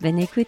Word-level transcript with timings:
Bonne 0.00 0.20
écoute 0.20 0.46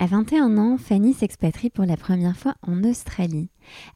À 0.00 0.06
21 0.06 0.56
ans, 0.58 0.78
Fanny 0.78 1.12
s'expatrie 1.12 1.70
pour 1.70 1.84
la 1.84 1.96
première 1.96 2.36
fois 2.36 2.54
en 2.62 2.84
Australie. 2.84 3.50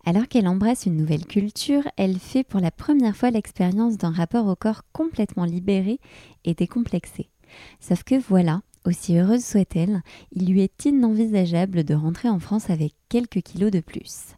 Alors 0.05 0.27
qu'elle 0.27 0.49
embrasse 0.49 0.87
une 0.87 0.97
nouvelle 0.97 1.27
culture, 1.27 1.85
elle 1.97 2.19
fait 2.19 2.43
pour 2.43 2.59
la 2.59 2.73
première 2.73 3.17
fois 3.17 3.31
l'expérience 3.31 3.99
d'un 3.99 4.11
rapport 4.11 4.49
au 4.49 4.57
corps 4.57 4.83
complètement 4.93 5.45
libéré 5.45 6.01
et 6.45 6.55
décomplexé. 6.55 7.31
Sauf 7.79 8.03
que 8.03 8.17
voilà, 8.17 8.63
aussi 8.85 9.17
heureuse 9.17 9.45
soit-elle, 9.45 10.03
il 10.33 10.53
lui 10.53 10.63
est 10.63 10.87
inenvisageable 10.87 11.85
de 11.85 11.95
rentrer 11.95 12.29
en 12.29 12.41
France 12.41 12.69
avec 12.69 12.95
quelques 13.09 13.43
kilos 13.43 13.71
de 13.71 13.79
plus. 13.79 14.35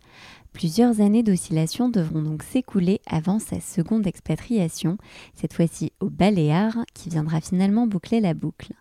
Plusieurs 0.54 1.00
années 1.00 1.24
d'oscillation 1.24 1.88
devront 1.88 2.22
donc 2.22 2.44
s'écouler 2.44 3.00
avant 3.06 3.40
sa 3.40 3.58
seconde 3.58 4.06
expatriation, 4.06 4.98
cette 5.34 5.52
fois-ci 5.52 5.92
au 5.98 6.08
Baléares, 6.08 6.84
qui 6.94 7.08
viendra 7.10 7.40
finalement 7.40 7.88
boucler 7.88 8.20
la 8.20 8.34
boucle. 8.34 8.72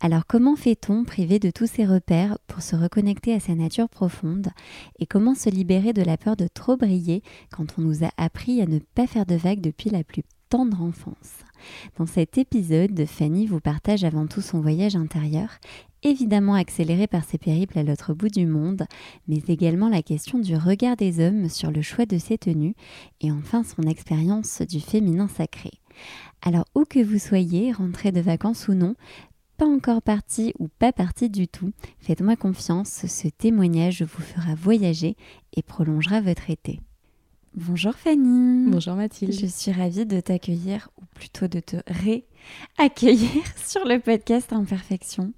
Alors 0.00 0.26
comment 0.26 0.56
fait-on 0.56 1.04
privé 1.04 1.38
de 1.38 1.50
tous 1.50 1.70
ses 1.70 1.86
repères 1.86 2.38
pour 2.48 2.60
se 2.60 2.74
reconnecter 2.74 3.32
à 3.32 3.40
sa 3.40 3.54
nature 3.54 3.88
profonde? 3.88 4.48
Et 4.98 5.06
comment 5.06 5.36
se 5.36 5.48
libérer 5.48 5.92
de 5.92 6.02
la 6.02 6.16
peur 6.16 6.36
de 6.36 6.48
trop 6.52 6.76
briller 6.76 7.22
quand 7.52 7.78
on 7.78 7.82
nous 7.82 8.02
a 8.04 8.10
appris 8.16 8.60
à 8.60 8.66
ne 8.66 8.80
pas 8.80 9.06
faire 9.06 9.24
de 9.24 9.36
vagues 9.36 9.60
depuis 9.60 9.90
la 9.90 10.02
plus 10.02 10.24
tendre 10.48 10.82
enfance? 10.82 11.44
Dans 11.98 12.06
cet 12.06 12.36
épisode, 12.36 13.06
Fanny 13.06 13.46
vous 13.46 13.60
partage 13.60 14.02
avant 14.02 14.26
tout 14.26 14.40
son 14.40 14.60
voyage 14.60 14.96
intérieur 14.96 15.50
évidemment 16.02 16.54
accéléré 16.54 17.06
par 17.06 17.24
ses 17.24 17.38
périples 17.38 17.78
à 17.78 17.82
l'autre 17.82 18.14
bout 18.14 18.28
du 18.28 18.46
monde, 18.46 18.84
mais 19.28 19.42
également 19.48 19.88
la 19.88 20.02
question 20.02 20.38
du 20.38 20.56
regard 20.56 20.96
des 20.96 21.24
hommes 21.24 21.48
sur 21.48 21.70
le 21.70 21.82
choix 21.82 22.06
de 22.06 22.18
ses 22.18 22.38
tenues 22.38 22.74
et 23.20 23.30
enfin 23.30 23.62
son 23.62 23.82
expérience 23.82 24.62
du 24.62 24.80
féminin 24.80 25.28
sacré. 25.28 25.70
Alors 26.42 26.64
où 26.74 26.84
que 26.84 27.02
vous 27.02 27.18
soyez, 27.18 27.72
rentré 27.72 28.12
de 28.12 28.20
vacances 28.20 28.68
ou 28.68 28.74
non, 28.74 28.94
pas 29.56 29.66
encore 29.66 30.02
parti 30.02 30.52
ou 30.58 30.68
pas 30.68 30.92
parti 30.92 31.30
du 31.30 31.46
tout, 31.46 31.72
faites-moi 32.00 32.36
confiance, 32.36 33.06
ce 33.06 33.28
témoignage 33.28 34.02
vous 34.02 34.22
fera 34.22 34.54
voyager 34.54 35.16
et 35.54 35.62
prolongera 35.62 36.20
votre 36.20 36.50
été. 36.50 36.80
Bonjour 37.54 37.94
Fanny. 37.94 38.70
Bonjour 38.70 38.94
Mathilde. 38.94 39.38
Je 39.38 39.46
suis 39.46 39.72
ravie 39.72 40.06
de 40.06 40.20
t'accueillir, 40.20 40.88
ou 41.00 41.04
plutôt 41.14 41.48
de 41.48 41.60
te 41.60 41.76
réaccueillir 42.78 43.42
sur 43.66 43.86
le 43.86 43.98
podcast 43.98 44.52
Imperfection. 44.52 45.32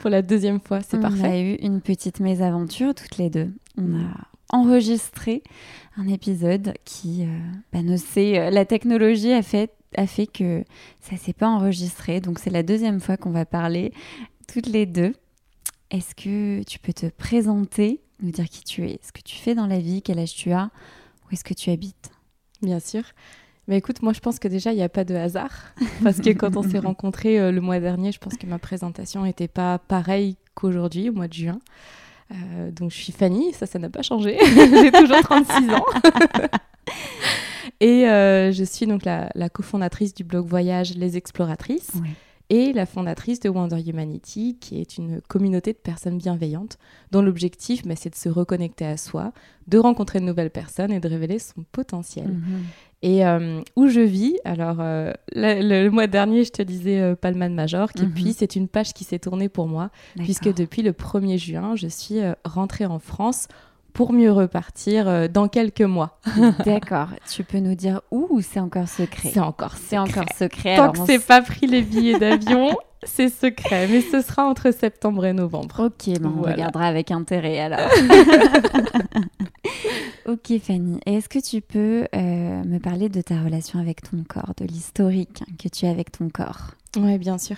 Pour 0.00 0.10
la 0.10 0.22
deuxième 0.22 0.60
fois, 0.60 0.80
c'est 0.80 1.00
parfait. 1.00 1.20
On 1.20 1.30
a 1.30 1.38
eu 1.38 1.54
une 1.56 1.80
petite 1.80 2.20
mésaventure 2.20 2.94
toutes 2.94 3.18
les 3.18 3.30
deux. 3.30 3.50
On 3.76 3.94
a 3.98 4.10
enregistré 4.50 5.42
un 5.96 6.08
épisode 6.08 6.74
qui, 6.84 7.24
euh, 7.24 7.38
bah, 7.72 7.82
ne 7.82 7.96
sait, 7.96 8.38
euh, 8.38 8.50
la 8.50 8.64
technologie 8.64 9.32
a 9.32 9.42
fait, 9.42 9.72
a 9.96 10.06
fait 10.06 10.26
que 10.26 10.64
ça 11.00 11.16
s'est 11.16 11.32
pas 11.32 11.48
enregistré. 11.48 12.20
Donc 12.20 12.38
c'est 12.38 12.50
la 12.50 12.62
deuxième 12.62 13.00
fois 13.00 13.16
qu'on 13.16 13.30
va 13.30 13.44
parler 13.44 13.92
toutes 14.52 14.66
les 14.66 14.86
deux. 14.86 15.14
Est-ce 15.90 16.14
que 16.14 16.62
tu 16.64 16.78
peux 16.78 16.92
te 16.92 17.06
présenter, 17.06 18.00
nous 18.20 18.30
dire 18.30 18.48
qui 18.48 18.64
tu 18.64 18.86
es, 18.86 18.98
ce 19.02 19.12
que 19.12 19.22
tu 19.22 19.36
fais 19.36 19.54
dans 19.54 19.66
la 19.66 19.78
vie, 19.78 20.02
quel 20.02 20.18
âge 20.18 20.34
tu 20.34 20.52
as 20.52 20.70
où 21.26 21.32
est-ce 21.32 21.44
que 21.44 21.54
tu 21.54 21.70
habites? 21.70 22.10
Bien 22.62 22.80
sûr. 22.80 23.02
Mais 23.68 23.78
écoute, 23.78 24.02
moi 24.02 24.12
je 24.12 24.20
pense 24.20 24.38
que 24.38 24.48
déjà 24.48 24.72
il 24.72 24.76
n'y 24.76 24.82
a 24.82 24.88
pas 24.88 25.04
de 25.04 25.14
hasard. 25.14 25.52
Parce 26.02 26.20
que 26.20 26.30
quand 26.30 26.56
on 26.56 26.62
s'est 26.62 26.78
rencontrés 26.90 27.38
euh, 27.38 27.52
le 27.52 27.60
mois 27.60 27.80
dernier, 27.80 28.12
je 28.12 28.18
pense 28.18 28.36
que 28.36 28.46
ma 28.46 28.58
présentation 28.58 29.24
n'était 29.24 29.48
pas 29.48 29.78
pareille 29.78 30.36
qu'aujourd'hui, 30.54 31.10
au 31.10 31.12
mois 31.12 31.28
de 31.28 31.34
juin. 31.34 31.58
Euh, 32.32 32.70
donc 32.70 32.90
je 32.90 32.96
suis 32.96 33.12
Fanny, 33.12 33.52
ça, 33.52 33.66
ça 33.66 33.78
n'a 33.78 33.90
pas 33.90 34.02
changé. 34.02 34.38
J'ai 34.54 34.92
toujours 34.92 35.20
36 35.20 35.70
ans. 35.70 35.84
Et 37.80 38.08
euh, 38.08 38.52
je 38.52 38.64
suis 38.64 38.86
donc 38.86 39.04
la, 39.04 39.28
la, 39.34 39.48
cofondatrice 39.48 40.14
du 40.14 40.24
blog 40.24 40.46
Voyage 40.46 40.94
Les 40.94 41.16
Exploratrices. 41.16 41.92
Oui 42.00 42.10
et 42.48 42.72
la 42.72 42.86
fondatrice 42.86 43.40
de 43.40 43.48
Wonder 43.48 43.80
Humanity, 43.88 44.56
qui 44.60 44.80
est 44.80 44.98
une 44.98 45.20
communauté 45.22 45.72
de 45.72 45.78
personnes 45.78 46.18
bienveillantes 46.18 46.78
dont 47.10 47.22
l'objectif, 47.22 47.84
bah, 47.84 47.94
c'est 47.96 48.10
de 48.10 48.14
se 48.14 48.28
reconnecter 48.28 48.86
à 48.86 48.96
soi, 48.96 49.32
de 49.66 49.78
rencontrer 49.78 50.20
de 50.20 50.24
nouvelles 50.24 50.50
personnes 50.50 50.92
et 50.92 51.00
de 51.00 51.08
révéler 51.08 51.38
son 51.38 51.64
potentiel. 51.72 52.28
Mhm. 52.28 52.64
Et 53.02 53.26
euh, 53.26 53.60
où 53.76 53.88
je 53.88 54.00
vis, 54.00 54.36
alors 54.44 54.78
euh, 54.80 55.12
le, 55.32 55.88
mois 55.90 56.06
dernier, 56.06 56.44
je 56.44 56.50
te 56.50 56.62
disais 56.62 57.00
euh, 57.00 57.14
Palman 57.14 57.50
Majorque, 57.50 58.00
et 58.00 58.06
mhm. 58.06 58.12
puis 58.12 58.32
c'est 58.32 58.56
une 58.56 58.68
page 58.68 58.94
qui 58.94 59.04
s'est 59.04 59.18
tournée 59.18 59.48
pour 59.48 59.68
moi, 59.68 59.90
puisque 60.16 60.52
depuis 60.52 60.82
le 60.82 60.92
1er 60.92 61.38
juin, 61.38 61.76
je 61.76 61.88
suis 61.88 62.20
rentrée 62.44 62.86
en 62.86 62.98
France 62.98 63.48
pour 63.96 64.12
mieux 64.12 64.30
repartir 64.30 65.08
euh, 65.08 65.26
dans 65.26 65.48
quelques 65.48 65.80
mois. 65.80 66.20
D'accord. 66.66 67.08
Tu 67.30 67.44
peux 67.44 67.60
nous 67.60 67.74
dire 67.74 68.02
où 68.10 68.26
ou 68.28 68.42
c'est 68.42 68.60
encore 68.60 68.88
secret? 68.88 69.30
C'est 69.32 69.40
encore 69.40 69.74
C'est 69.76 69.96
encore 69.96 70.26
secret. 70.36 70.76
Tant 70.76 70.92
que 70.92 70.98
c'est 71.06 71.18
pas 71.18 71.40
pris 71.40 71.66
les 71.66 71.80
billets 71.80 72.18
d'avion, 72.18 72.76
c'est 73.02 73.28
secret. 73.28 73.88
Mais 73.88 74.00
ce 74.00 74.20
sera 74.20 74.46
entre 74.46 74.72
septembre 74.72 75.24
et 75.26 75.32
novembre. 75.32 75.86
Ok, 75.86 76.14
on 76.22 76.42
regardera 76.42 76.86
avec 76.86 77.10
intérêt 77.10 77.58
alors. 77.58 77.90
ok 80.26 80.58
Fanny, 80.60 81.00
est-ce 81.06 81.28
que 81.28 81.38
tu 81.38 81.60
peux 81.60 82.06
euh, 82.14 82.64
me 82.64 82.78
parler 82.78 83.08
de 83.08 83.20
ta 83.20 83.42
relation 83.42 83.78
avec 83.78 84.02
ton 84.02 84.24
corps, 84.28 84.52
de 84.56 84.64
l'historique 84.64 85.42
que 85.62 85.68
tu 85.68 85.86
as 85.86 85.90
avec 85.90 86.12
ton 86.12 86.28
corps? 86.28 86.72
Oui, 86.96 87.18
bien 87.18 87.38
sûr. 87.38 87.56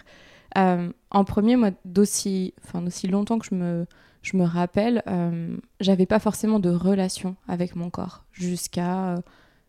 Euh, 0.56 0.91
en 1.10 1.25
premier, 1.25 1.56
moi, 1.56 1.70
d'aussi 1.84 2.55
enfin, 2.65 2.82
longtemps 3.09 3.38
que 3.38 3.47
je 3.47 3.55
me 3.55 3.87
je 4.22 4.37
me 4.37 4.44
rappelle, 4.44 5.03
euh, 5.06 5.56
j'avais 5.81 6.06
pas 6.06 6.19
forcément 6.19 6.59
de 6.59 6.70
relation 6.70 7.37
avec 7.47 7.76
mon 7.76 7.88
corps 7.88 8.25
jusqu'à 8.32 9.15
euh, 9.15 9.20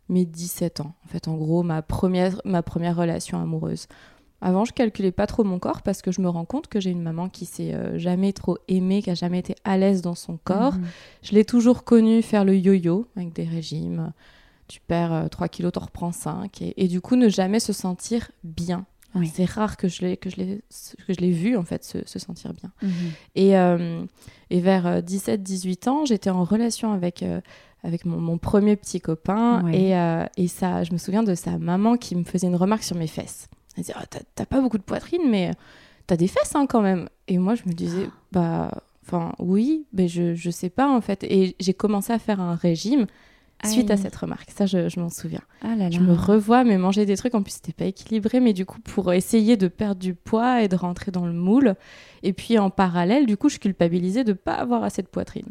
mes 0.10 0.26
17 0.26 0.82
ans. 0.82 0.96
En 1.06 1.08
fait, 1.08 1.28
en 1.28 1.36
gros, 1.36 1.64
ma 1.64 1.82
première, 1.82 2.42
ma 2.46 2.64
première 2.64 2.96
relation 2.96 3.40
amoureuse. 3.40 3.88
Avant, 4.42 4.66
je 4.66 4.74
calculais 4.74 5.12
pas 5.12 5.28
trop 5.28 5.44
mon 5.44 5.60
corps 5.60 5.82
parce 5.82 6.02
que 6.02 6.12
je 6.12 6.22
me 6.22 6.30
rends 6.30 6.46
compte 6.46 6.68
que 6.68 6.80
j'ai 6.80 6.92
une 6.92 7.02
maman 7.02 7.30
qui 7.30 7.46
s'est 7.46 7.74
euh, 7.74 7.98
jamais 7.98 8.34
trop 8.34 8.58
aimée, 8.68 9.02
qui 9.02 9.10
a 9.10 9.16
jamais 9.16 9.40
été 9.40 9.56
à 9.64 9.78
l'aise 9.78 10.02
dans 10.02 10.16
son 10.16 10.38
corps. 10.38 10.76
Mhm. 10.76 10.86
Je 11.24 11.32
l'ai 11.34 11.46
toujours 11.46 11.84
connue 11.84 12.22
faire 12.22 12.46
le 12.46 12.56
yo-yo 12.56 13.08
avec 13.16 13.34
des 13.34 13.44
régimes. 13.44 14.14
Tu 14.68 14.80
perds 14.80 15.30
3 15.32 15.48
kilos, 15.48 15.72
tu 15.74 15.80
reprends 15.80 16.12
5. 16.12 16.62
Et, 16.62 16.84
et, 16.84 16.88
du 16.88 17.02
coup, 17.02 17.16
ne 17.16 17.28
jamais 17.28 17.60
se 17.60 17.74
sentir 17.74 18.30
bien 18.44 18.86
c'est 19.34 19.46
rare 19.46 19.78
que 19.78 19.88
je 19.88 20.02
l'ai 20.02 20.18
que 20.18 20.30
je 20.30 20.38
l'ai 20.38 20.62
que 21.08 21.14
je 21.14 21.20
l'ai 21.20 21.32
vu 21.32 21.58
en 21.58 21.64
fait 21.64 21.84
se, 21.84 22.20
sentir 22.20 22.54
bien. 22.54 22.72
Mhm. 22.82 22.92
Et, 23.36 23.58
euh, 23.58 24.06
et 24.50 24.60
vers 24.60 25.02
17-18 25.02 25.88
euh, 25.88 25.92
ans, 25.92 26.06
j'étais 26.06 26.30
en 26.30 26.44
relation 26.44 26.92
avec 26.92 27.24
euh, 27.24 27.42
avec 27.84 28.06
mon, 28.06 28.38
premier 28.38 28.76
petit 28.76 29.00
copain 29.00 29.72
et, 29.72 29.94
et, 30.36 30.48
ça, 30.50 30.84
je 30.84 30.92
me 30.92 30.98
souviens 30.98 31.24
de 31.24 31.34
sa 31.34 31.58
maman 31.58 31.96
qui 31.96 32.14
me 32.18 32.26
faisait 32.26 32.48
une 32.48 32.58
remarque 32.58 32.84
sur 32.84 32.98
mes 32.98 33.08
fesses. 33.08 33.48
Elle 33.80 33.86
disait 33.86 33.94
oh, 34.00 34.18
t'as 34.36 34.46
pas 34.46 34.62
beaucoup 34.62 34.78
de 34.78 34.84
poitrine, 34.84 35.30
mais 35.30 35.52
t'as 36.08 36.18
des 36.18 36.28
fesses 36.28 36.56
hein, 36.56 36.66
quand 36.68 36.82
même. 36.82 37.10
Et 37.28 37.38
moi, 37.38 37.56
je 37.56 37.64
me 37.66 37.74
disais 37.74 38.08
ah. 38.08 38.14
bah 38.32 38.72
enfin 39.06 39.34
oui, 39.40 39.86
mais 39.94 40.08
je 40.08 40.36
je 40.36 40.50
sais 40.50 40.70
pas 40.70 40.90
en 40.90 41.02
fait. 41.02 41.24
Et 41.24 41.56
j'ai 41.60 41.74
commencé 41.74 42.14
à 42.14 42.20
faire 42.20 42.40
un 42.42 42.56
régime 42.56 43.08
suite 43.66 43.92
à 43.92 43.98
cette 43.98 44.16
remarque. 44.16 44.50
Ça, 44.52 44.66
je, 44.66 45.00
m'en 45.00 45.10
souviens. 45.10 45.42
Ah 45.64 45.76
je 45.90 46.00
me 46.00 46.14
revois, 46.14 46.64
mais 46.64 46.78
manger 46.78 47.06
des 47.06 47.18
trucs, 47.18 47.36
en 47.36 47.44
plus, 47.44 47.54
c'était 47.54 47.74
pas 47.74 47.86
équilibré, 47.86 48.40
mais 48.40 48.54
du 48.54 48.66
coup, 48.66 48.80
pour 48.80 49.12
essayer 49.12 49.58
de 49.58 49.68
perdre 49.68 50.00
du 50.00 50.14
poids 50.14 50.62
et 50.62 50.68
de 50.68 50.76
rentrer 50.76 51.12
dans 51.12 51.26
le 51.26 51.34
moule. 51.34 51.76
Et 52.24 52.32
puis, 52.32 52.58
en 52.58 52.70
parallèle, 52.70 53.26
du 53.26 53.36
coup, 53.36 53.50
je 53.50 53.60
culpabilisais 53.60 54.24
de 54.24 54.34
pas 54.34 54.54
avoir 54.54 54.84
assez 54.84 55.02
de 55.02 55.08
poitrine. 55.08 55.48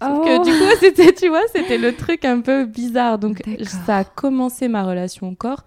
Sauf 0.00 0.24
que 0.24 0.44
du 0.44 0.50
coup, 0.52 0.76
c'était, 0.80 1.12
tu 1.12 1.28
vois, 1.28 1.42
c'était 1.52 1.78
le 1.78 1.92
truc 1.96 2.24
un 2.24 2.40
peu 2.40 2.64
bizarre. 2.64 3.18
Donc, 3.18 3.42
ça 3.64 3.98
a 3.98 4.04
commencé 4.04 4.68
ma 4.68 4.84
relation 4.84 5.28
au 5.28 5.34
corps 5.34 5.64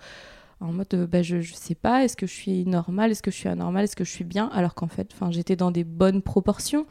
en 0.62 0.72
mode, 0.72 1.08
bah, 1.12 1.22
je, 1.22 1.42
je 1.42 1.54
sais 1.54 1.76
pas, 1.76 2.04
est-ce 2.04 2.16
que 2.16 2.28
je 2.28 2.34
suis 2.34 2.66
normale, 2.66 3.12
est-ce 3.12 3.24
que 3.24 3.32
je 3.32 3.36
suis 3.36 3.50
anormale, 3.50 3.86
est-ce 3.86 3.96
que 3.96 4.04
je 4.04 4.12
suis 4.12 4.24
bien, 4.24 4.50
alors 4.54 4.76
qu'en 4.76 4.88
fait, 4.88 5.14
j'étais 5.32 5.56
dans 5.56 5.72
des 5.72 5.84
bonnes 5.84 6.22
proportions. 6.22 6.86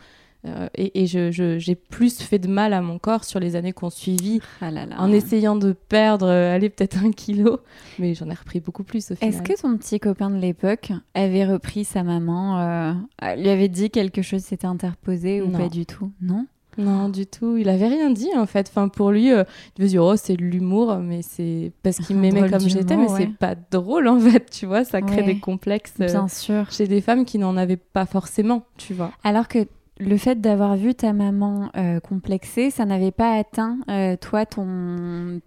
Euh, 0.47 0.69
et, 0.75 1.07
j'ai 1.07 1.75
plus 1.75 2.19
fait 2.23 2.39
de 2.39 2.49
mal 2.49 2.73
à 2.73 2.81
mon 2.81 2.99
corps 2.99 3.25
sur 3.25 3.41
les 3.41 3.57
années 3.57 3.73
qu'on 3.73 3.91
suivi 3.91 4.41
ah 4.63 4.71
en 4.99 5.13
essayant 5.13 5.55
de 5.55 5.73
perdre, 5.73 6.27
euh, 6.27 6.55
allez, 6.55 6.71
peut-être 6.71 7.05
un 7.05 7.13
kilo. 7.13 7.61
Mais 7.99 8.15
j'en 8.15 8.31
ai 8.31 8.35
repris 8.35 8.61
beaucoup 8.61 8.83
plus 8.83 9.11
au 9.11 9.17
final. 9.17 9.35
Est-ce 9.35 9.43
que 9.43 9.61
ton 9.61 9.77
petit 9.77 10.01
copain 10.01 10.31
de 10.31 10.37
l'époque 10.37 10.93
avait 11.15 11.45
repris 11.45 11.85
sa 11.85 12.03
maman, 12.03 12.59
euh, 12.59 12.95
lui 13.37 13.51
avait 13.51 13.69
dit 13.69 13.91
quelque 13.91 14.23
chose 14.23 14.43
s'était 14.43 14.67
interposé 14.67 15.43
ou 15.43 15.51
pas 15.51 15.69
du 15.69 15.85
tout? 15.85 16.11
Non? 16.23 16.47
Non, 16.79 17.09
du 17.09 17.27
tout. 17.27 17.57
Il 17.57 17.69
avait 17.69 17.89
rien 17.89 18.11
dit 18.11 18.31
en 18.37 18.47
fait. 18.47 18.69
Enfin, 18.71 18.89
pour 18.89 19.11
lui, 19.11 19.33
euh, 19.33 19.45
il 19.77 19.85
faisait 19.85 19.99
oh 19.99 20.17
c'est 20.17 20.37
de 20.37 20.43
l'humour, 20.43 20.97
mais 20.97 21.23
c'est 21.23 21.73
parce 21.83 21.99
qu'il 21.99 22.17
m'aimait 22.17 22.49
comme 22.49 22.61
j'étais, 22.61 22.97
mais 22.97 23.09
c'est 23.09 23.27
pas 23.27 23.55
drôle 23.71 24.09
en 24.09 24.19
fait. 24.21 24.51
Tu 24.51 24.67
vois, 24.67 24.85
ça 24.85 25.03
crée 25.03 25.23
des 25.23 25.39
complexes. 25.39 25.95
Euh, 26.01 26.07
Bien 26.07 26.29
sûr. 26.29 26.71
Chez 26.71 26.87
des 26.87 27.01
femmes 27.01 27.25
qui 27.25 27.39
n'en 27.39 27.57
avaient 27.57 27.77
pas 27.77 28.07
forcément, 28.07 28.65
tu 28.77 28.95
vois. 28.95 29.13
Alors 29.25 29.49
que 29.49 29.67
le 29.99 30.17
fait 30.17 30.41
d'avoir 30.41 30.77
vu 30.77 30.95
ta 30.95 31.13
maman 31.13 31.71
euh, 31.77 32.01
complexée, 32.01 32.71
ça 32.71 32.85
n'avait 32.87 33.11
pas 33.11 33.35
atteint 33.35 33.79
toi 34.21 34.47
ton 34.47 35.41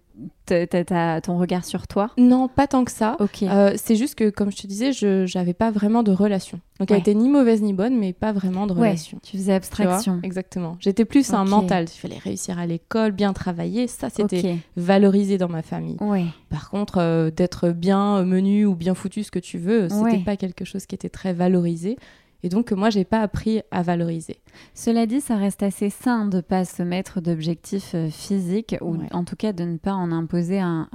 ton 0.46 1.38
regard 1.38 1.64
sur 1.64 1.86
toi? 1.86 2.10
Non, 2.18 2.48
pas 2.48 2.66
tant 2.66 2.84
que 2.84 2.90
ça. 2.90 3.16
Euh, 3.42 3.72
c'est 3.76 3.96
juste 3.96 4.14
que, 4.14 4.30
comme 4.30 4.50
je 4.50 4.56
te 4.56 4.66
disais, 4.66 4.92
je 4.92 5.26
n'avais 5.36 5.54
pas 5.54 5.70
vraiment 5.70 6.02
de 6.02 6.12
relation. 6.12 6.60
Donc, 6.78 6.90
elle 6.90 6.98
était 6.98 7.14
ni 7.14 7.28
mauvaise 7.28 7.62
ni 7.62 7.72
bonne, 7.72 7.96
mais 7.98 8.12
pas 8.12 8.32
vraiment 8.32 8.66
de 8.66 8.72
relation. 8.72 9.18
tu 9.22 9.36
faisais 9.36 9.54
abstraction. 9.54 10.20
Exactement. 10.22 10.76
J'étais 10.80 11.04
plus 11.04 11.32
un 11.32 11.44
mental. 11.44 11.86
Il 11.88 11.98
fallait 11.98 12.18
réussir 12.18 12.58
à 12.58 12.66
l'école, 12.66 13.12
bien 13.12 13.32
travailler. 13.32 13.86
Ça, 13.86 14.10
c'était 14.10 14.58
valorisé 14.76 15.38
dans 15.38 15.48
ma 15.48 15.62
famille. 15.62 15.96
Ouais. 16.00 16.26
Par 16.50 16.70
contre, 16.70 16.98
euh, 16.98 17.30
d'être 17.30 17.70
bien 17.70 18.22
menu 18.24 18.66
ou 18.66 18.74
bien 18.74 18.94
foutu, 18.94 19.22
ce 19.22 19.30
que 19.30 19.38
tu 19.38 19.58
veux, 19.58 19.88
c'était 19.88 20.24
pas 20.24 20.36
quelque 20.36 20.64
chose 20.64 20.86
qui 20.86 20.94
était 20.94 21.08
très 21.08 21.32
valorisé 21.32 21.96
et 22.44 22.50
donc 22.50 22.72
moi 22.72 22.90
j'ai 22.90 23.04
pas 23.04 23.22
appris 23.22 23.62
à 23.70 23.82
valoriser. 23.82 24.36
Cela 24.74 25.06
dit, 25.06 25.22
ça 25.22 25.36
reste 25.36 25.62
assez 25.62 25.88
sain 25.88 26.26
de 26.26 26.42
pas 26.42 26.66
se 26.66 26.82
mettre 26.82 27.22
d'objectifs 27.22 27.92
euh, 27.94 28.10
physiques 28.10 28.76
ou 28.82 28.98
en 29.12 29.24
tout 29.24 29.34
cas 29.34 29.54
de 29.54 29.64
ne 29.64 29.78
pas 29.78 29.94
en 29.94 30.12
imposer 30.12 30.60
à, 30.60 30.86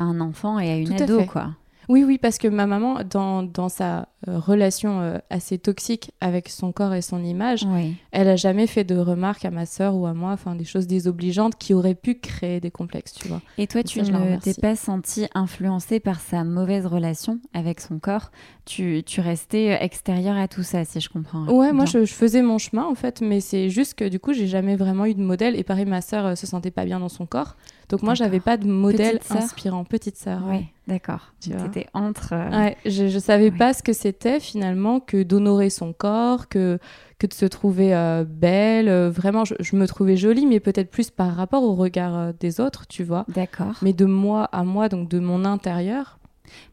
un 0.00 0.20
enfant 0.20 0.58
et 0.58 0.70
à 0.70 0.76
une 0.76 0.92
ado 0.92 1.24
quoi. 1.26 1.52
Oui, 1.88 2.04
oui, 2.04 2.18
parce 2.18 2.38
que 2.38 2.48
ma 2.48 2.66
maman, 2.66 3.00
dans, 3.08 3.42
dans 3.42 3.68
sa 3.68 4.08
euh, 4.28 4.38
relation 4.38 5.00
euh, 5.00 5.18
assez 5.30 5.58
toxique 5.58 6.12
avec 6.20 6.48
son 6.48 6.72
corps 6.72 6.94
et 6.94 7.02
son 7.02 7.22
image, 7.22 7.66
elle 8.10 8.28
a 8.28 8.36
jamais 8.36 8.66
fait 8.66 8.84
de 8.84 8.96
remarques 8.96 9.44
à 9.44 9.50
ma 9.50 9.66
sœur 9.66 9.94
ou 9.94 10.06
à 10.06 10.14
moi, 10.14 10.32
enfin 10.32 10.54
des 10.54 10.64
choses 10.64 10.86
désobligeantes 10.86 11.56
qui 11.56 11.74
auraient 11.74 11.94
pu 11.94 12.14
créer 12.14 12.60
des 12.60 12.70
complexes, 12.70 13.12
tu 13.12 13.28
vois. 13.28 13.42
Et 13.58 13.66
toi, 13.66 13.82
tu 13.82 14.00
ne 14.00 14.36
t'es 14.38 14.54
pas 14.54 14.76
sentie 14.76 15.26
influencée 15.34 16.00
par 16.00 16.20
sa 16.20 16.44
mauvaise 16.44 16.86
relation 16.86 17.38
avec 17.52 17.80
son 17.80 17.98
corps? 17.98 18.30
Tu, 18.64 19.02
tu 19.04 19.20
restais 19.20 19.78
extérieure 19.84 20.36
à 20.36 20.48
tout 20.48 20.62
ça, 20.62 20.84
si 20.84 21.00
je 21.00 21.08
comprends. 21.10 21.46
Ouais, 21.46 21.72
moi 21.72 21.84
je, 21.84 22.04
faisais 22.06 22.42
mon 22.42 22.58
chemin 22.58 22.84
en 22.84 22.94
fait, 22.94 23.20
mais 23.20 23.40
c'est 23.40 23.68
juste 23.68 23.94
que 23.94 24.08
du 24.08 24.18
coup, 24.18 24.32
j'ai 24.32 24.46
jamais 24.46 24.76
vraiment 24.76 25.04
eu 25.04 25.14
de 25.14 25.22
modèle. 25.22 25.56
Et 25.56 25.64
pareil, 25.64 25.84
ma 25.84 26.00
sœur 26.00 26.26
euh, 26.26 26.34
se 26.34 26.46
sentait 26.46 26.70
pas 26.70 26.84
bien 26.84 27.00
dans 27.00 27.08
son 27.08 27.26
corps. 27.26 27.56
Donc 27.88 28.02
moi, 28.02 28.14
j'avais 28.14 28.40
pas 28.40 28.56
de 28.56 28.66
modèle 28.66 29.20
inspirant. 29.30 29.84
Petite 29.84 30.16
sœur. 30.16 30.42
Oui, 30.48 30.66
d'accord. 30.88 31.32
Tu 31.40 31.50
étais 31.50 31.86
entre. 31.94 32.32
Euh, 32.32 32.50
ouais, 32.50 32.76
je, 32.86 33.08
je 33.08 33.18
savais 33.18 33.50
pas 33.50 33.72
ce 33.74 33.82
que 33.82 33.92
c'était 33.92 34.40
finalement 34.40 35.00
que 35.00 35.22
d'honorer 35.22 35.70
son 35.70 35.92
corps, 35.92 36.48
que, 36.48 36.78
que 37.18 37.26
de 37.26 37.32
se 37.32 37.46
trouver 37.46 37.94
euh, 37.94 38.24
belle. 38.26 38.88
Euh, 38.88 39.10
vraiment, 39.10 39.44
je, 39.44 39.76
me 39.76 39.86
trouvais 39.86 40.16
jolie, 40.16 40.46
mais 40.46 40.60
peut-être 40.60 40.90
plus 40.90 41.10
par 41.10 41.34
rapport 41.34 41.62
au 41.62 41.74
regard 41.74 42.32
des 42.34 42.60
autres, 42.60 42.86
tu 42.86 43.04
vois. 43.04 43.24
D'accord. 43.28 43.74
Mais 43.82 43.92
de 43.92 44.04
moi 44.04 44.44
à 44.52 44.64
moi, 44.64 44.88
donc 44.88 45.08
de 45.08 45.18
mon 45.18 45.44
intérieur. 45.44 46.18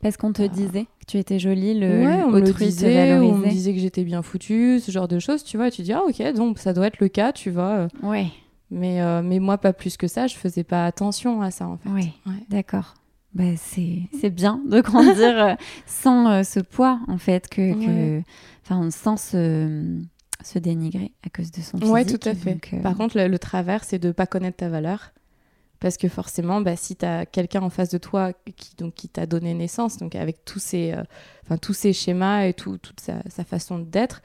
Parce 0.02 0.18
qu'on 0.18 0.34
te 0.34 0.44
disait 0.44 0.84
que 0.84 1.06
tu 1.08 1.18
étais 1.18 1.40
jolie, 1.40 1.80
le 1.80 2.06
ouais, 2.06 2.24
on 2.24 2.30
me 2.30 2.42
disait, 2.42 3.18
on 3.18 3.38
me 3.38 3.48
disait 3.48 3.74
que 3.74 3.80
j'étais 3.80 4.04
bien 4.04 4.22
foutue, 4.22 4.80
ce 4.80 4.92
genre 4.92 5.08
de 5.08 5.18
choses, 5.18 5.44
tu 5.44 5.58
vois. 5.58 5.70
Et 5.70 5.72
tu 5.72 5.82
dis 5.82 5.94
ah 5.94 6.04
ok, 6.08 6.22
donc 6.34 6.60
ça 6.60 6.74
doit 6.74 6.88
être 6.88 7.00
le 7.00 7.08
cas, 7.08 7.32
tu 7.32 7.50
vois. 7.50 7.88
Ouais. 8.04 8.28
Mais, 8.72 9.02
euh, 9.02 9.22
mais 9.22 9.40
moi, 9.40 9.58
pas 9.58 9.74
plus 9.74 9.98
que 9.98 10.08
ça, 10.08 10.28
je 10.28 10.36
faisais 10.36 10.64
pas 10.64 10.86
attention 10.86 11.42
à 11.42 11.52
ça, 11.52 11.68
en 11.68 11.78
fait. 11.78 11.90
Oui, 11.90 12.14
d'accord. 12.50 12.96
Bah, 13.34 13.44
c'est 13.58 14.30
bien 14.30 14.62
de 14.68 14.80
grandir 14.80 15.38
euh, 15.38 15.56
sans 15.86 16.30
euh, 16.30 16.44
ce 16.44 16.62
poids, 16.62 17.02
en 17.10 17.18
fait, 17.18 17.50
que, 17.50 18.22
enfin, 18.64 18.90
sans 18.90 19.18
se, 19.18 20.00
se 20.42 20.58
dénigrer 20.58 21.12
à 21.26 21.30
cause 21.30 21.52
de 21.52 21.62
son 21.62 21.78
physique. 21.78 21.94
Oui, 21.94 22.06
tout 22.06 22.28
à 22.28 22.34
fait. 22.34 22.58
Par 22.82 22.96
contre, 22.96 23.20
le, 23.20 23.40
travers, 23.40 23.84
c'est 23.84 24.00
de 24.00 24.12
pas 24.14 24.26
connaître 24.26 24.58
ta 24.58 24.70
valeur. 24.70 25.12
Parce 25.82 25.98
que 25.98 26.08
forcément, 26.08 26.62
bah, 26.62 26.76
si 26.76 26.96
tu 26.96 27.06
as 27.06 27.26
quelqu'un 27.26 27.64
en 27.64 27.72
face 27.72 27.90
de 27.90 27.98
toi 27.98 28.34
qui, 28.56 28.76
donc, 28.78 28.94
qui 28.94 29.10
t'a 29.10 29.26
donné 29.26 29.54
naissance, 29.56 29.98
donc 29.98 30.16
avec 30.16 30.46
tous 30.46 30.60
ces, 30.60 30.94
enfin 31.44 31.58
tous 31.58 31.74
ces 31.74 31.92
schémas 31.92 32.44
et 32.44 32.54
tout, 32.54 32.78
toute 32.78 33.00
sa, 33.00 33.16
sa 33.28 33.44
façon 33.44 33.80
d'être, 33.80 34.22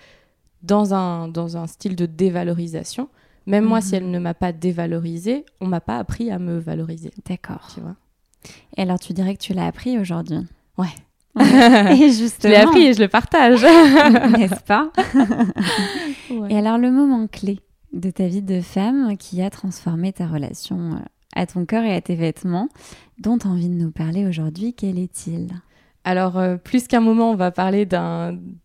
dans 0.62 0.92
un, 0.92 1.28
dans 1.28 1.56
un 1.56 1.66
style 1.66 1.96
de 1.96 2.04
dévalorisation, 2.04 3.08
même 3.46 3.64
moi, 3.64 3.80
si 3.80 3.94
mhm. 3.94 3.94
elle 3.94 4.10
ne 4.10 4.18
m'a 4.18 4.34
pas 4.34 4.52
dévalorisée, 4.52 5.44
on 5.60 5.66
m'a 5.66 5.80
pas 5.80 5.98
appris 5.98 6.30
à 6.30 6.38
me 6.38 6.58
valoriser. 6.58 7.12
D'accord. 7.28 7.68
Tu 7.72 7.80
vois. 7.80 7.96
Et 8.76 8.82
alors, 8.82 8.98
tu 8.98 9.12
dirais 9.12 9.34
que 9.36 9.42
tu 9.42 9.52
l'as 9.52 9.66
appris 9.66 9.98
aujourd'hui? 9.98 10.38
Ouais. 10.78 10.86
et 11.40 12.10
justement. 12.10 12.32
Je 12.42 12.48
l'ai 12.48 12.56
appris 12.56 12.86
et 12.86 12.92
je 12.94 13.00
le 13.00 13.08
partage. 13.08 13.62
N'est-ce 14.38 14.62
pas? 14.62 14.90
Et 16.48 16.58
alors, 16.58 16.78
le 16.78 16.90
moment 16.90 17.26
clé 17.26 17.60
de 17.92 18.10
ta 18.10 18.26
vie 18.26 18.42
de 18.42 18.60
femme 18.60 19.16
qui 19.16 19.42
a 19.42 19.50
transformé 19.50 20.12
ta 20.12 20.26
relation 20.26 20.94
euh, 20.94 20.98
à 21.34 21.46
ton 21.46 21.66
corps 21.66 21.84
et 21.84 21.94
à 21.94 22.00
tes 22.00 22.14
vêtements, 22.14 22.68
dont 23.18 23.38
tu 23.38 23.46
as 23.46 23.50
envie 23.50 23.68
de 23.68 23.74
nous 23.74 23.90
parler 23.90 24.26
aujourd'hui, 24.26 24.74
quel 24.74 24.98
est-il? 24.98 25.48
Alors, 26.06 26.38
euh, 26.38 26.56
plus 26.56 26.86
qu'un 26.86 27.00
moment, 27.00 27.32
on 27.32 27.34
va 27.34 27.50
parler 27.50 27.84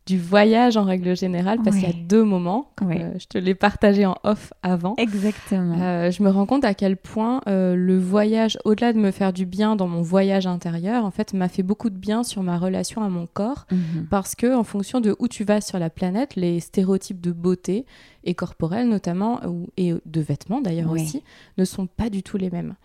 du 0.06 0.20
voyage 0.20 0.78
en 0.78 0.84
règle 0.84 1.18
générale, 1.18 1.58
parce 1.64 1.76
qu'il 1.76 1.88
y 1.88 1.92
a 1.92 2.06
deux 2.08 2.24
moments. 2.24 2.70
Euh, 2.84 3.14
je 3.18 3.26
te 3.26 3.40
l'ai 3.40 3.56
partagé 3.56 4.06
en 4.06 4.16
off 4.24 4.54
avant. 4.62 4.94
Exactement. 4.98 5.76
Euh, 5.82 6.12
je 6.12 6.22
me 6.22 6.30
rends 6.30 6.46
compte 6.46 6.64
à 6.66 6.76
quel 6.76 6.98
point 6.98 7.42
le 7.48 7.98
voyage, 7.98 8.60
au-delà 8.64 8.94
de 8.94 9.00
me 9.00 9.10
faire 9.10 9.34
du 9.34 9.48
bien 9.48 9.76
dans 9.76 9.88
mon 9.88 10.04
voyage 10.04 10.46
intérieur, 10.46 11.04
en 11.04 11.10
fait, 11.10 11.34
m'a 11.34 11.48
fait 11.48 11.64
beaucoup 11.64 11.90
de 11.90 11.98
bien 11.98 12.24
sur 12.24 12.44
ma 12.44 12.60
relation 12.60 13.02
à 13.02 13.10
mon 13.10 13.26
corps, 13.26 13.66
mhm. 13.72 14.06
parce 14.12 14.36
que 14.36 14.56
en 14.56 14.64
fonction 14.64 15.02
de 15.02 15.16
où 15.18 15.28
tu 15.28 15.44
vas 15.44 15.62
sur 15.62 15.80
la 15.80 15.90
planète, 15.90 16.36
les 16.36 16.60
stéréotypes 16.60 17.22
de 17.22 17.32
beauté 17.32 17.88
et 18.24 18.36
corporelle 18.36 18.88
notamment, 18.88 19.40
et 19.78 19.96
de 20.06 20.22
vêtements 20.22 20.62
d'ailleurs 20.62 20.92
aussi, 20.92 21.24
ne 21.58 21.66
sont 21.66 21.88
pas 21.88 22.12
du 22.12 22.22
tout 22.22 22.38
les 22.38 22.52
mêmes. 22.52 22.76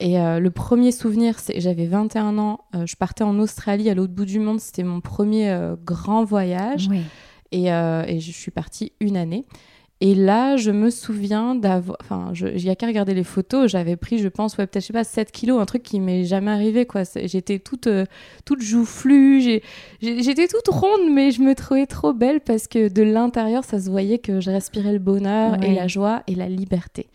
Et 0.00 0.18
euh, 0.18 0.40
le 0.40 0.50
premier 0.50 0.92
souvenir, 0.92 1.38
c'est 1.38 1.60
j'avais 1.60 1.86
21 1.86 2.38
ans, 2.38 2.60
euh, 2.74 2.84
je 2.86 2.96
partais 2.96 3.22
en 3.24 3.38
Australie 3.38 3.88
à 3.90 3.94
l'autre 3.94 4.12
bout 4.12 4.24
du 4.24 4.40
monde, 4.40 4.60
c'était 4.60 4.82
mon 4.82 5.00
premier 5.00 5.50
euh, 5.50 5.76
grand 5.82 6.24
voyage. 6.24 6.88
Et, 7.52 7.66
et, 7.66 8.18
je 8.20 8.32
suis 8.32 8.50
partie 8.50 8.92
une 8.98 9.16
année. 9.16 9.44
Et 10.00 10.16
là, 10.16 10.56
je 10.56 10.72
me 10.72 10.90
souviens 10.90 11.54
d'avoir. 11.54 11.96
Enfin, 12.00 12.32
il 12.34 12.64
n'y 12.64 12.68
a 12.68 12.74
qu'à 12.74 12.88
regarder 12.88 13.14
les 13.14 13.22
photos. 13.22 13.70
J'avais 13.70 13.94
pris, 13.94 14.18
je 14.18 14.26
pense, 14.26 14.56
ouais, 14.58 14.66
peut-être, 14.66 14.82
je 14.82 14.88
sais 14.88 14.92
pas, 14.92 15.04
7 15.04 15.30
kilos, 15.30 15.60
un 15.60 15.64
truc 15.64 15.84
qui 15.84 16.00
m'est 16.00 16.24
jamais 16.24 16.50
arrivé, 16.50 16.84
quoi. 16.84 17.02
J'étais 17.14 17.60
toute, 17.60 17.88
toute 18.44 18.60
joufflue, 18.60 19.60
j'étais 20.02 20.48
toute 20.48 20.66
ronde, 20.66 21.12
mais 21.12 21.30
je 21.30 21.42
me 21.42 21.54
trouvais 21.54 21.86
trop 21.86 22.12
belle 22.12 22.40
parce 22.40 22.66
que 22.66 22.88
de 22.88 23.02
l'intérieur, 23.04 23.62
ça 23.62 23.78
se 23.78 23.88
voyait 23.88 24.18
que 24.18 24.40
je 24.40 24.50
respirais 24.50 24.92
le 24.92 24.98
bonheur 24.98 25.62
et 25.62 25.72
la 25.72 25.86
joie 25.86 26.24
et 26.26 26.34
la 26.34 26.48
liberté. 26.48 27.06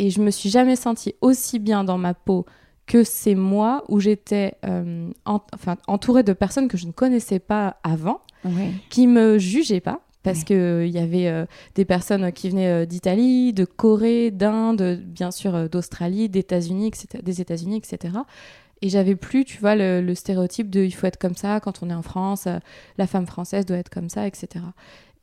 Et 0.00 0.08
je 0.08 0.22
me 0.22 0.30
suis 0.30 0.48
jamais 0.48 0.76
sentie 0.76 1.14
aussi 1.20 1.58
bien 1.58 1.84
dans 1.84 1.98
ma 1.98 2.14
peau 2.14 2.46
que 2.86 3.04
ces 3.04 3.34
mois 3.34 3.84
où 3.90 4.00
j'étais 4.00 4.54
euh, 4.64 5.10
enfin, 5.26 5.76
entourée 5.86 6.22
de 6.22 6.32
personnes 6.32 6.68
que 6.68 6.78
je 6.78 6.86
ne 6.86 6.92
connaissais 6.92 7.38
pas 7.38 7.76
avant, 7.84 8.22
qui 8.88 9.06
me 9.06 9.36
jugeaient 9.36 9.80
pas. 9.80 10.00
Parce 10.22 10.44
qu'il 10.44 10.56
euh, 10.56 10.86
y 10.86 10.98
avait 10.98 11.28
euh, 11.28 11.44
des 11.74 11.84
personnes 11.84 12.32
qui 12.32 12.48
venaient 12.48 12.86
d'Italie, 12.86 13.52
de 13.52 13.66
Corée, 13.66 14.30
d'Inde, 14.30 15.02
bien 15.04 15.30
sûr 15.30 15.68
d'Australie, 15.68 16.30
des 16.30 16.40
États-Unis, 16.40 16.92
des 17.22 17.40
États-Unis, 17.42 17.76
etc. 17.76 18.14
Et 18.80 18.88
j'avais 18.88 19.16
plus, 19.16 19.44
tu 19.44 19.58
vois, 19.58 19.76
le, 19.76 20.00
le, 20.00 20.14
stéréotype 20.14 20.70
de 20.70 20.80
il 20.80 20.92
faut 20.92 21.06
être 21.06 21.18
comme 21.18 21.36
ça 21.36 21.60
quand 21.60 21.82
on 21.82 21.90
est 21.90 21.94
en 21.94 22.02
France, 22.02 22.48
la 22.96 23.06
femme 23.06 23.26
française 23.26 23.66
doit 23.66 23.76
être 23.76 23.90
comme 23.90 24.08
ça, 24.08 24.26
etc. 24.26 24.64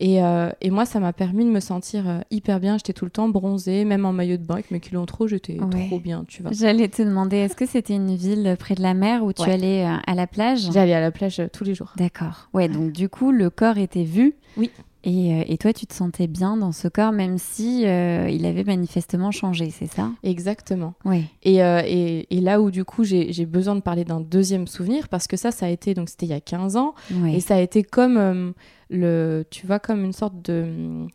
Euh, 0.01 0.51
et, 0.61 0.69
moi, 0.69 0.85
ça 0.85 0.99
m'a 0.99 1.13
permis 1.13 1.45
de 1.45 1.49
me 1.49 1.59
sentir 1.59 2.07
euh, 2.07 2.19
hyper 2.29 2.59
bien. 2.59 2.77
J'étais 2.77 2.93
tout 2.93 3.05
le 3.05 3.11
temps 3.11 3.29
bronzée, 3.29 3.85
même 3.85 4.05
en 4.05 4.13
maillot 4.13 4.37
de 4.37 4.43
bain 4.43 4.55
avec 4.55 4.71
mes 4.71 4.79
kilos 4.79 5.05
trop, 5.05 5.27
j'étais 5.27 5.57
trop 5.57 5.99
bien, 5.99 6.23
tu 6.27 6.41
vois. 6.41 6.51
J'allais 6.51 6.87
te 6.87 7.01
demander, 7.01 7.37
est-ce 7.37 7.55
que 7.55 7.65
c'était 7.65 7.95
une 7.95 8.15
ville 8.15 8.55
près 8.59 8.75
de 8.75 8.81
la 8.81 8.93
mer 8.93 9.23
où 9.23 9.33
tu 9.33 9.49
allais 9.49 9.85
euh, 9.85 9.95
à 10.05 10.15
la 10.15 10.27
plage? 10.27 10.71
J'allais 10.71 10.93
à 10.93 11.01
la 11.01 11.11
plage 11.11 11.41
tous 11.51 11.63
les 11.63 11.73
jours. 11.73 11.93
D'accord. 11.97 12.49
Ouais, 12.53 12.67
donc 12.67 12.91
du 12.91 13.09
coup, 13.09 13.31
le 13.31 13.49
corps 13.49 13.77
était 13.77 14.03
vu. 14.03 14.35
Oui. 14.55 14.71
Et, 15.03 15.53
et, 15.53 15.57
toi, 15.57 15.73
tu 15.73 15.85
te 15.85 15.93
sentais 15.93 16.27
bien 16.27 16.57
dans 16.57 16.71
ce 16.71 16.87
corps, 16.87 17.11
même 17.11 17.37
si 17.37 17.81
il 17.81 18.45
avait 18.45 18.63
manifestement 18.63 19.31
changé, 19.31 19.69
c'est 19.69 19.87
ça? 19.87 20.11
Exactement. 20.23 20.95
Oui. 21.05 21.25
Et, 21.43 21.57
et, 21.57 22.35
et, 22.35 22.41
là 22.41 22.61
où 22.61 22.71
du 22.71 22.83
coup 22.83 23.03
j'ai 23.03 23.45
besoin 23.45 23.75
de 23.75 23.81
parler 23.81 24.03
d'un 24.03 24.19
deuxième 24.19 24.67
souvenir, 24.67 25.07
parce 25.07 25.27
que 25.27 25.37
ça, 25.37 25.51
ça 25.51 25.67
a 25.67 25.69
été 25.69 25.93
donc 25.93 26.09
c'était 26.09 26.25
il 26.25 26.29
y 26.29 26.33
a 26.33 26.41
15 26.41 26.75
ans, 26.75 26.93
et 27.27 27.39
ça 27.39 27.55
a 27.55 27.59
été 27.59 27.83
comme 27.83 28.53
le, 28.89 29.45
tu 29.49 29.67
vois, 29.67 29.79
comme 29.79 30.03
une 30.03 30.13
sorte 30.13 30.41
de, 30.41 31.07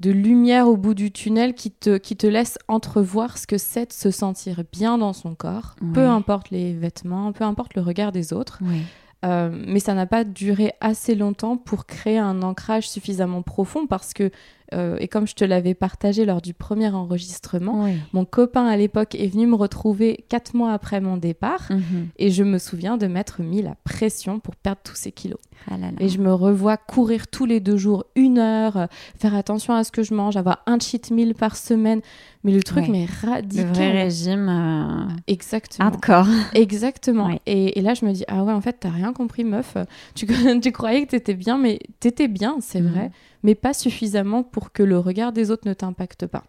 de 0.00 0.10
lumière 0.10 0.68
au 0.68 0.76
bout 0.76 0.94
du 0.94 1.10
tunnel 1.10 1.54
qui 1.54 1.70
te, 1.70 1.96
qui 1.96 2.16
te 2.16 2.26
laisse 2.26 2.58
entrevoir 2.68 3.38
ce 3.38 3.46
que 3.46 3.58
c'est 3.58 3.86
de 3.86 3.92
se 3.92 4.10
sentir 4.10 4.62
bien 4.72 4.98
dans 4.98 5.12
son 5.12 5.34
corps, 5.34 5.74
peu 5.92 6.06
importe 6.06 6.50
les 6.50 6.72
vêtements, 6.72 7.32
peu 7.32 7.44
importe 7.44 7.74
le 7.74 7.82
regard 7.82 8.12
des 8.12 8.32
autres. 8.32 8.60
Euh, 8.62 8.78
mais 9.24 9.80
ça 9.80 9.94
n'a 9.94 10.06
pas 10.06 10.24
duré 10.24 10.72
assez 10.80 11.14
longtemps 11.14 11.56
pour 11.56 11.86
créer 11.86 12.18
un 12.18 12.42
ancrage 12.42 12.88
suffisamment 12.88 13.42
profond 13.42 13.86
parce 13.86 14.12
que 14.12 14.30
euh, 14.74 14.96
et 15.00 15.08
comme 15.08 15.26
je 15.26 15.34
te 15.34 15.44
l'avais 15.44 15.74
partagé 15.74 16.24
lors 16.24 16.40
du 16.42 16.54
premier 16.54 16.88
enregistrement, 16.90 17.84
Oui. 17.84 17.92
mon 18.12 18.24
copain 18.24 18.66
à 18.66 18.76
l'époque 18.76 19.14
est 19.14 19.26
venu 19.28 19.46
me 19.46 19.54
retrouver 19.56 20.24
quatre 20.28 20.54
mois 20.54 20.72
après 20.72 21.00
mon 21.00 21.16
départ. 21.16 21.66
Mhm. 21.70 22.08
Et 22.18 22.30
je 22.30 22.42
me 22.44 22.58
souviens 22.58 22.96
de 22.96 23.06
m'être 23.06 23.42
mis 23.42 23.62
la 23.62 23.74
pression 23.84 24.40
pour 24.40 24.56
perdre 24.56 24.80
tous 24.84 24.94
ces 24.96 25.12
kilos. 25.12 25.38
Ah 25.70 25.76
là 25.76 25.86
là. 25.90 25.96
Et 26.00 26.08
je 26.08 26.18
me 26.18 26.32
revois 26.32 26.76
courir 26.76 27.26
tous 27.28 27.44
les 27.46 27.60
deux 27.60 27.76
jours 27.76 28.04
une 28.14 28.38
heure, 28.38 28.76
euh, 28.76 28.86
faire 29.18 29.34
attention 29.34 29.74
à 29.74 29.82
ce 29.84 29.90
que 29.90 30.02
je 30.02 30.14
mange, 30.14 30.36
avoir 30.36 30.62
un 30.66 30.78
cheat 30.78 31.10
meal 31.10 31.34
par 31.34 31.56
semaine. 31.56 32.00
Mais 32.44 32.52
le 32.52 32.62
truc, 32.62 32.84
Ouais. 32.84 32.90
mais 32.90 33.06
Le 33.22 33.30
radical. 33.30 33.66
vrai 33.74 34.02
régime 34.04 34.48
euh, 34.48 35.12
Exactement. 35.26 35.88
hardcore. 35.88 36.28
Exactement. 36.54 37.30
Et, 37.46 37.78
et 37.78 37.82
là, 37.82 37.94
je 37.94 38.04
me 38.04 38.12
dis, 38.12 38.24
ah 38.28 38.44
ouais, 38.44 38.52
en 38.52 38.60
fait, 38.60 38.76
t'as 38.80 38.90
rien 38.90 39.12
compris, 39.12 39.42
meuf. 39.44 39.76
Tu, 40.14 40.26
tu 40.62 40.72
croyais 40.72 41.04
que 41.04 41.10
t'étais 41.10 41.34
bien, 41.34 41.58
mais 41.58 41.80
t'étais 42.00 42.28
bien, 42.28 42.56
c'est 42.60 42.80
Mhm. 42.80 42.88
vrai, 42.92 43.10
mais 43.42 43.54
pas 43.54 43.74
suffisamment 43.74 44.42
pour 44.42 44.72
que 44.72 44.82
le 44.82 44.98
regard 44.98 45.32
des 45.32 45.50
autres 45.50 45.66
ne 45.68 45.74
t'impacte 45.74 46.26
pas. 46.26 46.44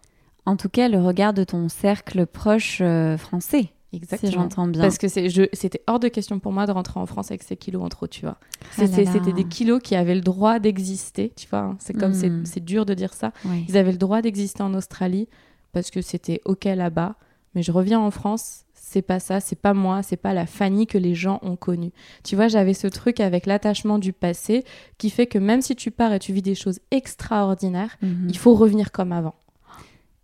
En 0.46 0.56
tout 0.56 0.68
cas, 0.68 0.88
le 0.88 0.98
regard 1.00 1.32
de 1.34 1.44
ton 1.44 1.68
cercle 1.68 2.26
proche 2.26 2.78
euh, 2.80 3.16
français, 3.18 3.70
Exactement. 3.92 4.30
si 4.30 4.34
j'entends 4.36 4.66
bien. 4.66 4.80
Parce 4.82 4.98
que 4.98 5.08
c'était 5.08 5.82
hors 5.86 6.00
de 6.00 6.08
question 6.08 6.38
pour 6.38 6.52
moi 6.52 6.66
de 6.66 6.72
rentrer 6.72 6.98
en 6.98 7.06
France 7.06 7.30
avec 7.30 7.42
ces 7.42 7.56
kilos 7.56 7.82
en 7.82 7.88
trop, 7.88 8.06
tu 8.06 8.22
vois. 8.22 8.38
Ah 8.78 8.86
C'était 8.86 9.32
des 9.32 9.44
kilos 9.44 9.80
qui 9.82 9.94
avaient 9.96 10.14
le 10.14 10.20
droit 10.22 10.58
d'exister, 10.58 11.32
tu 11.36 11.46
vois. 11.48 11.58
hein. 11.60 11.76
C'est 11.78 11.92
comme, 11.94 12.14
c'est- 12.14 12.30
Mm. 12.30 12.46
c'est 12.46 12.64
dur 12.64 12.86
de 12.86 12.94
dire 12.94 13.12
ça. 13.12 13.32
Oui. 13.44 13.64
Ils 13.68 13.76
avaient 13.76 13.92
le 13.92 13.98
droit 13.98 14.22
d'exister 14.22 14.62
en 14.62 14.74
Australie 14.74 15.28
parce 15.72 15.90
que 15.90 16.00
c'était 16.02 16.40
OK 16.46 16.64
là-bas. 16.64 17.16
Mais 17.54 17.62
je 17.62 17.72
reviens 17.72 17.98
en 18.00 18.10
France, 18.12 18.64
c'est 18.92 19.02
pas 19.02 19.20
ça, 19.20 19.38
c'est 19.38 19.54
pas 19.60 19.72
moi, 19.72 20.02
c'est 20.02 20.16
pas 20.16 20.34
la 20.34 20.46
Fanny 20.46 20.86
que 20.88 20.98
les 20.98 21.14
gens 21.14 21.38
ont 21.42 21.54
connue. 21.54 21.92
Tu 22.24 22.34
vois, 22.34 22.48
j'avais 22.48 22.74
ce 22.74 22.88
truc 22.88 23.20
avec 23.20 23.46
l'attachement 23.46 23.98
du 24.00 24.12
passé 24.12 24.64
qui 24.98 25.10
fait 25.10 25.26
que 25.28 25.38
même 25.38 25.62
si 25.62 25.76
tu 25.76 25.92
pars 25.92 26.12
et 26.12 26.18
tu 26.18 26.32
vis 26.32 26.42
des 26.42 26.56
choses 26.56 26.80
extraordinaires, 26.90 27.96
Mhm. 28.02 28.26
il 28.30 28.36
faut 28.36 28.54
revenir 28.54 28.90
comme 28.90 29.12
avant. 29.12 29.36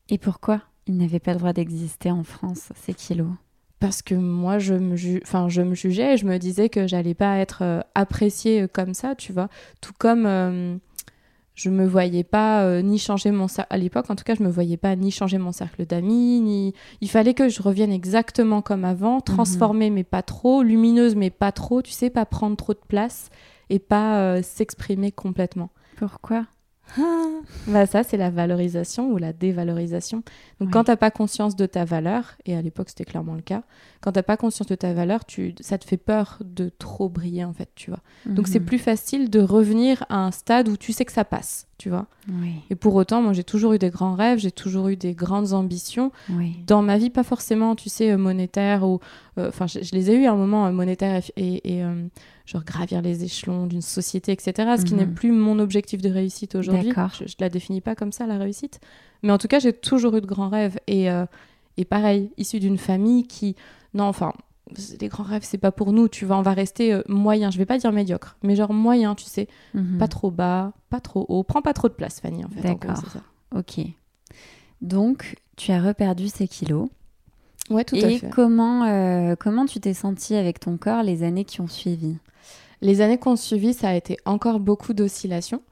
Et 0.08 0.18
pourquoi 0.18 0.62
ils 0.88 0.96
n'avaient 0.96 1.20
pas 1.20 1.32
le 1.32 1.38
droit 1.38 1.52
d'exister 1.52 2.10
en 2.10 2.24
France, 2.24 2.70
ces 2.74 2.92
kilos? 2.94 3.28
Parce 3.78 4.02
que 4.02 4.14
moi, 4.16 4.58
je 4.58 4.74
me, 4.74 4.96
ju- 4.96 5.20
enfin, 5.22 5.48
je 5.48 5.62
me 5.62 5.74
jugeais 5.74 6.14
et 6.14 6.16
je 6.16 6.26
me 6.26 6.38
disais 6.38 6.68
que 6.68 6.86
j'allais 6.88 7.14
pas 7.14 7.36
être 7.38 7.62
euh, 7.62 7.80
appréciée 7.94 8.62
euh, 8.62 8.66
comme 8.66 8.94
ça, 8.94 9.14
tu 9.14 9.32
vois. 9.32 9.48
Tout 9.80 9.92
comme 9.98 10.26
euh, 10.26 10.76
je 11.56 11.70
me 11.70 11.86
voyais 11.86 12.22
pas 12.22 12.62
euh, 12.62 12.82
ni 12.82 12.98
changer 12.98 13.30
mon 13.30 13.48
cercle, 13.48 13.74
à 13.74 13.78
l'époque 13.78 14.10
en 14.10 14.14
tout 14.14 14.24
cas, 14.24 14.34
je 14.34 14.42
me 14.42 14.50
voyais 14.50 14.76
pas 14.76 14.94
ni 14.94 15.10
changer 15.10 15.38
mon 15.38 15.52
cercle 15.52 15.86
d'amis, 15.86 16.40
ni. 16.40 16.74
Il 17.00 17.10
fallait 17.10 17.34
que 17.34 17.48
je 17.48 17.62
revienne 17.62 17.92
exactement 17.92 18.62
comme 18.62 18.84
avant, 18.84 19.20
transformée 19.20 19.90
mais 19.90 20.04
pas 20.04 20.22
trop, 20.22 20.62
lumineuse 20.62 21.16
mais 21.16 21.30
pas 21.30 21.52
trop, 21.52 21.82
tu 21.82 21.92
sais, 21.92 22.10
pas 22.10 22.26
prendre 22.26 22.56
trop 22.56 22.74
de 22.74 22.80
place 22.86 23.30
et 23.70 23.78
pas 23.78 24.20
euh, 24.20 24.42
s'exprimer 24.42 25.10
complètement. 25.10 25.70
Pourquoi? 25.96 26.46
Bah 27.66 27.86
ça, 27.86 28.02
c'est 28.04 28.16
la 28.16 28.30
valorisation 28.30 29.10
ou 29.10 29.18
la 29.18 29.32
dévalorisation. 29.32 30.18
Donc 30.60 30.68
Ouais. 30.68 30.72
quand 30.72 30.84
t'as 30.84 30.96
pas 30.96 31.10
conscience 31.10 31.56
de 31.56 31.66
ta 31.66 31.84
valeur, 31.84 32.36
et 32.44 32.54
à 32.56 32.62
l'époque 32.62 32.88
c'était 32.90 33.04
clairement 33.04 33.34
le 33.34 33.42
cas, 33.42 33.62
quand 34.00 34.12
t'as 34.12 34.22
pas 34.22 34.36
conscience 34.36 34.68
de 34.68 34.74
ta 34.76 34.92
valeur, 34.92 35.24
tu, 35.24 35.54
ça 35.60 35.78
te 35.78 35.84
fait 35.84 35.96
peur 35.96 36.38
de 36.44 36.68
trop 36.68 37.08
briller 37.08 37.44
en 37.44 37.52
fait, 37.52 37.68
tu 37.74 37.90
vois. 37.90 38.00
Donc 38.24 38.46
c'est 38.48 38.60
Mhm. 38.60 38.66
plus 38.66 38.78
facile 38.78 39.30
de 39.30 39.40
revenir 39.40 40.04
à 40.08 40.18
un 40.24 40.30
stade 40.30 40.68
où 40.68 40.76
tu 40.76 40.92
sais 40.92 41.04
que 41.04 41.12
ça 41.12 41.24
passe, 41.24 41.66
tu 41.78 41.88
vois. 41.90 42.06
Oui, 42.28 42.54
Et 42.70 42.74
pour 42.74 42.94
autant, 42.96 43.22
moi 43.22 43.32
j'ai 43.32 43.44
toujours 43.44 43.72
eu 43.74 43.78
des 43.78 43.90
grands 43.90 44.14
rêves, 44.14 44.38
j'ai 44.40 44.50
toujours 44.50 44.88
eu 44.88 44.96
des 44.96 45.14
grandes 45.14 45.52
ambitions. 45.52 46.10
oui. 46.30 46.56
Dans 46.66 46.82
ma 46.82 46.98
vie, 46.98 47.10
pas 47.10 47.22
forcément, 47.22 47.76
tu 47.76 47.88
sais, 47.88 48.10
euh, 48.10 48.16
monétaire 48.18 48.82
ou... 48.84 48.98
euh, 49.38 49.48
Enfin, 49.48 49.66
je, 49.68 49.78
je 49.82 49.92
les 49.92 50.10
ai 50.10 50.14
eu 50.16 50.26
à 50.26 50.32
un 50.32 50.36
moment, 50.36 50.66
euh, 50.66 50.72
monétaire 50.72 51.22
et, 51.36 51.60
euh, 51.84 52.06
genre 52.44 52.64
gravir 52.64 53.00
les 53.02 53.22
échelons 53.24 53.66
d'une 53.66 53.80
société, 53.82 54.32
etc. 54.32 54.74
Ce 54.78 54.84
qui 54.84 54.94
Mhm. 54.94 55.00
n'est 55.00 55.06
plus 55.06 55.30
mon 55.32 55.58
objectif 55.60 56.02
de 56.02 56.10
réussite 56.10 56.54
aujourd'hui. 56.56 56.90
Je, 57.20 57.26
je 57.26 57.36
la 57.38 57.48
définis 57.48 57.80
pas 57.80 57.94
comme 57.94 58.12
ça, 58.12 58.26
la 58.26 58.38
réussite. 58.38 58.80
Mais 59.22 59.32
en 59.32 59.38
tout 59.38 59.48
cas, 59.48 59.58
j'ai 59.60 59.72
toujours 59.72 60.16
eu 60.16 60.20
de 60.20 60.26
grands 60.26 60.48
rêves. 60.48 60.78
Et, 60.88 61.06
et 61.76 61.84
pareil, 61.84 62.30
issu 62.38 62.58
d'une 62.60 62.78
famille 62.78 63.26
qui... 63.26 63.54
Non, 63.94 64.04
enfin, 64.04 64.32
les 65.00 65.08
grands 65.08 65.22
rêves, 65.22 65.44
c'est 65.44 65.58
pas 65.58 65.70
pour 65.72 65.92
nous, 65.92 66.08
tu 66.08 66.24
vois. 66.24 66.36
On 66.38 66.42
va 66.42 66.52
rester 66.52 66.92
euh, 66.92 67.02
moyen. 67.08 67.50
Je 67.50 67.58
vais 67.58 67.66
pas 67.66 67.78
dire 67.78 67.92
médiocre, 67.92 68.36
mais 68.42 68.56
genre 68.56 68.72
moyen, 68.72 69.14
tu 69.14 69.24
sais. 69.24 69.48
Mhm. 69.74 69.98
Pas 69.98 70.08
trop 70.08 70.30
bas, 70.30 70.72
pas 70.90 71.00
trop 71.00 71.24
haut. 71.28 71.42
Prends 71.44 71.62
pas 71.62 71.72
trop 71.72 71.88
de 71.88 71.94
place, 71.94 72.20
Fanny, 72.20 72.44
en 72.44 72.48
fait. 72.48 72.60
D'accord. 72.62 73.02
Ok. 73.54 73.80
Donc, 74.82 75.36
tu 75.56 75.72
as 75.72 75.80
reperdu 75.80 76.28
ces 76.28 76.48
kilos. 76.48 76.88
Ouais, 77.70 77.84
tout 77.84 77.96
à 77.96 78.10
Et 78.10 78.18
fait. 78.18 78.28
comment, 78.30 78.84
euh, 78.84 79.34
comment 79.38 79.66
tu 79.66 79.80
t'es 79.80 79.94
sentie 79.94 80.34
avec 80.34 80.60
ton 80.60 80.76
corps 80.76 81.02
les 81.02 81.22
années 81.22 81.44
qui 81.44 81.60
ont 81.60 81.66
suivi? 81.68 82.16
Les 82.82 83.00
années 83.00 83.18
qu'on 83.18 83.36
suivi, 83.36 83.72
ça 83.72 83.88
a 83.88 83.94
été 83.94 84.18
encore 84.26 84.60
beaucoup 84.60 84.92
d'oscillations. 84.92 85.62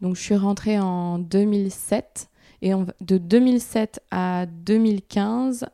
Donc, 0.00 0.16
je 0.16 0.22
suis 0.22 0.36
rentrée 0.36 0.78
en 0.80 1.18
2007. 1.18 2.28
Et 2.62 2.72
on- 2.74 2.86
de 3.02 3.18
2007 3.18 4.00
à 4.10 4.46
2015, 4.46 5.64
euh, 5.64 5.66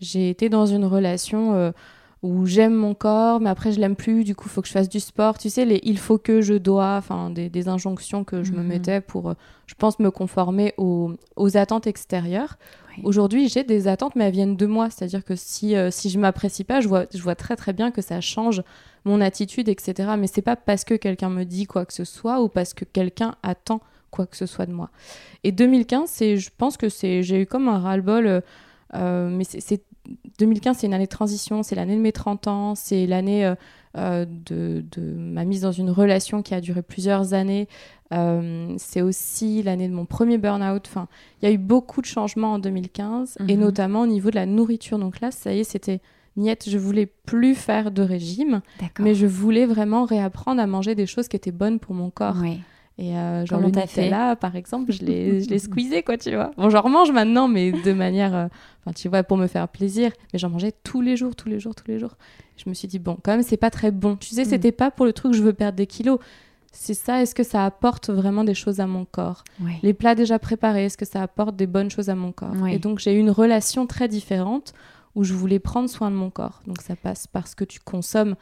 j'ai 0.00 0.30
été 0.30 0.48
dans 0.48 0.66
une 0.66 0.84
relation 0.84 1.54
euh, 1.54 1.72
où 2.22 2.46
j'aime 2.46 2.74
mon 2.74 2.94
corps, 2.94 3.40
mais 3.40 3.50
après, 3.50 3.72
je 3.72 3.80
l'aime 3.80 3.96
plus. 3.96 4.24
Du 4.24 4.34
coup, 4.34 4.48
il 4.48 4.50
faut 4.50 4.62
que 4.62 4.68
je 4.68 4.72
fasse 4.72 4.88
du 4.88 5.00
sport. 5.00 5.38
Tu 5.38 5.50
sais, 5.50 5.64
les 5.64 5.80
il 5.84 5.98
faut 5.98 6.18
que, 6.18 6.40
je 6.40 6.54
dois, 6.54 6.96
enfin, 6.96 7.30
des, 7.30 7.48
des 7.48 7.68
injonctions 7.68 8.24
que 8.24 8.42
je 8.42 8.52
me 8.52 8.60
Mhm. 8.62 8.66
mettais 8.66 9.00
pour, 9.00 9.30
euh, 9.30 9.34
je 9.66 9.74
pense, 9.74 9.98
me 9.98 10.10
conformer 10.10 10.74
aux, 10.76 11.12
aux 11.36 11.56
attentes 11.56 11.86
extérieures. 11.86 12.56
Oui. 12.96 13.02
Aujourd'hui, 13.04 13.48
j'ai 13.48 13.64
des 13.64 13.86
attentes, 13.86 14.16
mais 14.16 14.24
elles 14.24 14.32
viennent 14.32 14.56
de 14.56 14.66
moi. 14.66 14.88
C'est-à-dire 14.90 15.24
que 15.24 15.36
si, 15.36 15.76
euh, 15.76 15.90
si 15.90 16.08
je 16.10 16.18
m'apprécie 16.18 16.64
pas, 16.64 16.80
je 16.80 16.88
vois, 16.88 17.04
je 17.14 17.22
vois 17.22 17.34
très 17.34 17.54
très 17.54 17.72
bien 17.72 17.90
que 17.90 18.00
ça 18.02 18.20
change 18.20 18.62
mon 19.04 19.20
attitude, 19.20 19.68
etc. 19.68 20.10
Mais 20.18 20.26
c'est 20.26 20.42
pas 20.42 20.56
parce 20.56 20.84
que 20.84 20.94
quelqu'un 20.94 21.28
me 21.30 21.44
dit 21.44 21.66
quoi 21.66 21.84
que 21.84 21.92
ce 21.92 22.04
soit 22.04 22.40
ou 22.42 22.48
parce 22.48 22.74
que 22.74 22.84
quelqu'un 22.84 23.34
attend 23.42 23.80
quoi 24.10 24.26
que 24.26 24.36
ce 24.36 24.46
soit 24.46 24.66
de 24.66 24.72
moi. 24.72 24.88
Et 25.44 25.52
2015, 25.52 26.08
c'est, 26.10 26.38
je 26.38 26.50
pense 26.56 26.76
que 26.78 26.88
c'est, 26.88 27.22
j'ai 27.22 27.42
eu 27.42 27.46
comme 27.46 27.68
un 27.68 27.78
ras-le-bol, 27.78 28.26
euh, 28.26 28.40
euh, 28.94 29.28
mais 29.30 29.44
c'est, 29.44 29.60
c'est- 29.60 29.82
2015, 30.38 30.78
c'est 30.78 30.86
une 30.86 30.94
année 30.94 31.06
de 31.06 31.10
transition, 31.10 31.62
c'est 31.64 31.74
l'année 31.74 31.96
de 31.96 32.00
mes 32.00 32.12
30 32.12 32.46
ans, 32.46 32.74
c'est 32.76 33.06
l'année 33.06 33.44
euh, 33.44 33.54
euh, 33.96 34.24
de, 34.28 34.84
de 34.92 35.00
ma 35.02 35.44
mise 35.44 35.62
dans 35.62 35.72
une 35.72 35.90
relation 35.90 36.42
qui 36.42 36.54
a 36.54 36.60
duré 36.60 36.82
plusieurs 36.82 37.34
années. 37.34 37.66
Euh, 38.12 38.72
c'est 38.78 39.02
aussi 39.02 39.62
l'année 39.64 39.88
de 39.88 39.94
mon 39.94 40.04
premier 40.06 40.38
burn-out. 40.38 40.84
Enfin, 40.86 41.08
il 41.42 41.48
y 41.48 41.48
a 41.50 41.52
eu 41.54 41.58
beaucoup 41.58 42.00
de 42.00 42.06
changements 42.06 42.52
en 42.52 42.58
2015, 42.60 43.38
et 43.48 43.56
Mhm. 43.56 43.60
notamment 43.62 44.02
au 44.02 44.06
niveau 44.06 44.30
de 44.30 44.36
la 44.36 44.46
nourriture. 44.46 44.98
Donc 44.98 45.20
là, 45.20 45.30
ça 45.32 45.52
y 45.52 45.60
est, 45.60 45.64
c'était 45.64 46.00
niette, 46.36 46.68
je 46.70 46.78
voulais 46.78 47.06
plus 47.06 47.54
faire 47.56 47.90
de 47.90 48.02
régime, 48.02 48.60
mais 49.02 49.14
je 49.14 49.26
voulais 49.26 49.66
vraiment 49.66 50.04
réapprendre 50.04 50.60
à 50.60 50.66
manger 50.68 50.94
des 50.94 51.06
choses 51.06 51.26
qui 51.26 51.34
étaient 51.36 51.50
bonnes 51.50 51.80
pour 51.80 51.94
mon 51.94 52.10
corps. 52.10 52.36
Oui. 52.40 52.60
Et 52.98 53.14
euh, 53.14 53.44
genre 53.44 53.58
Comment 53.58 53.66
le 53.68 53.72
t'as 53.74 53.86
fait 53.86 54.04
Nutella, 54.04 54.36
par 54.36 54.56
exemple, 54.56 54.90
je 54.90 55.04
l'ai, 55.04 55.42
je 55.42 55.50
l'ai 55.50 55.58
squeezé, 55.58 56.02
quoi, 56.02 56.16
tu 56.16 56.34
vois. 56.34 56.50
Bon, 56.56 56.70
j'en 56.70 56.80
remange 56.80 57.10
maintenant, 57.12 57.46
mais 57.46 57.70
de 57.72 57.92
manière, 57.92 58.34
euh, 58.34 58.46
enfin, 58.80 58.92
tu 58.94 59.08
vois, 59.08 59.22
pour 59.22 59.36
me 59.36 59.46
faire 59.46 59.68
plaisir. 59.68 60.10
Mais 60.32 60.38
j'en 60.38 60.48
mangeais 60.48 60.72
tous 60.82 61.02
les 61.02 61.14
jours, 61.16 61.36
tous 61.36 61.48
les 61.50 61.60
jours, 61.60 61.74
tous 61.74 61.88
les 61.88 61.98
jours. 61.98 62.16
Je 62.56 62.68
me 62.70 62.74
suis 62.74 62.88
dit, 62.88 62.98
bon, 62.98 63.18
quand 63.22 63.32
même, 63.32 63.42
c'est 63.42 63.58
pas 63.58 63.68
très 63.70 63.90
bon. 63.90 64.16
Tu 64.16 64.30
sais, 64.34 64.42
Mm. 64.42 64.48
c'était 64.48 64.72
pas 64.72 64.90
pour 64.90 65.04
le 65.04 65.12
truc, 65.12 65.34
je 65.34 65.42
veux 65.42 65.52
perdre 65.52 65.76
des 65.76 65.86
kilos. 65.86 66.18
C'est 66.72 66.94
ça, 66.94 67.20
est-ce 67.22 67.34
que 67.34 67.42
ça 67.42 67.64
apporte 67.66 68.08
vraiment 68.10 68.44
des 68.44 68.54
choses 68.54 68.80
à 68.80 68.86
mon 68.86 69.04
corps? 69.04 69.44
Oui. 69.62 69.72
Les 69.82 69.92
plats 69.94 70.14
déjà 70.14 70.38
préparés, 70.38 70.86
est-ce 70.86 70.96
que 70.98 71.06
ça 71.06 71.22
apporte 71.22 71.54
des 71.56 71.66
bonnes 71.66 71.90
choses 71.90 72.08
à 72.10 72.14
mon 72.14 72.32
corps? 72.32 72.52
Oui. 72.62 72.74
Et 72.74 72.78
donc, 72.78 72.98
j'ai 72.98 73.14
eu 73.14 73.18
une 73.18 73.30
relation 73.30 73.86
très 73.86 74.08
différente 74.08 74.72
où 75.14 75.22
je 75.24 75.32
voulais 75.34 75.58
prendre 75.58 75.88
soin 75.88 76.10
de 76.10 76.16
mon 76.16 76.28
corps. 76.30 76.60
Donc, 76.66 76.80
ça 76.82 76.94
passe 76.96 77.26
par 77.26 77.46
ce 77.46 77.56
que 77.56 77.64
tu 77.64 77.80
consommes 77.80 78.36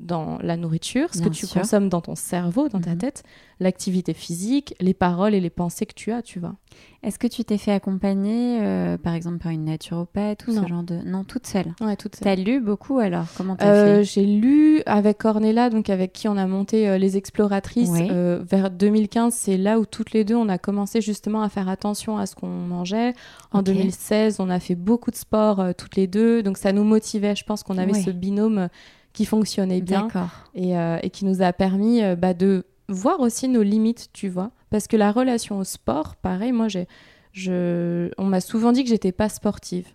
dans 0.00 0.38
la 0.42 0.56
nourriture, 0.56 1.08
ce 1.12 1.20
Bien 1.20 1.28
que 1.30 1.34
tu 1.34 1.46
sûr. 1.46 1.60
consommes 1.60 1.88
dans 1.88 2.00
ton 2.00 2.14
cerveau, 2.14 2.68
dans 2.68 2.80
ta 2.80 2.90
Mhm. 2.92 2.98
tête, 2.98 3.22
l'activité 3.60 4.12
physique, 4.14 4.74
les 4.80 4.94
paroles 4.94 5.34
et 5.34 5.40
les 5.40 5.50
pensées 5.50 5.86
que 5.86 5.94
tu 5.94 6.12
as, 6.12 6.22
tu 6.22 6.38
vois. 6.38 6.54
Est-ce 7.02 7.18
que 7.18 7.26
tu 7.26 7.44
t'es 7.44 7.56
fait 7.58 7.72
accompagner, 7.72 8.58
euh, 8.60 8.98
par 8.98 9.14
exemple, 9.14 9.38
par 9.38 9.52
une 9.52 9.64
naturopathe 9.64 10.46
ou 10.48 10.52
Non. 10.52 10.62
ce 10.62 10.68
genre 10.68 10.82
de... 10.82 10.96
Non, 11.06 11.24
toute 11.24 11.46
seule. 11.46 11.74
Ouais, 11.80 11.96
toute 11.96 12.16
T'as 12.20 12.34
lu 12.36 12.60
beaucoup 12.60 12.98
alors 12.98 13.26
Comment 13.36 13.56
t'as 13.56 13.66
Euh, 13.66 13.96
fait? 13.98 14.04
j'ai 14.04 14.26
lu 14.26 14.82
avec 14.86 15.24
Ornella, 15.24 15.70
donc 15.70 15.88
avec 15.88 16.12
qui 16.12 16.28
on 16.28 16.36
a 16.36 16.46
monté 16.46 16.88
euh, 16.88 16.98
les 16.98 17.16
exploratrices 17.16 17.90
Ouais. 17.90 18.08
vers 18.42 18.70
2015. 18.70 19.32
C'est 19.34 19.56
là 19.56 19.78
où 19.78 19.86
toutes 19.86 20.12
les 20.12 20.24
deux 20.24 20.34
on 20.36 20.48
a 20.48 20.58
commencé 20.58 21.00
justement 21.00 21.42
à 21.42 21.48
faire 21.48 21.68
attention 21.68 22.18
à 22.18 22.26
ce 22.26 22.34
qu'on 22.34 22.48
mangeait. 22.48 23.14
En 23.52 23.60
Ok. 23.60 23.66
2016, 23.66 24.36
on 24.40 24.50
a 24.50 24.60
fait 24.60 24.74
beaucoup 24.74 25.10
de 25.10 25.16
sport 25.16 25.64
toutes 25.78 25.96
les 25.96 26.06
deux, 26.06 26.42
donc 26.42 26.58
ça 26.58 26.72
nous 26.72 26.84
motivait. 26.84 27.34
Je 27.34 27.44
pense 27.44 27.62
qu'on 27.62 27.78
avait 27.78 27.92
Ouais. 27.92 28.02
ce 28.02 28.10
binôme 28.10 28.68
qui 29.16 29.24
fonctionnait 29.24 29.80
bien 29.80 30.08
et, 30.54 30.76
euh, 30.76 30.98
et 31.02 31.08
qui 31.08 31.24
nous 31.24 31.40
a 31.40 31.52
permis 31.54 32.02
euh, 32.02 32.16
bah, 32.16 32.34
de 32.34 32.66
voir 32.88 33.18
aussi 33.20 33.48
nos 33.48 33.62
limites, 33.62 34.10
tu 34.12 34.28
vois. 34.28 34.50
Parce 34.68 34.86
que 34.86 34.96
la 34.96 35.10
relation 35.10 35.58
au 35.58 35.64
sport, 35.64 36.16
pareil, 36.16 36.52
moi 36.52 36.68
j'ai, 36.68 36.86
je, 37.32 38.10
on 38.18 38.24
m'a 38.24 38.42
souvent 38.42 38.72
dit 38.72 38.84
que 38.84 38.90
j'étais 38.90 39.12
pas 39.12 39.30
sportive. 39.30 39.88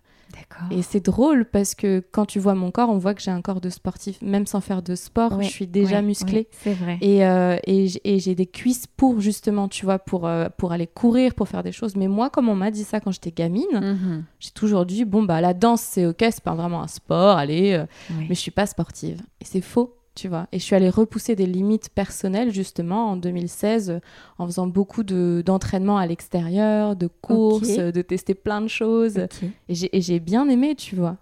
Et 0.71 0.81
c'est 0.81 0.99
drôle 1.03 1.45
parce 1.45 1.75
que 1.75 2.03
quand 2.11 2.25
tu 2.25 2.39
vois 2.39 2.53
mon 2.55 2.71
corps, 2.71 2.89
on 2.89 2.97
voit 2.97 3.13
que 3.13 3.21
j'ai 3.21 3.31
un 3.31 3.41
corps 3.41 3.61
de 3.61 3.69
sportif. 3.69 4.21
Même 4.21 4.45
sans 4.45 4.61
faire 4.61 4.81
de 4.81 4.95
sport, 4.95 5.33
Ouais, 5.37 5.43
je 5.43 5.49
suis 5.49 5.67
déjà 5.67 5.97
ouais, 5.97 6.01
musclée. 6.01 6.39
ouais, 6.39 6.47
c'est 6.51 6.73
vrai. 6.73 6.97
Et, 7.01 7.25
euh, 7.25 7.57
et 7.65 7.87
j'ai 8.19 8.35
des 8.35 8.45
cuisses 8.45 8.87
pour 8.87 9.19
justement, 9.21 9.67
tu 9.67 9.85
vois, 9.85 9.99
pour, 9.99 10.27
euh, 10.27 10.47
pour 10.57 10.71
aller 10.71 10.87
courir, 10.87 11.33
pour 11.33 11.47
faire 11.47 11.63
des 11.63 11.71
choses. 11.71 11.95
Mais 11.95 12.07
moi, 12.07 12.29
comme 12.29 12.49
on 12.49 12.55
m'a 12.55 12.71
dit 12.71 12.83
ça 12.83 12.99
quand 12.99 13.11
j'étais 13.11 13.31
gamine, 13.31 13.65
Mhm. 13.73 14.23
j'ai 14.39 14.51
toujours 14.51 14.85
dit, 14.85 15.05
bon, 15.05 15.23
bah 15.23 15.41
la 15.41 15.53
danse, 15.53 15.81
c'est 15.81 16.05
ok, 16.05 16.17
c'est 16.19 16.43
pas 16.43 16.55
vraiment 16.55 16.81
un 16.83 16.87
sport, 16.87 17.37
allez, 17.37 17.73
euh, 17.73 17.85
mais 18.29 18.35
je 18.35 18.39
suis 18.39 18.51
pas 18.51 18.65
sportive. 18.65 19.21
Et 19.41 19.45
c'est 19.45 19.61
faux. 19.61 19.95
Tu 20.15 20.27
vois. 20.27 20.47
Et 20.51 20.59
je 20.59 20.63
suis 20.63 20.75
allée 20.75 20.89
repousser 20.89 21.35
des 21.35 21.45
limites 21.45 21.89
personnelles, 21.89 22.51
justement, 22.51 23.11
en 23.11 23.15
2016, 23.17 23.99
en 24.37 24.45
faisant 24.45 24.67
beaucoup 24.67 25.03
d'entraînement 25.03 25.97
à 25.97 26.05
l'extérieur, 26.05 26.95
de 26.95 27.07
courses, 27.07 27.77
de 27.77 28.01
tester 28.01 28.33
plein 28.33 28.61
de 28.61 28.67
choses. 28.67 29.27
Et 29.69 30.01
j'ai 30.01 30.19
bien 30.19 30.49
aimé, 30.49 30.75
tu 30.75 30.95
vois. 30.95 31.17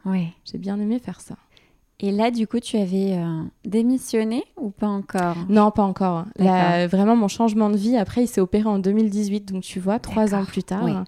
J'ai 0.45 0.57
bien 0.57 0.79
aimé 0.79 0.99
faire 0.99 1.21
ça. 1.21 1.35
Et 2.01 2.11
là, 2.11 2.31
du 2.31 2.47
coup, 2.47 2.61
tu 2.61 2.77
avais 2.77 3.17
euh, 3.17 3.43
démissionné 3.65 4.45
ou 4.55 4.69
pas 4.69 4.87
encore? 4.87 5.35
Non, 5.49 5.69
pas 5.69 5.83
encore. 5.83 6.25
vraiment, 6.37 7.17
mon 7.17 7.27
changement 7.27 7.69
de 7.69 7.75
vie, 7.75 7.97
après, 7.97 8.23
il 8.23 8.27
s'est 8.27 8.39
opéré 8.39 8.67
en 8.69 8.79
2018, 8.79 9.51
donc 9.51 9.63
tu 9.63 9.79
vois, 9.81 9.99
trois 9.99 10.33
ans 10.33 10.45
plus 10.45 10.63
tard. 10.63 11.05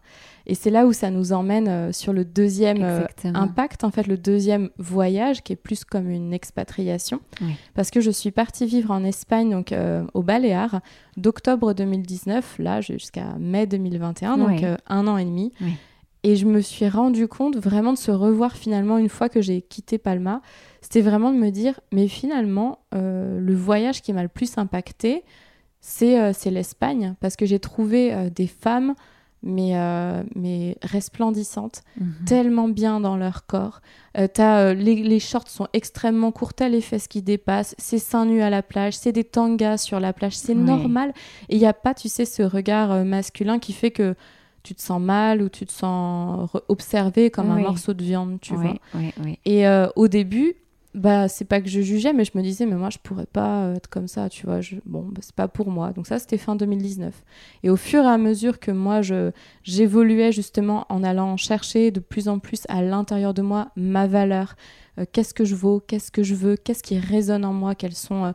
Et 0.48 0.56
c'est 0.56 0.72
là 0.72 0.86
où 0.86 0.92
ça 0.92 1.12
nous 1.12 1.34
emmène 1.34 1.68
euh, 1.68 1.92
sur 1.94 2.12
le 2.14 2.26
deuxième 2.26 2.82
euh, 2.82 3.06
impact, 3.24 3.84
en 3.84 3.92
fait, 3.92 4.08
le 4.08 4.18
deuxième 4.18 4.70
voyage, 4.80 5.44
qui 5.44 5.54
est 5.54 5.56
plus 5.56 5.86
comme 5.86 6.10
une 6.10 6.34
expatriation. 6.34 7.22
Parce 7.74 7.90
que 7.90 8.02
je 8.02 8.12
suis 8.12 8.32
partie 8.32 8.66
vivre 8.66 8.92
en 8.92 9.04
Espagne, 9.06 9.52
donc 9.52 9.74
au 10.14 10.24
Baléares, 10.24 10.82
d'octobre 11.16 11.74
2019, 11.74 12.58
là, 12.60 12.82
jusqu'à 12.82 13.36
mai 13.40 13.66
2021, 13.66 14.38
donc 14.38 14.66
un 14.88 15.08
an 15.08 15.18
et 15.18 15.26
demi. 15.26 15.54
Et 16.24 16.36
je 16.36 16.46
me 16.46 16.62
suis 16.62 16.88
rendu 16.88 17.28
compte 17.28 17.58
vraiment 17.58 17.94
de 17.94 17.98
se 17.98 18.12
revoir 18.12 18.56
finalement 18.56 18.98
une 18.98 19.10
fois 19.10 19.28
que 19.28 19.42
j'ai 19.42 19.62
quitté 19.62 19.98
Palma 19.98 20.42
c'était 20.82 21.02
vraiment 21.02 21.32
de 21.32 21.38
me 21.38 21.52
dire, 21.52 21.80
mais 21.92 22.08
finalement, 22.08 22.80
euh, 22.94 23.40
le 23.40 23.56
voyage 23.56 24.02
qui 24.02 24.14
m'a 24.14 24.24
le 24.24 24.30
plus 24.30 24.58
impacté, 24.58 25.24
c'est 25.80 26.20
euh, 26.20 26.34
l'Espagne, 26.46 27.16
parce 27.20 27.36
que 27.36 27.46
j'ai 27.46 27.60
trouvé 27.60 28.14
euh, 28.14 28.30
des 28.30 28.48
femmes, 28.48 28.96
mais, 29.44 29.74
mais 30.36 30.78
resplendissantes, 30.84 31.82
mhm. 32.00 32.14
tellement 32.28 32.68
bien 32.68 33.00
dans 33.00 33.18
leur 33.18 33.48
corps. 33.48 33.82
As, 34.14 34.74
les, 34.76 35.02
les, 35.02 35.20
shorts 35.20 35.48
sont 35.48 35.68
extrêmement 35.74 36.32
courts, 36.32 36.54
t'as 36.54 36.70
les 36.70 36.80
fesses 36.82 37.08
qui 37.08 37.24
dépassent, 37.24 37.74
c'est 37.80 37.98
seins 37.98 38.26
nus 38.26 38.44
à 38.44 38.52
la 38.52 38.62
plage, 38.62 38.96
c'est 38.96 39.12
des 39.12 39.24
tangas 39.24 39.78
sur 39.78 40.00
la 40.00 40.14
plage, 40.14 40.38
c'est 40.38 40.54
normal. 40.54 41.12
Et 41.50 41.56
il 41.56 41.60
n'y 41.60 41.66
a 41.66 41.74
pas, 41.74 41.96
tu 41.96 42.08
sais, 42.08 42.26
ce 42.26 42.44
regard 42.44 43.04
masculin 43.04 43.58
qui 43.58 43.74
fait 43.74 43.90
que 43.90 44.14
tu 44.64 44.76
te 44.76 44.82
sens 44.82 45.02
mal 45.02 45.42
ou 45.42 45.50
tu 45.50 45.66
te 45.66 45.72
sens 45.72 46.50
observé 46.68 47.30
comme 47.30 47.52
un 47.52 47.60
morceau 47.60 47.94
de 47.94 48.04
viande, 48.04 48.40
tu 48.42 48.56
vois. 48.56 48.76
Et 49.46 49.66
au 49.96 50.08
début, 50.08 50.56
bah 50.94 51.30
c'est 51.30 51.46
pas 51.46 51.62
que 51.62 51.70
je 51.70 51.80
jugeais 51.80 52.12
mais 52.12 52.26
je 52.26 52.32
me 52.36 52.42
disais 52.42 52.66
mais 52.66 52.76
moi 52.76 52.90
je 52.90 52.98
pourrais 52.98 53.26
pas 53.26 53.72
être 53.76 53.88
comme 53.90 54.08
ça 54.08 54.28
tu 54.28 54.46
vois. 54.46 54.60
Je... 54.60 54.76
bon 54.86 55.04
bah, 55.04 55.22
c'est 55.22 55.36
pas 55.36 55.48
pour 55.48 55.70
moi. 55.70 55.92
Donc 55.92 56.08
ça 56.08 56.20
c'était 56.20 56.38
fin 56.38 56.56
2019 56.56 57.14
et 57.64 57.70
au 57.70 57.78
fur 57.78 58.04
et 58.04 58.08
à 58.08 58.18
mesure 58.18 58.60
que 58.60 58.72
moi 58.72 59.02
je 59.02 59.32
j'évoluais 59.64 60.32
justement 60.32 60.86
en 60.90 61.04
allant 61.04 61.38
chercher 61.38 61.92
de 61.92 62.00
plus 62.00 62.28
en 62.28 62.40
plus 62.40 62.64
à 62.68 62.82
l'intérieur 62.82 63.34
de 63.34 63.42
moi 63.42 63.70
ma 63.76 64.08
valeur 64.08 64.56
euh, 65.00 65.06
qu'est-ce 65.12 65.34
que 65.34 65.46
je 65.46 65.56
vaux 65.56 65.80
qu'est-ce 65.80 66.12
que 66.12 66.24
je 66.24 66.36
veux 66.36 66.58
qu'est-ce 66.58 66.84
qui 66.84 67.00
résonne 67.00 67.46
en 67.46 67.54
moi 67.54 67.74
quels 67.76 67.96
sont 67.96 68.26
euh, 68.26 68.32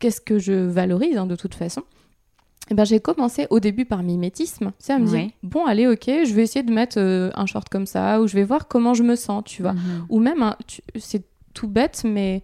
qu'est-ce 0.00 0.20
que 0.20 0.38
je 0.38 0.52
valorise 0.52 1.16
hein, 1.16 1.26
de 1.26 1.36
toute 1.36 1.54
façon 1.54 1.84
et 2.70 2.74
ben, 2.74 2.84
j'ai 2.84 3.00
commencé 3.00 3.46
au 3.50 3.60
début 3.60 3.84
par 3.84 4.02
mimétisme, 4.02 4.72
c'est 4.78 4.92
à 4.92 4.98
me 4.98 5.06
dire 5.06 5.28
bon 5.42 5.66
allez 5.66 5.86
ok 5.86 6.04
je 6.06 6.32
vais 6.32 6.42
essayer 6.42 6.62
de 6.62 6.72
mettre 6.72 6.98
euh, 6.98 7.30
un 7.34 7.46
short 7.46 7.68
comme 7.68 7.86
ça 7.86 8.20
ou 8.20 8.26
je 8.26 8.34
vais 8.34 8.44
voir 8.44 8.68
comment 8.68 8.94
je 8.94 9.02
me 9.02 9.16
sens 9.16 9.42
tu 9.44 9.62
vois 9.62 9.72
mhm. 9.72 10.06
ou 10.08 10.20
même 10.20 10.54
c'est 10.98 11.24
tout 11.52 11.68
bête, 11.68 12.02
mais 12.04 12.42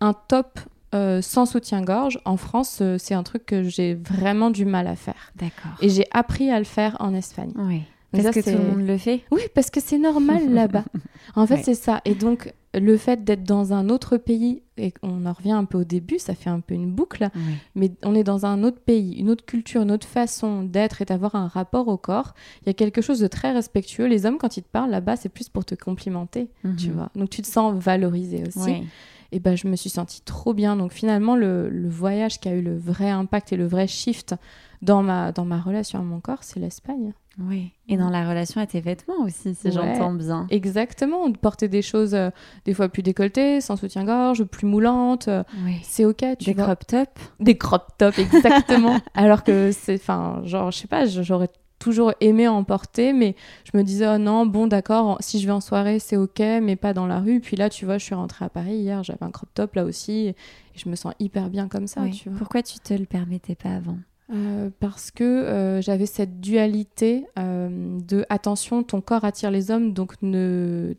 un 0.00 0.12
top 0.12 0.60
euh, 0.94 1.22
sans 1.22 1.46
soutien-gorge, 1.46 2.18
en 2.24 2.36
France, 2.36 2.78
euh, 2.80 2.96
c'est 2.98 3.14
un 3.14 3.22
truc 3.22 3.46
que 3.46 3.62
j'ai 3.62 3.94
vraiment 3.94 4.50
du 4.50 4.64
mal 4.64 4.86
à 4.86 4.96
faire. 4.96 5.32
D'accord. 5.36 5.72
Et 5.80 5.88
j'ai 5.88 6.06
appris 6.10 6.50
à 6.50 6.58
le 6.58 6.64
faire 6.64 6.96
en 7.00 7.14
Espagne. 7.14 7.52
Oui. 7.56 7.82
Parce 8.12 8.34
que 8.34 8.40
tout 8.40 8.50
le 8.50 8.76
monde 8.76 8.86
le 8.88 8.98
fait 8.98 9.20
Oui, 9.30 9.42
parce 9.54 9.70
que 9.70 9.80
c'est 9.80 9.98
normal 9.98 10.52
là-bas. 10.52 10.84
En 11.36 11.46
fait, 11.46 11.62
c'est 11.62 11.76
ça. 11.76 12.00
Et 12.04 12.16
donc, 12.16 12.52
le 12.72 12.96
fait 12.96 13.24
d'être 13.24 13.42
dans 13.42 13.72
un 13.72 13.88
autre 13.88 14.16
pays, 14.16 14.62
et 14.76 14.94
on 15.02 15.26
en 15.26 15.32
revient 15.32 15.52
un 15.52 15.64
peu 15.64 15.78
au 15.78 15.84
début, 15.84 16.18
ça 16.18 16.34
fait 16.34 16.50
un 16.50 16.60
peu 16.60 16.74
une 16.74 16.92
boucle, 16.92 17.28
mais 17.74 17.90
on 18.04 18.14
est 18.14 18.22
dans 18.22 18.46
un 18.46 18.62
autre 18.62 18.78
pays, 18.78 19.14
une 19.14 19.28
autre 19.28 19.44
culture, 19.44 19.82
une 19.82 19.90
autre 19.90 20.06
façon 20.06 20.62
d'être 20.62 21.02
et 21.02 21.04
d'avoir 21.04 21.34
un 21.34 21.48
rapport 21.48 21.88
au 21.88 21.96
corps. 21.96 22.34
Il 22.62 22.66
y 22.68 22.70
a 22.70 22.74
quelque 22.74 23.02
chose 23.02 23.18
de 23.18 23.26
très 23.26 23.52
respectueux. 23.52 24.06
Les 24.06 24.24
hommes, 24.24 24.38
quand 24.38 24.56
ils 24.56 24.62
te 24.62 24.68
parlent 24.68 24.90
là-bas, 24.90 25.16
c'est 25.16 25.28
plus 25.28 25.48
pour 25.48 25.64
te 25.64 25.74
complimenter, 25.74 26.48
tu 26.78 26.88
mhm. 26.88 26.94
vois. 26.94 27.10
Donc, 27.16 27.30
tu 27.30 27.42
te 27.42 27.48
sens 27.48 27.74
valorisé 27.82 28.44
aussi. 28.46 28.84
Et 29.32 29.38
ben, 29.38 29.56
je 29.56 29.68
me 29.68 29.76
suis 29.76 29.90
sentie 29.90 30.22
trop 30.22 30.54
bien. 30.54 30.76
Donc, 30.76 30.92
finalement, 30.92 31.36
le, 31.36 31.68
le 31.68 31.88
voyage 31.88 32.40
qui 32.40 32.48
a 32.48 32.52
eu 32.52 32.62
le 32.62 32.76
vrai 32.76 33.10
impact 33.10 33.52
et 33.52 33.56
le 33.56 33.66
vrai 33.66 33.86
shift 33.86 34.34
dans 34.82 35.02
ma, 35.02 35.32
dans 35.32 35.44
ma 35.44 35.60
relation 35.60 35.98
à 35.98 36.02
mon 36.02 36.20
corps, 36.20 36.42
c'est 36.42 36.60
l'Espagne. 36.60 37.12
Oui, 37.38 37.72
et 37.88 37.96
dans 37.96 38.10
la 38.10 38.28
relation 38.28 38.60
à 38.60 38.66
tes 38.66 38.80
vêtements 38.80 39.22
aussi, 39.24 39.54
si 39.54 39.70
j'entends 39.70 40.12
bien. 40.12 40.46
Exactement, 40.50 41.28
de 41.28 41.38
porter 41.38 41.68
des 41.68 41.80
choses 41.80 42.14
euh, 42.14 42.30
des 42.64 42.74
fois 42.74 42.88
plus 42.88 43.02
décolletées, 43.02 43.60
sans 43.60 43.76
soutien-gorge, 43.76 44.44
plus 44.44 44.66
moulantes, 44.66 45.28
euh, 45.28 45.42
c'est 45.82 46.04
ok. 46.04 46.24
Tu 46.38 46.46
des 46.46 46.54
crop 46.54 46.86
tops 46.86 47.10
Des 47.38 47.56
crop 47.56 47.86
tops, 47.98 48.18
exactement. 48.18 49.00
Alors 49.14 49.44
que 49.44 49.70
c'est, 49.72 49.94
enfin, 49.94 50.42
genre, 50.44 50.70
je 50.70 50.78
sais 50.78 50.88
pas, 50.88 51.06
j'aurais 51.06 51.48
toujours 51.78 52.12
aimé 52.20 52.46
en 52.46 52.62
porter, 52.62 53.12
mais 53.12 53.34
je 53.64 53.76
me 53.78 53.82
disais, 53.82 54.06
oh 54.06 54.18
non, 54.18 54.44
bon, 54.44 54.66
d'accord, 54.66 55.16
si 55.20 55.40
je 55.40 55.46
vais 55.46 55.52
en 55.52 55.62
soirée, 55.62 55.98
c'est 55.98 56.16
ok, 56.16 56.40
mais 56.62 56.76
pas 56.76 56.92
dans 56.92 57.06
la 57.06 57.20
rue. 57.20 57.40
Puis 57.40 57.56
là, 57.56 57.70
tu 57.70 57.86
vois, 57.86 57.96
je 57.96 58.04
suis 58.04 58.14
rentrée 58.14 58.44
à 58.44 58.50
Paris 58.50 58.76
hier, 58.76 59.02
j'avais 59.02 59.24
un 59.24 59.30
crop 59.30 59.48
top 59.54 59.74
là 59.76 59.84
aussi, 59.84 60.26
et 60.26 60.36
je 60.74 60.88
me 60.88 60.94
sens 60.94 61.14
hyper 61.18 61.48
bien 61.48 61.68
comme 61.68 61.86
ça. 61.86 62.02
Tu 62.12 62.28
vois. 62.28 62.38
Pourquoi 62.38 62.62
tu 62.62 62.78
te 62.80 62.92
le 62.92 63.06
permettais 63.06 63.54
pas 63.54 63.70
avant? 63.70 63.96
Euh, 64.32 64.70
parce 64.78 65.10
que 65.10 65.24
euh, 65.24 65.80
j'avais 65.80 66.06
cette 66.06 66.40
dualité 66.40 67.26
euh, 67.38 67.98
de 68.00 68.24
attention, 68.28 68.82
ton 68.82 69.00
corps 69.00 69.24
attire 69.24 69.50
les 69.50 69.70
hommes, 69.70 69.92
donc 69.92 70.14
ne 70.22 70.94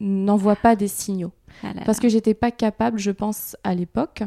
n'envoie 0.00 0.56
pas 0.56 0.76
des 0.76 0.88
signaux. 0.88 1.32
Ah 1.62 1.72
parce 1.84 2.00
que 2.00 2.08
j'étais 2.08 2.34
pas 2.34 2.50
capable, 2.50 2.98
je 2.98 3.10
pense 3.10 3.56
à 3.64 3.74
l'époque, 3.74 4.22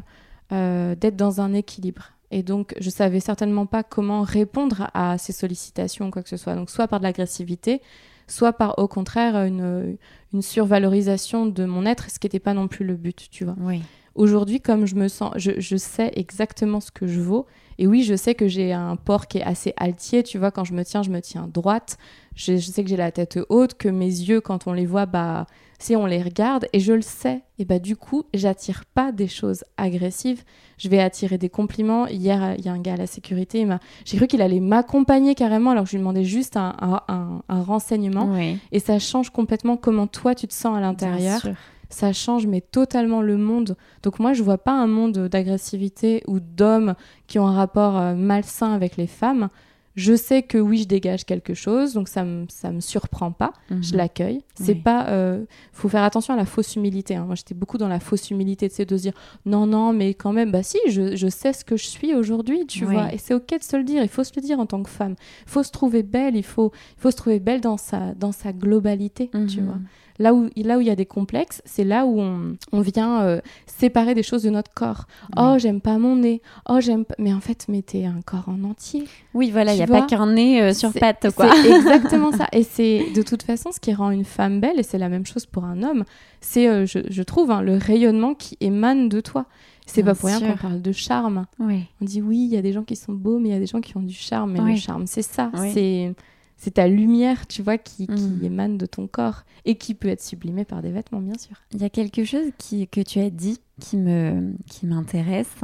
d'être 0.50 1.18
dans 1.18 1.42
un 1.42 1.54
équilibre. 1.54 2.14
Et 2.32 2.42
donc, 2.42 2.74
je 2.80 2.90
savais 2.90 3.20
certainement 3.20 3.66
pas 3.66 3.84
comment 3.84 4.22
répondre 4.22 4.90
à 4.94 5.18
ces 5.18 5.34
sollicitations 5.34 6.10
quoi 6.10 6.24
que 6.24 6.30
ce 6.30 6.38
soit. 6.38 6.56
Donc, 6.56 6.70
soit 6.70 6.88
par 6.88 7.00
de 7.00 7.04
l'agressivité, 7.04 7.82
soit 8.28 8.54
par, 8.54 8.80
au 8.80 8.88
contraire, 8.88 9.36
une, 9.36 9.98
une, 10.34 10.42
survalorisation 10.42 11.48
de 11.48 11.66
mon 11.66 11.86
être, 11.86 12.10
ce 12.10 12.18
qui 12.18 12.28
n'était 12.28 12.40
pas 12.40 12.54
non 12.54 12.70
plus 12.70 12.86
le 12.86 12.96
but, 12.96 13.28
tu 13.30 13.44
vois. 13.44 13.56
Oui. 13.60 13.82
Aujourd'hui, 14.18 14.60
comme 14.60 14.86
je 14.86 14.96
me 14.96 15.08
sens, 15.08 15.32
je, 15.38 15.52
je 15.60 15.78
sais 15.78 16.12
exactement 16.16 16.80
ce 16.80 16.92
que 16.92 17.08
je 17.08 17.22
vaux. 17.22 17.46
Et 17.80 17.86
oui, 17.86 18.04
je 18.04 18.16
sais 18.16 18.34
que 18.34 18.48
j'ai 18.48 18.74
un 18.74 18.96
port 18.96 19.28
qui 19.28 19.38
est 19.38 19.44
assez 19.44 19.74
altier, 19.78 20.24
tu 20.24 20.40
vois, 20.40 20.50
quand 20.50 20.64
je 20.64 20.74
me 20.74 20.84
tiens, 20.84 21.04
je 21.04 21.12
me 21.12 21.22
tiens 21.22 21.48
droite. 21.52 21.98
Je, 22.36 22.58
sais 22.58 22.84
que 22.84 22.90
j'ai 22.90 22.98
la 22.98 23.12
tête 23.12 23.40
haute, 23.50 23.76
que 23.76 23.90
mes 23.90 24.06
yeux, 24.06 24.42
quand 24.42 24.68
on 24.68 24.74
les 24.74 24.86
voit, 24.86 25.06
bah, 25.06 25.46
si 25.80 25.96
on 25.96 26.08
les 26.08 26.22
regarde, 26.22 26.68
et 26.74 26.80
je 26.80 26.94
le 26.94 27.02
sais, 27.02 27.44
et 27.60 27.66
bah 27.66 27.78
du 27.78 27.96
coup, 27.96 28.24
j'attire 28.34 28.84
pas 28.86 29.12
des 29.12 29.28
choses 29.28 29.64
agressives, 29.78 30.44
je 30.78 30.90
vais 30.90 31.00
attirer 31.00 31.38
des 31.38 31.50
compliments. 31.50 32.08
Hier, 32.08 32.56
il 32.58 32.66
y 32.66 32.70
a 32.70 32.72
un 32.72 32.80
gars 32.80 32.94
à 32.94 32.98
la 32.98 33.08
sécurité, 33.08 33.68
j'ai 34.06 34.18
cru 34.18 34.28
qu'il 34.28 34.42
allait 34.42 34.60
m'accompagner 34.60 35.36
carrément, 35.36 35.72
alors 35.72 35.84
que 35.84 35.90
je 35.90 35.96
lui 35.96 36.00
demandais 36.00 36.24
juste 36.24 36.58
un, 36.58 37.42
renseignement, 37.48 38.36
et 38.72 38.80
ça 38.80 38.98
change 38.98 39.30
complètement 39.30 39.78
comment 39.78 40.08
toi 40.08 40.34
tu 40.34 40.48
te 40.48 40.54
sens 40.54 40.76
à 40.76 40.82
l'intérieur 40.82 41.42
ça 41.90 42.14
change 42.14 42.48
mais 42.48 42.62
totalement 42.62 43.22
le 43.22 43.38
monde. 43.38 43.76
Donc 44.04 44.20
moi 44.20 44.34
je 44.34 44.44
vois 44.44 44.58
pas 44.58 44.74
un 44.74 44.88
monde 44.88 45.28
d'agressivité 45.28 46.24
ou 46.28 46.40
d'hommes 46.40 46.96
qui 47.28 47.40
ont 47.40 47.48
un 47.48 47.56
rapport 47.56 47.98
euh, 47.98 48.16
malsain 48.16 48.74
avec 48.74 48.98
les 48.98 49.08
femmes. 49.08 49.50
Je 49.98 50.16
sais 50.16 50.44
que 50.44 50.60
oui, 50.60 50.78
je 50.84 50.88
dégage 50.88 51.26
quelque 51.26 51.56
chose, 51.56 51.94
donc 51.94 52.08
ça 52.08 52.24
me 52.24 52.46
ça 52.50 52.72
me 52.72 52.82
surprend 52.82 53.32
pas. 53.32 53.52
Je 53.72 53.76
mhm. 53.76 53.98
l'accueille. 53.98 54.44
C'est 54.54 54.76
pas. 54.76 55.08
Euh, 55.08 55.44
faut 55.74 55.90
faire 55.90 56.04
attention 56.04 56.36
à 56.36 56.38
la 56.38 56.46
fausse 56.46 56.76
humilité. 56.76 57.16
Hein. 57.16 57.26
Moi, 57.26 57.34
j'étais 57.34 57.56
beaucoup 57.56 57.80
dans 57.80 57.88
la 57.88 58.00
fausse 58.00 58.30
humilité, 58.30 58.68
de 58.68 58.84
de 58.84 58.96
se 58.96 59.02
dire 59.02 59.14
non, 59.48 59.66
non, 59.66 59.94
mais 59.94 60.14
quand 60.14 60.34
même, 60.34 60.52
bah 60.52 60.62
si, 60.62 60.78
je, 60.88 61.16
je 61.16 61.28
sais 61.28 61.52
ce 61.52 61.66
que 61.66 61.78
je 61.78 61.88
suis 61.88 62.14
aujourd'hui, 62.14 62.68
tu 62.68 62.86
vois. 62.86 63.12
Et 63.12 63.18
c'est 63.18 63.34
ok 63.34 63.58
de 63.58 63.64
se 63.64 63.76
le 63.76 63.84
dire. 63.84 64.04
Il 64.04 64.08
faut 64.08 64.24
se 64.24 64.34
le 64.36 64.42
dire 64.44 64.60
en 64.60 64.68
tant 64.68 64.84
que 64.84 64.90
femme. 64.90 65.16
Il 65.48 65.50
faut 65.50 65.64
se 65.64 65.72
trouver 65.72 66.04
belle. 66.04 66.36
Il 66.36 66.46
faut 66.46 66.72
il 66.96 67.02
faut 67.02 67.10
se 67.10 67.18
trouver 67.18 67.40
belle 67.40 67.62
dans 67.62 67.78
sa 67.78 68.14
dans 68.14 68.32
sa 68.32 68.54
globalité, 68.54 69.32
tu 69.48 69.62
mhm. 69.62 69.66
vois. 69.66 69.80
Là 70.20 70.34
où 70.34 70.50
là 70.56 70.78
où 70.78 70.82
il 70.82 70.88
y 70.88 70.92
a 70.92 70.96
des 70.96 71.06
complexes, 71.06 71.62
c'est 71.66 71.84
là 71.84 72.06
où 72.06 72.20
on, 72.20 72.56
on 72.72 72.82
vient 72.82 73.22
euh, 73.22 73.42
séparer 73.66 74.16
des 74.16 74.24
choses 74.24 74.44
de 74.44 74.50
notre 74.50 74.74
corps. 74.74 75.06
Oh, 75.38 75.56
j'aime 75.58 75.82
pas 75.82 75.98
mon 75.98 76.16
nez. 76.16 76.42
Oh, 76.68 76.80
j'aime 76.80 77.06
pas... 77.06 77.16
Mais 77.20 77.34
en 77.34 77.40
fait, 77.40 77.66
mais 77.68 77.82
t'es 77.82 78.06
un 78.06 78.22
corps 78.26 78.50
en 78.50 78.64
entier. 78.64 79.06
Oui, 79.34 79.52
voilà, 79.52 79.74
il 79.74 79.78
n'y 79.78 79.84
a 79.84 79.88
pas 79.88 80.02
qu'un 80.02 80.34
nez 80.34 80.62
euh, 80.62 80.74
sur 80.74 80.92
patte, 80.94 81.28
quoi. 81.36 81.52
C'est 81.62 81.72
exactement 81.76 82.32
ça. 82.32 82.48
Et 82.52 82.64
c'est 82.64 83.12
de 83.16 83.22
toute 83.22 83.44
façon 83.44 83.72
ce 83.72 83.80
qui 83.80 83.94
rend 83.94 84.10
une 84.10 84.26
femme 84.26 84.60
belle, 84.60 84.80
et 84.80 84.84
c'est 84.84 84.98
la 84.98 85.10
même 85.10 85.26
chose 85.26 85.46
pour 85.46 85.66
un 85.66 85.84
homme, 85.84 86.04
c'est, 86.42 86.68
euh, 86.68 86.86
je, 86.86 87.00
je, 87.10 87.24
trouve, 87.24 87.52
hein, 87.52 87.62
le 87.62 87.78
rayonnement 87.78 88.34
qui 88.34 88.58
émane 88.60 89.10
de 89.10 89.22
toi. 89.22 89.46
C'est 89.86 90.04
pas 90.04 90.16
pour 90.16 90.28
rien 90.28 90.42
qu'on 90.42 90.58
parle 90.58 90.82
de 90.82 90.92
charme. 90.92 91.46
Oui. 91.60 91.86
On 92.02 92.06
dit 92.06 92.22
oui, 92.22 92.40
il 92.50 92.54
y 92.54 92.58
a 92.58 92.62
des 92.62 92.74
gens 92.74 92.84
qui 92.84 92.98
sont 92.98 93.14
beaux, 93.14 93.40
mais 93.40 93.50
il 93.50 93.52
y 93.54 93.56
a 93.56 93.60
des 93.60 93.68
gens 93.68 93.80
qui 93.80 93.96
ont 93.96 94.02
du 94.02 94.14
charme. 94.14 94.52
Mais 94.52 94.74
le 94.74 94.78
charme, 94.78 95.08
c'est 95.08 95.22
ça. 95.22 95.50
C'est 95.74 96.14
c'est 96.58 96.72
ta 96.72 96.88
lumière, 96.88 97.48
tu 97.48 97.62
vois, 97.62 97.78
qui, 97.78 98.08
mm. 98.10 98.44
émane 98.44 98.78
de 98.78 98.86
ton 98.86 99.08
corps 99.08 99.44
et 99.66 99.76
qui 99.76 99.94
peut 99.94 100.08
être 100.10 100.24
sublimée 100.24 100.66
par 100.66 100.82
des 100.82 100.92
vêtements, 100.92 101.22
bien 101.22 101.38
sûr. 101.38 101.56
Il 101.72 101.82
y 101.82 101.86
a 101.86 101.90
quelque 101.90 102.24
chose 102.24 102.48
qui, 102.58 102.88
que 102.88 103.02
tu 103.02 103.20
as 103.20 103.30
dit 103.30 103.60
qui 103.80 103.96
me 103.96 104.54
qui 104.68 104.88
m'intéresse. 104.88 105.56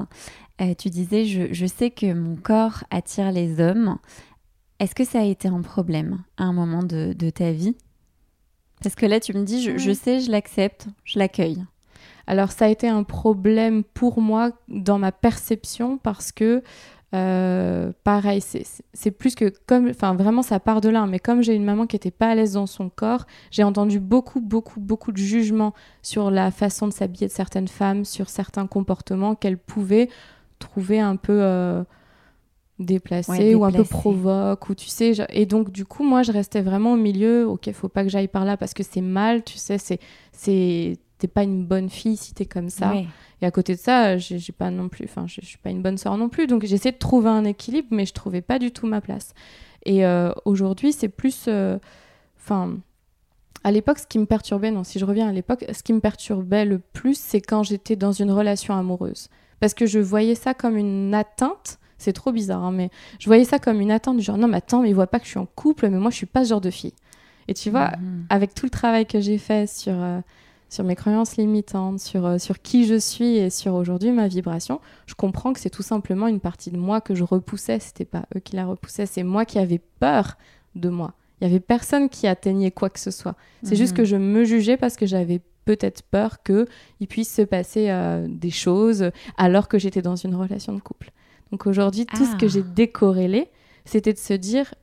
Euh, 0.62 0.75
tu 0.77 0.89
disais, 0.89 1.25
je, 1.25 1.65
sais 1.65 1.89
que 1.89 2.13
mon 2.13 2.36
corps 2.36 2.84
attire 2.91 3.32
les 3.32 3.60
hommes. 3.60 3.97
Est-ce 4.79 4.93
que 4.93 5.03
ça 5.03 5.21
a 5.21 5.23
été 5.23 5.47
un 5.47 5.62
problème 5.62 6.23
à 6.38 6.43
un 6.43 6.53
moment 6.53 6.84
de, 6.84 7.29
ta 7.32 7.51
vie? 7.51 7.75
Parce 8.84 8.95
que 8.95 9.06
là, 9.06 9.19
tu 9.19 9.34
me 9.34 9.43
dis, 9.43 9.63
je, 9.63 9.93
sais, 9.93 10.19
je 10.19 10.29
l'accepte, 10.29 10.88
je 11.06 11.17
l'accueille. 11.17 11.63
Alors 12.27 12.51
ça 12.51 12.65
a 12.65 12.67
été 12.69 12.88
un 12.88 13.03
problème 13.03 13.84
pour 13.84 14.21
moi 14.21 14.51
dans 14.69 14.97
ma 14.97 15.12
perception 15.12 15.97
parce 15.97 16.32
que 16.32 16.63
euh, 17.13 17.91
pareil, 18.04 18.41
c'est 18.41 19.12
plus 19.12 19.36
que 19.36 19.54
comme, 19.67 19.89
enfin 19.89 20.15
vraiment 20.15 20.41
ça 20.41 20.60
part 20.60 20.82
de 20.82 20.89
là, 20.89 21.06
mais 21.06 21.19
comme 21.19 21.43
j'ai 21.43 21.54
une 21.54 21.63
maman 21.63 21.86
qui 21.86 21.95
était 21.95 22.10
pas 22.10 22.30
à 22.30 22.36
l'aise 22.36 22.54
dans 22.54 22.65
son 22.65 22.89
corps, 22.89 23.28
j'ai 23.52 23.63
entendu 23.63 23.99
beaucoup, 23.99 24.41
beaucoup, 24.41 24.80
beaucoup 24.80 25.12
de 25.12 25.17
jugements 25.17 25.73
sur 26.02 26.32
la 26.32 26.49
façon 26.49 26.88
de 26.88 26.93
s'habiller 26.93 27.28
de 27.28 27.32
certaines 27.32 27.67
femmes, 27.67 28.04
sur 28.04 28.30
certains 28.30 28.65
comportements 28.65 29.36
qu'elles 29.36 29.60
pouvaient 29.60 30.10
trouver 30.58 30.99
un 30.99 31.15
peu 31.15 31.38
euh, 31.39 31.84
déplacés 32.80 33.54
ou 33.54 33.63
un 33.63 33.71
peu 33.71 33.84
provoque, 33.84 34.69
ou 34.69 34.73
tu 34.73 34.88
sais, 34.88 35.13
et 35.30 35.45
donc 35.45 35.69
du 35.69 35.86
coup 35.86 36.04
moi 36.04 36.23
je 36.23 36.32
restais 36.32 36.62
vraiment 36.62 36.93
au 36.93 36.97
milieu, 36.97 37.47
ok, 37.47 37.71
faut 37.73 37.89
pas 37.89 38.04
que 38.04 38.10
j'aille 38.10 38.28
par 38.28 38.43
là 38.43 38.58
parce 38.58 38.73
que 38.73 38.82
c'est 38.82 39.02
mal, 39.02 39.43
tu 39.43 39.60
sais, 39.60 39.78
c'est 40.32 40.97
t'es 41.23 41.29
pas 41.29 41.43
une 41.43 41.65
bonne 41.65 41.89
fille 41.89 42.17
si 42.17 42.33
t'es 42.33 42.45
comme 42.45 42.69
ça. 42.69 42.93
Et 43.41 43.45
à 43.45 43.51
côté 43.51 43.75
de 43.75 43.79
ça, 43.79 44.17
j'ai 44.17 44.51
pas 44.51 44.69
non 44.69 44.89
plus, 44.89 45.05
enfin, 45.05 45.25
je 45.25 45.39
suis 45.39 45.57
pas 45.57 45.69
une 45.69 45.81
bonne 45.81 45.97
sœur 45.97 46.17
non 46.17 46.27
plus. 46.27 46.47
Donc 46.47 46.65
j'essaie 46.65 46.91
de 46.91 46.97
trouver 46.97 47.29
un 47.29 47.45
équilibre, 47.45 47.88
mais 47.91 48.05
je 48.05 48.12
trouvais 48.12 48.41
pas 48.41 48.59
du 48.59 48.71
tout 48.71 48.88
ma 48.88 48.99
place. 48.99 49.33
Et 49.86 50.05
euh, 50.05 50.33
aujourd'hui, 50.43 50.91
c'est 50.91 51.07
plus, 51.07 51.45
euh, 51.47 51.77
enfin. 52.38 52.75
à 53.63 53.71
l'époque, 53.71 53.99
ce 53.99 54.07
qui 54.07 54.19
me 54.19 54.25
perturbait, 54.25 54.69
non, 54.69 54.83
si 54.83 54.99
je 54.99 55.05
reviens 55.05 55.29
à 55.29 55.31
l'époque, 55.31 55.63
ce 55.71 55.81
qui 55.81 55.93
me 55.93 56.01
perturbait 56.01 56.65
le 56.65 56.79
plus, 56.79 57.17
c'est 57.17 57.39
quand 57.39 57.63
j'étais 57.63 57.95
dans 57.95 58.12
une 58.12 58.31
relation 58.31 58.75
amoureuse. 58.75 59.29
Parce 59.62 59.73
que 59.73 59.86
je 59.86 59.99
voyais 59.99 60.36
ça 60.36 60.53
comme 60.53 60.75
une 60.75 61.15
atteinte. 61.15 61.79
C'est 61.97 62.12
trop 62.12 62.33
bizarre, 62.33 62.65
hein, 62.65 62.73
mais 62.73 62.89
je 63.17 63.27
voyais 63.27 63.45
ça 63.45 63.59
comme 63.59 63.79
une 63.79 63.91
atteinte 63.91 64.17
du 64.17 64.23
genre, 64.23 64.38
non, 64.38 64.49
mais 64.49 64.57
attends, 64.57 64.81
mais 64.81 64.89
il 64.89 64.95
voit 64.95 65.07
pas 65.07 65.19
que 65.19 65.25
je 65.25 65.29
suis 65.29 65.39
en 65.39 65.45
couple, 65.45 65.88
mais 65.88 65.99
moi, 65.99 66.12
je 66.12 66.17
suis 66.17 66.25
pas 66.25 66.43
ce 66.43 66.49
genre 66.49 66.59
de 66.59 66.69
fille. 66.69 66.93
Et 67.47 67.53
tu 67.53 67.69
vois, 67.69 67.91
mhm. 67.91 68.25
avec 68.29 68.53
tout 68.53 68.65
le 68.65 68.71
travail 68.71 69.05
que 69.05 69.21
j'ai 69.21 69.38
fait 69.38 69.69
sur, 69.69 69.93
euh, 69.93 70.19
sur 70.73 70.83
mes 70.83 70.95
croyances 70.95 71.38
limitantes, 71.38 71.99
sur, 71.99 72.25
euh, 72.25 72.38
sur 72.39 72.59
qui 72.59 72.88
je 72.88 72.95
suis 72.95 73.38
et 73.38 73.51
sur 73.51 73.75
aujourd'hui 73.75 74.12
ma 74.12 74.27
vibration, 74.27 74.81
je 75.05 75.13
comprends 75.13 75.53
que 75.53 75.59
c'est 75.59 75.69
tout 75.69 75.83
simplement 75.83 76.27
une 76.27 76.39
partie 76.39 76.71
de 76.71 76.77
moi 76.77 76.99
que 76.99 77.13
je 77.13 77.23
repoussais. 77.23 77.77
C'était 77.79 78.05
pas 78.05 78.25
eux 78.36 78.39
qui 78.39 78.55
la 78.55 78.65
repoussaient, 78.65 79.05
c'est 79.05 79.21
moi 79.21 79.45
qui 79.45 79.59
avais 79.59 79.79
peur 79.99 80.36
de 80.73 80.89
moi. 80.89 81.13
Il 81.39 81.47
y 81.47 81.49
avait 81.49 81.59
personne 81.59 82.09
qui 82.09 82.25
atteignait 82.25 82.71
quoi 82.71 82.89
que 82.89 82.99
ce 82.99 83.12
soit. 83.12 83.36
C'est 83.62 83.75
juste 83.75 83.91
mhm. 83.91 83.97
que 83.97 84.05
je 84.05 84.15
me 84.15 84.45
jugeais 84.45 84.75
parce 84.75 84.95
que 84.95 85.05
j'avais 85.05 85.41
peut-être 85.65 86.01
peur 86.01 86.41
qu'il 86.41 87.07
puisse 87.07 87.31
se 87.31 87.43
passer 87.43 87.91
euh, 87.91 88.25
des 88.27 88.49
choses 88.49 89.12
alors 89.38 89.67
que 89.67 89.77
j'étais 89.77 90.01
dans 90.01 90.15
une 90.15 90.33
relation 90.33 90.73
de 90.73 90.79
couple. 90.79 91.12
Donc 91.51 91.67
aujourd'hui, 91.67 92.07
tout 92.07 92.25
ce 92.25 92.36
que 92.36 92.47
j'ai 92.47 92.63
ah. 92.65 92.73
décorrélé, 92.73 93.51
c'était 93.86 94.13
de 94.13 94.17
se 94.17 94.33
dire, 94.33 94.73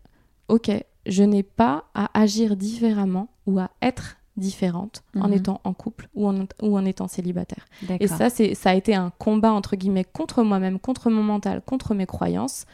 ok, 0.46 0.70
je 1.06 1.22
n'ai 1.24 1.42
pas 1.42 1.86
à 1.94 2.16
agir 2.16 2.56
différemment 2.56 3.28
ou 3.46 3.58
à 3.58 3.70
être 3.82 4.19
différente 4.40 5.04
en 5.14 5.28
mhm. 5.28 5.34
étant 5.34 5.60
en 5.62 5.72
couple 5.72 6.08
ou 6.14 6.26
en, 6.26 6.46
ou 6.62 6.76
en 6.76 6.84
étant 6.84 7.06
célibataire. 7.06 7.66
Et 8.00 8.08
ça, 8.08 8.30
c'est, 8.30 8.54
ça 8.54 8.70
a 8.70 8.74
été 8.74 8.94
un 8.94 9.10
combat, 9.10 9.52
entre 9.52 9.76
guillemets, 9.76 10.04
contre 10.04 10.42
moi-même, 10.42 10.80
contre 10.80 11.10
mon 11.10 11.22
mental, 11.22 11.62
contre 11.64 11.94
mes 11.94 12.06
croyances, 12.06 12.64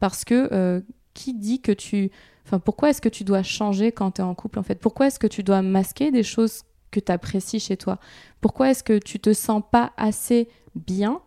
parce 0.00 0.24
que 0.24 0.48
euh, 0.52 0.80
qui 1.12 1.34
dit 1.34 1.60
que 1.60 1.72
tu... 1.72 2.10
Enfin, 2.44 2.58
pourquoi 2.60 2.90
est-ce 2.90 3.00
que 3.00 3.08
tu 3.08 3.24
dois 3.24 3.42
changer 3.42 3.90
quand 3.92 4.12
tu 4.12 4.20
es 4.20 4.24
en 4.24 4.34
couple, 4.34 4.58
en 4.58 4.62
fait? 4.62 4.76
Pourquoi 4.76 5.08
est-ce 5.08 5.18
que 5.18 5.26
tu 5.26 5.42
dois 5.42 5.62
masquer 5.62 6.10
des 6.12 6.22
choses 6.22 6.62
que 6.90 7.00
tu 7.00 7.10
apprécies 7.10 7.60
chez 7.60 7.76
toi? 7.76 7.98
Pourquoi 8.40 8.70
est-ce 8.70 8.84
que 8.84 8.98
tu 8.98 9.18
te 9.18 9.32
sens 9.32 9.62
pas 9.70 9.92
assez 9.96 10.48
bien 10.74 11.20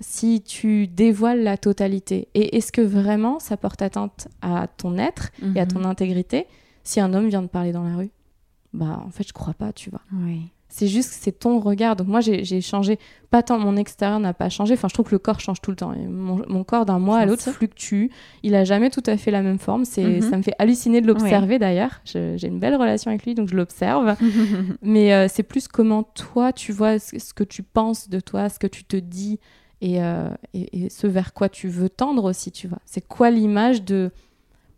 si 0.00 0.42
tu 0.42 0.88
dévoiles 0.88 1.42
la 1.42 1.56
totalité? 1.56 2.28
Et 2.34 2.56
est-ce 2.56 2.72
que 2.72 2.80
vraiment 2.80 3.38
ça 3.38 3.56
porte 3.56 3.80
atteinte 3.80 4.28
à 4.42 4.66
ton 4.66 4.98
être 4.98 5.30
et 5.54 5.60
à 5.60 5.66
ton 5.66 5.80
mhm. 5.80 5.86
intégrité 5.86 6.46
si 6.82 7.00
un 7.00 7.14
homme 7.14 7.28
vient 7.28 7.42
de 7.42 7.48
parler 7.48 7.72
dans 7.72 7.84
la 7.84 7.96
rue? 7.96 8.10
Bah 8.76 9.00
en 9.04 9.10
fait 9.10 9.26
je 9.26 9.32
crois 9.32 9.54
pas 9.54 9.72
tu 9.72 9.90
vois. 9.90 10.02
Oui. 10.12 10.50
c'est 10.68 10.86
juste 10.86 11.10
que 11.10 11.16
c'est 11.18 11.32
ton 11.32 11.58
regard. 11.60 11.96
Donc 11.96 12.08
moi 12.08 12.20
j'ai 12.20 12.60
changé. 12.60 12.98
Pas 13.30 13.42
tant 13.42 13.58
mon 13.58 13.76
extérieur 13.76 14.20
n'a 14.20 14.34
pas 14.34 14.50
changé. 14.50 14.74
Enfin 14.74 14.88
je 14.88 14.94
trouve 14.94 15.06
que 15.06 15.14
le 15.14 15.18
corps 15.18 15.40
change 15.40 15.62
tout 15.62 15.70
le 15.70 15.76
temps. 15.76 15.94
Mon, 16.08 16.62
corps 16.62 16.84
d'un 16.84 16.98
mois 16.98 17.18
à 17.18 17.26
l'autre 17.26 17.50
fluctue. 17.50 18.10
Il 18.42 18.54
a 18.54 18.64
jamais 18.64 18.90
tout 18.90 19.02
à 19.06 19.16
fait 19.16 19.30
la 19.30 19.42
même 19.42 19.58
forme. 19.58 19.84
C'est 19.84 20.04
mhm. 20.04 20.30
ça 20.30 20.36
me 20.36 20.42
fait 20.42 20.54
halluciner 20.58 21.00
de 21.00 21.06
l'observer 21.06 21.58
d'ailleurs. 21.58 22.02
J'ai 22.04 22.46
une 22.46 22.60
belle 22.60 22.76
relation 22.76 23.10
avec 23.10 23.24
lui 23.24 23.34
donc 23.34 23.48
je 23.48 23.56
l'observe. 23.56 24.16
Mais 24.82 25.14
euh, 25.14 25.26
c'est 25.28 25.42
plus 25.42 25.68
comment 25.68 26.02
toi 26.02 26.52
tu 26.52 26.72
vois 26.72 26.98
ce, 26.98 27.32
que 27.32 27.44
tu 27.44 27.62
penses 27.62 28.10
de 28.10 28.20
toi 28.20 28.48
ce 28.48 28.58
que 28.58 28.66
tu 28.66 28.84
te 28.84 28.96
dis 28.96 29.40
et, 29.80 30.02
euh, 30.02 30.28
et, 30.54 30.84
et 30.84 30.90
ce 30.90 31.06
vers 31.06 31.32
quoi 31.32 31.48
tu 31.48 31.68
veux 31.68 31.88
tendre 31.88 32.24
aussi 32.24 32.52
tu 32.52 32.68
vois. 32.68 32.78
C'est 32.84 33.06
quoi 33.06 33.30
l'image 33.30 33.82
de 33.82 34.10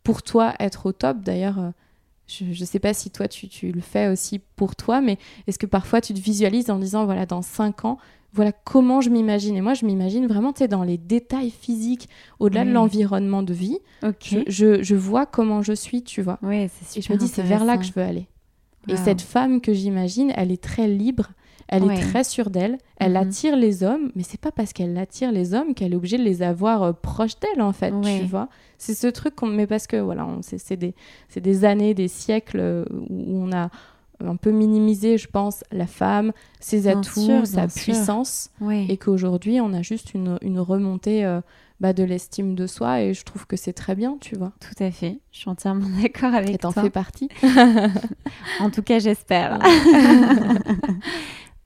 pour 0.05 0.23
toi 0.23 0.55
être 0.61 0.87
au 0.87 0.93
top? 0.93 1.19
D'ailleurs 1.23 1.59
euh, 1.59 1.71
je 2.29 2.45
ne 2.45 2.67
sais 2.67 2.79
pas 2.79 2.93
si 2.93 3.11
toi 3.11 3.27
tu, 3.27 3.49
tu, 3.49 3.73
le 3.73 3.81
fais 3.81 4.09
aussi 4.09 4.39
pour 4.57 4.77
toi, 4.77 5.01
mais 5.01 5.19
est-ce 5.47 5.59
que 5.59 5.67
parfois 5.67 6.01
tu 6.01 6.13
te 6.13 6.21
visualises 6.21 6.71
en 6.71 6.79
disant 6.79 7.05
voilà 7.07 7.27
dans 7.27 7.43
cinq 7.43 7.85
ans 7.85 7.99
voilà 8.35 8.53
comment 8.53 9.01
je 9.01 9.09
m'imagine? 9.09 9.57
Et 9.57 9.63
moi 9.63 9.75
je 9.75 9.87
m'imagine 9.87 10.27
vraiment 10.27 10.53
tu 10.53 10.59
sais 10.59 10.69
dans 10.69 10.83
les 10.85 10.99
détails 10.99 11.51
physiques 11.51 12.09
au-delà 12.39 12.65
de 12.65 12.71
l'environnement 12.71 13.43
de 13.43 13.55
vie. 13.55 13.79
Je, 14.23 14.83
je, 14.83 14.95
vois 14.95 15.25
comment 15.25 15.63
je 15.63 15.73
suis 15.73 16.03
tu 16.03 16.21
vois. 16.21 16.39
Ouais, 16.43 16.69
et 16.97 17.01
je 17.01 17.13
me 17.13 17.19
dis 17.19 17.29
c'est 17.29 17.43
vers 17.43 17.65
là 17.65 17.79
que 17.79 17.85
je 17.85 17.93
veux 17.93 18.03
aller. 18.03 18.27
Et 18.89 18.97
cette 18.97 19.23
femme 19.23 19.61
que 19.61 19.73
j'imagine 19.73 20.33
elle 20.37 20.53
est 20.53 20.63
très 20.63 20.89
libre 20.89 21.31
elle 21.69 21.91
est 21.91 22.01
très 22.01 22.25
sûre 22.25 22.51
d'elle. 22.51 22.79
Elle 22.97 23.13
mhm. 23.13 23.17
attire 23.17 23.57
les 23.57 23.83
hommes, 23.83 24.11
mais 24.15 24.23
c'est 24.23 24.41
pas 24.41 24.51
parce 24.51 24.73
qu'elle 24.73 24.97
attire 24.99 25.31
les 25.31 25.55
hommes 25.55 25.75
qu'elle 25.75 25.93
est 25.93 25.97
obligée 25.97 26.19
de 26.19 26.23
les 26.23 26.43
avoir 26.43 26.83
euh, 26.83 26.93
proches 26.93 27.39
d'elle, 27.41 27.63
en 27.63 27.73
fait. 27.73 27.93
Tu 28.03 28.25
vois 28.25 28.49
C'est 28.79 28.95
ce 28.95 29.07
truc 29.07 29.37
qu'on. 29.37 29.47
Mais 29.47 29.67
parce 29.67 29.87
que, 29.87 29.97
voilà, 29.97 30.27
c'est 30.43 30.77
des, 30.77 30.95
des 31.37 31.65
années, 31.65 31.95
des 31.95 32.09
siècles 32.09 32.61
euh, 32.61 32.85
où 33.11 33.45
on 33.45 33.53
a 33.53 33.71
un 34.25 34.37
peu 34.37 34.51
minimisé, 34.51 35.17
je 35.17 35.29
pense, 35.29 35.63
la 35.71 35.87
femme, 35.87 36.33
ses 36.59 36.89
atouts, 36.89 37.45
sa 37.45 37.69
puissance. 37.69 38.51
Et 38.89 38.97
qu'aujourd'hui, 38.97 39.61
on 39.61 39.73
a 39.73 39.83
juste 39.83 40.15
une, 40.15 40.39
une 40.43 40.59
remontée. 40.59 41.25
Euh, 41.25 41.41
bah, 41.81 41.93
de 41.93 42.03
l'estime 42.03 42.57
de 42.57 42.67
soi 42.67 43.03
et 43.03 43.15
je 43.15 43.25
trouve 43.25 43.47
que 43.47 43.57
c'est 43.57 43.73
très 43.73 43.95
bien, 43.95 44.19
tu 44.21 44.37
vois. 44.37 44.53
Tout 44.59 44.83
à 44.83 44.91
fait, 44.91 45.21
je 45.31 45.39
suis 45.39 45.49
entièrement 45.49 45.87
d'accord 46.03 46.35
avec 46.35 46.57
et 46.57 46.59
toi. 46.59 46.71
Et 46.71 46.75
t'en 46.75 46.83
fais 46.83 46.91
partie. 46.91 47.29
en 48.61 48.71
tout 48.71 48.83
cas, 48.83 48.99
j'espère. 48.99 49.61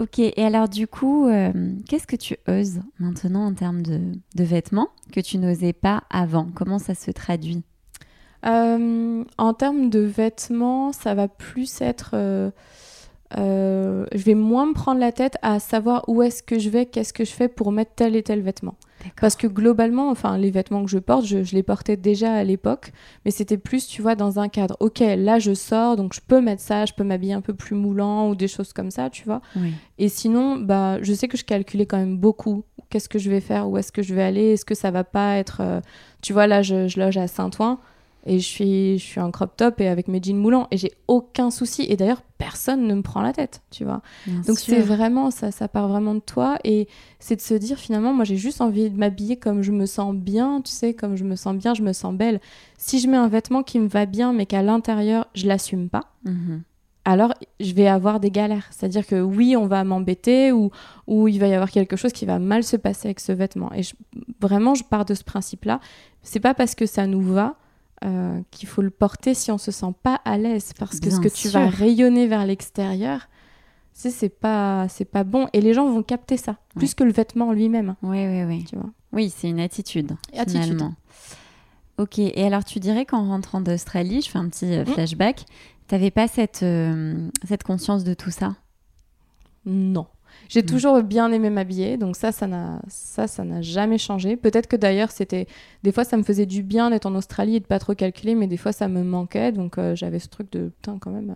Ok, 0.03 0.19
et 0.19 0.45
alors 0.45 0.69
du 0.69 0.89
coup, 0.89 1.29
euh, 1.29 1.53
qu'est-ce 1.89 2.09
que 2.09 2.17
tu 2.17 2.37
oses 2.49 2.81
maintenant 2.99 3.47
en 3.47 3.55
termes 3.55 3.83
de, 3.83 4.01
vêtements 4.35 4.89
que 5.13 5.21
tu 5.21 5.39
n'osais 5.39 5.73
pas 5.73 6.03
avant? 6.11 6.49
Comment 6.57 6.81
ça 6.81 6.97
se 6.97 7.13
traduit? 7.13 7.63
Euh, 8.45 9.23
En 9.39 9.55
termes 9.55 9.91
de 9.91 10.01
vêtements, 10.01 10.91
ça 10.91 11.15
va 11.15 11.29
plus 11.29 11.81
être... 11.81 12.17
Euh, 13.39 14.07
je 14.13 14.23
vais 14.23 14.35
moins 14.35 14.67
me 14.67 14.75
prendre 14.75 15.01
la 15.01 15.13
tête 15.13 15.37
à 15.43 15.59
savoir 15.59 16.05
où 16.09 16.23
est-ce 16.23 16.43
que 16.43 16.59
je 16.59 16.69
vais, 16.69 16.87
qu'est-ce 16.87 17.13
que 17.13 17.25
je 17.25 17.33
fais 17.33 17.49
pour 17.49 17.73
mettre 17.73 17.93
tel 17.95 18.17
et 18.17 18.23
tel 18.23 18.43
vêtement. 18.43 18.75
Parce 19.21 19.35
que 19.35 19.49
globalement, 19.49 20.11
enfin, 20.11 20.39
les 20.39 20.51
vêtements 20.51 20.85
que 20.85 20.91
je 20.91 20.99
porte, 20.99 21.25
je, 21.25 21.39
les 21.53 21.63
portais 21.63 21.97
déjà 21.97 22.35
à 22.35 22.45
l'époque, 22.45 22.93
mais 23.25 23.31
c'était 23.33 23.57
plus, 23.57 23.87
tu 23.89 24.01
vois, 24.01 24.15
dans 24.15 24.39
un 24.39 24.49
cadre. 24.49 24.77
Ok, 24.79 25.01
là, 25.01 25.41
je 25.41 25.55
sors, 25.55 25.97
donc 25.97 26.15
je 26.15 26.21
peux 26.21 26.41
mettre 26.41 26.63
ça, 26.63 26.85
je 26.87 26.93
peux 26.93 27.03
m'habiller 27.03 27.33
un 27.33 27.41
peu 27.41 27.55
plus 27.55 27.75
moulant 27.75 28.29
ou 28.29 28.37
des 28.37 28.47
choses 28.49 28.73
comme 28.73 28.91
ça, 28.93 29.11
tu 29.11 29.25
vois. 29.25 29.41
Et 29.99 30.09
sinon, 30.09 30.57
bah, 30.57 31.03
je 31.03 31.13
sais 31.13 31.27
que 31.27 31.37
je 31.37 31.45
calculais 31.45 31.87
quand 31.87 31.99
même 31.99 32.17
beaucoup. 32.17 32.65
Qu'est-ce 32.91 33.09
que 33.09 33.19
je 33.19 33.31
vais 33.31 33.41
faire 33.41 33.69
Où 33.69 33.77
est-ce 33.77 33.91
que 33.91 34.03
je 34.03 34.15
vais 34.15 34.23
aller 34.23 34.53
Est-ce 34.53 34.65
que 34.65 34.75
ça 34.75 34.91
va 34.91 35.03
pas 35.03 35.37
être. 35.37 35.61
Euh, 35.61 35.81
tu 36.21 36.33
vois, 36.33 36.47
là, 36.47 36.63
je, 36.63 36.89
je 36.89 37.01
loge 37.01 37.17
à 37.17 37.27
Saint-Ouen 37.27 37.81
et 38.25 38.39
je 38.39 38.47
suis, 38.47 38.99
je 38.99 39.05
suis 39.05 39.21
en 39.21 39.31
crop 39.31 39.57
top 39.57 39.81
et 39.81 39.89
avec 39.89 40.07
mes 40.09 40.23
jeans 40.23 40.37
moulants 40.37 40.69
et 40.71 40.77
j'ai 40.77 40.93
aucun 41.09 41.51
souci. 41.51 41.87
Et 41.89 41.97
d'ailleurs, 41.97 42.23
personne 42.39 42.87
ne 42.87 42.95
me 42.95 43.03
prend 43.03 43.21
la 43.21 43.33
tête, 43.33 43.63
tu 43.71 43.85
vois. 43.85 44.01
Donc 44.47 44.59
c'est 44.59 44.81
vraiment, 44.81 45.31
ça, 45.31 45.51
ça 45.51 45.69
part 45.69 45.89
vraiment 45.89 46.15
de 46.15 46.21
toi 46.21 46.59
et 46.65 46.89
c'est 47.19 47.37
de 47.37 47.41
se 47.41 47.55
dire 47.55 47.79
finalement, 47.79 48.13
moi 48.13 48.25
j'ai 48.25 48.37
juste 48.37 48.61
envie 48.61 48.91
de 48.91 48.97
m'habiller 48.97 49.37
comme 49.37 49.63
je 49.63 49.73
me 49.73 49.87
sens 49.87 50.15
bien, 50.15 50.61
tu 50.61 50.71
sais, 50.71 50.95
comme 50.95 51.17
je 51.17 51.25
me 51.25 51.37
sens 51.37 51.57
bien, 51.57 51.75
je 51.75 51.83
me 51.83 51.93
sens 51.93 52.15
belle. 52.15 52.41
Si 52.79 53.01
je 53.01 53.09
mets 53.09 53.17
un 53.17 53.29
vêtement 53.29 53.63
qui 53.63 53.79
me 53.79 53.89
va 53.89 54.07
bien 54.07 54.33
mais 54.33 54.47
qu'à 54.47 54.63
l'intérieur, 54.63 55.27
je 55.35 55.47
l'assume 55.47 55.89
pas. 55.89 56.13
Mhm. 56.25 56.63
Alors, 57.05 57.35
je 57.59 57.73
vais 57.73 57.89
avoir 57.89 58.21
des 58.21 58.31
galères. 58.31 58.69
C'est-à-dire 58.71 59.05
que 59.05 59.21
oui, 59.21 59.57
on 59.57 59.67
va 59.67 59.83
m'embêter 59.83 60.53
ou, 60.53 60.71
ou 61.09 61.27
il 61.27 61.41
va 61.41 61.49
y 61.49 61.55
avoir 61.55 61.71
quelque 61.71 61.97
chose 61.97 62.13
qui 62.13 62.27
va 62.27 62.39
mal 62.39 62.63
se 62.63 62.77
passer 62.77 63.09
avec 63.09 63.19
ce 63.19 63.33
vêtement. 63.33 63.73
Et 63.73 63.81
vraiment, 64.41 64.77
je 64.77 64.85
pars 64.85 65.05
de 65.05 65.15
ce 65.15 65.25
principe-là. 65.25 65.81
C'est 66.23 66.39
pas 66.39 66.55
parce 66.55 66.77
que 66.77 66.87
ça 66.87 67.09
nous 67.09 67.23
va 67.23 67.57
euh, 68.05 68.41
qu'il 68.51 68.69
faut 68.69 68.83
le 68.83 68.91
porter 68.91 69.35
si 69.35 69.51
on 69.51 69.59
se 69.59 69.71
sent 69.71 69.95
pas 70.03 70.21
à 70.25 70.39
l'aise 70.39 70.73
parce 70.79 71.01
que 71.01 71.11
ce 71.11 71.21
que 71.21 71.29
tu 71.29 71.49
vas 71.49 71.69
rayonner 71.69 72.27
vers 72.27 72.47
l'extérieur 72.47 73.29
c'est 73.95 74.29
pas 74.29 74.87
c'est 74.89 75.05
pas 75.05 75.25
bon. 75.25 75.49
Et 75.53 75.61
les 75.61 75.75
gens 75.75 75.89
vont 75.89 76.03
capter 76.03 76.37
ça 76.37 76.57
plus 76.77 76.95
que 76.95 77.05
le 77.05 77.13
vêtement 77.13 77.53
lui-même. 77.53 77.95
Oui 78.03 78.27
oui 78.27 78.45
oui. 78.45 78.65
Tu 78.65 78.77
vois. 78.77 78.91
Oui 79.13 79.31
c'est 79.35 79.49
une 79.49 79.61
attitude, 79.61 80.13
finalement. 80.49 80.95
Ok 81.99 82.19
et 82.19 82.45
alors 82.45 82.65
tu 82.65 82.81
dirais 82.81 83.05
qu'en 83.05 83.27
rentrant 83.29 83.61
d'Australie 83.61 84.23
je 84.23 84.31
fais 84.31 84.39
un 84.39 84.49
petit 84.49 84.73
euh, 84.73 84.83
mmh. 84.83 84.87
flashback 84.87 85.45
t'avais 85.89 86.11
pas 86.11 86.27
cette 86.27 86.63
euh, 86.63 87.29
cette 87.47 87.63
conscience 87.63 88.03
de 88.03 88.15
tout 88.15 88.31
ça? 88.31 88.57
Non 89.67 90.07
j'ai 90.49 90.63
mm. 90.63 90.67
toujours 90.67 91.03
bien 91.03 91.33
aimé 91.33 91.51
m'habiller, 91.51 91.97
donc 91.97 92.17
ça, 92.17 92.33
ça 92.33 92.47
n'a, 92.47 92.81
ça, 92.89 93.27
ça 93.27 93.45
n'a 93.45 93.63
jamais 93.63 93.99
changé. 93.99 94.37
Peut-être 94.37 94.67
que 94.67 94.77
d'ailleurs, 94.77 95.11
c'était, 95.11 95.47
des 95.83 95.93
fois, 95.93 96.05
ça 96.05 96.17
me 96.17 96.23
faisait 96.23 96.47
du 96.47 96.63
bien 96.63 96.91
d'être 96.91 97.07
en 97.07 97.15
Australie 97.15 97.57
et 97.57 97.61
de 97.61 97.67
pas 97.67 97.79
trop 97.79 97.95
calculer, 97.95 98.35
mais 98.35 98.47
des 98.47 98.57
fois, 98.57 98.73
ça 98.73 98.89
me 98.89 99.03
manquait, 99.03 99.53
donc 99.53 99.79
euh, 99.79 99.95
j'avais 99.95 100.19
ce 100.19 100.29
truc 100.29 100.51
de, 100.53 100.69
putain, 100.69 100.99
quand 101.01 101.11
même, 101.11 101.35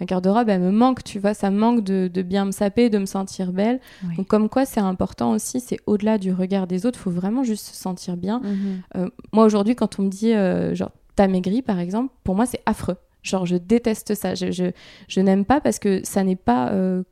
ma 0.00 0.06
garde-robe, 0.06 0.48
elle 0.48 0.60
me 0.60 0.70
manque, 0.70 1.02
tu 1.04 1.18
vois, 1.18 1.34
ça 1.34 1.50
me 1.50 1.58
manque 1.58 1.82
de, 1.82 2.08
de 2.12 2.22
bien 2.22 2.44
me 2.44 2.52
saper, 2.52 2.90
de 2.90 2.98
me 2.98 3.06
sentir 3.06 3.52
belle. 3.52 3.80
Oui. 4.04 4.16
Donc 4.16 4.28
comme 4.28 4.48
quoi 4.48 4.64
c'est 4.64 4.80
important 4.80 5.32
aussi, 5.32 5.60
c'est 5.60 5.78
au-delà 5.86 6.18
du 6.18 6.32
regard 6.32 6.66
des 6.66 6.86
autres, 6.86 6.98
faut 6.98 7.10
vraiment 7.10 7.42
juste 7.42 7.66
se 7.66 7.74
sentir 7.74 8.16
bien. 8.16 8.40
Mhm. 8.40 8.82
Euh, 8.96 9.08
moi 9.32 9.44
aujourd'hui, 9.44 9.74
quand 9.74 9.98
on 9.98 10.02
me 10.04 10.08
dit 10.08 10.32
euh, 10.32 10.74
genre 10.74 10.90
t'as 11.16 11.28
maigri 11.28 11.62
par 11.62 11.78
exemple, 11.78 12.12
pour 12.24 12.34
moi 12.34 12.46
c'est 12.46 12.62
affreux. 12.66 12.96
Genre 13.22 13.46
je 13.46 13.56
déteste 13.56 14.14
ça, 14.14 14.34
je, 14.34 14.52
je, 14.52 14.70
je 15.08 15.20
n'aime 15.20 15.44
pas 15.44 15.60
parce 15.60 15.78
que 15.78 16.00
ça 16.04 16.22
n'est 16.22 16.36
pas 16.36 16.70
euh, 16.70 17.02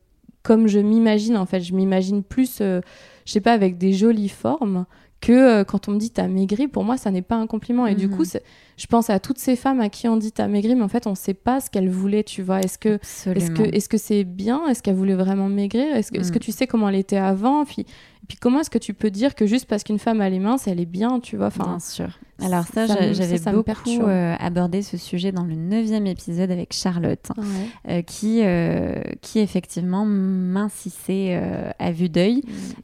comme 0.47 0.67
je 0.67 0.79
m'imagine 0.79 1.35
en 1.35 1.45
fait. 1.45 1.59
Je 1.59 1.73
m'imagine 1.75 2.23
plus, 2.23 2.59
euh, 2.61 2.79
je 3.25 3.33
sais 3.33 3.41
pas, 3.41 3.51
avec 3.51 3.77
des 3.77 3.91
jolies 3.91 4.29
formes 4.29 4.85
que 5.19 5.33
euh, 5.33 5.63
quand 5.65 5.89
on 5.89 5.91
me 5.91 5.99
dit 5.99 6.09
t'as 6.11 6.27
maigri, 6.29 6.69
pour 6.69 6.85
moi 6.85 6.95
ça 6.95 7.11
n'est 7.11 7.21
pas 7.21 7.35
un 7.35 7.47
compliment. 7.47 7.85
Et 7.85 7.95
du 7.95 8.07
Mhm. 8.07 8.15
coup, 8.15 8.23
c'est- 8.23 8.43
je 8.77 8.85
pense 8.87 9.09
à 9.09 9.19
toutes 9.19 9.39
ces 9.39 9.55
femmes 9.55 9.81
à 9.81 9.89
qui 9.89 10.07
on 10.07 10.17
dit 10.17 10.31
t'as 10.31 10.47
maigri, 10.47 10.75
mais 10.75 10.83
en 10.83 10.87
fait 10.87 11.07
on 11.07 11.15
sait 11.15 11.33
pas 11.33 11.59
ce 11.59 11.69
qu'elles 11.69 11.89
voulaient, 11.89 12.23
tu 12.23 12.41
vois. 12.43 12.59
Est-ce 12.59 12.77
que 12.77 12.99
est-ce 13.25 13.51
que 13.51 13.63
est-ce 13.75 13.89
que 13.89 13.97
c'est 13.97 14.23
bien? 14.23 14.67
Est-ce 14.67 14.81
qu'elle 14.83 14.95
voulait 14.95 15.15
vraiment 15.15 15.49
maigrir? 15.49 15.95
Est-ce 15.95 16.11
que, 16.11 16.19
Mm. 16.19 16.31
que 16.31 16.39
tu 16.39 16.51
sais 16.51 16.67
comment 16.67 16.87
elle 16.89 16.95
était 16.95 17.17
avant? 17.17 17.65
Puis 17.65 17.85
puis 18.27 18.37
comment 18.37 18.59
est-ce 18.59 18.69
que 18.69 18.77
tu 18.77 18.93
peux 18.93 19.09
dire 19.09 19.35
que 19.35 19.45
juste 19.45 19.67
parce 19.67 19.83
qu'une 19.85 19.99
femme 19.99 20.21
elle 20.21 20.33
est 20.33 20.39
mince, 20.39 20.67
elle 20.67 20.81
est 20.81 20.85
bien, 20.85 21.19
tu 21.21 21.37
vois? 21.37 21.47
Enfin, 21.47 21.63
Bien 21.63 21.79
sûr. 21.79 22.19
Alors 22.39 22.65
ça, 22.65 22.85
j'avais 22.85 23.39
beaucoup 23.51 24.01
euh, 24.03 24.35
abordé 24.37 24.83
ce 24.83 24.95
sujet 24.97 25.31
dans 25.31 25.45
le 25.45 25.55
neuvième 25.55 26.05
épisode 26.05 26.51
avec 26.51 26.71
Charlotte, 26.73 27.25
ouais. 27.37 27.43
euh, 27.89 28.01
qui, 28.03 28.41
euh, 28.43 29.01
qui 29.21 29.39
effectivement 29.39 30.05
mincissait 30.05 31.41
à 31.79 31.91
vue 31.91 32.09
d'œil, 32.09 32.43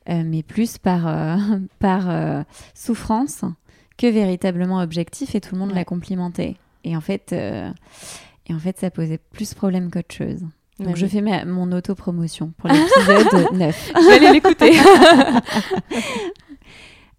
euh, 0.10 0.24
mais 0.26 0.44
plus 0.44 0.78
par, 0.80 1.38
par 1.80 2.46
souffrance 2.74 3.44
que 3.98 4.08
véritablement 4.08 4.80
objectif, 4.80 5.36
et 5.36 5.42
tout 5.42 5.54
le 5.56 5.60
monde 5.60 5.70
Ouais. 5.70 5.76
l'a 5.76 5.86
complimenté. 5.86 6.58
Et 6.84 6.96
en 6.98 7.02
fait, 7.02 7.32
euh, 7.34 7.70
et 8.48 8.54
en 8.54 8.60
fait, 8.60 8.78
ça 8.80 8.90
posait 8.92 9.20
plus 9.32 9.54
problème 9.54 9.90
qu'autre 9.92 10.14
chose. 10.14 10.42
Donc 10.80 10.88
Ouais, 10.90 10.96
je 10.96 11.06
oui. 11.06 11.12
fais 11.12 11.22
ma- 11.22 11.46
mon 11.46 11.72
auto-promotion 11.72 12.52
pour 12.58 12.70
l'épisode 12.72 13.54
9. 13.54 13.92
je 13.96 14.08
vais 14.08 14.14
aller 14.26 14.32
l'écouter. 14.34 14.72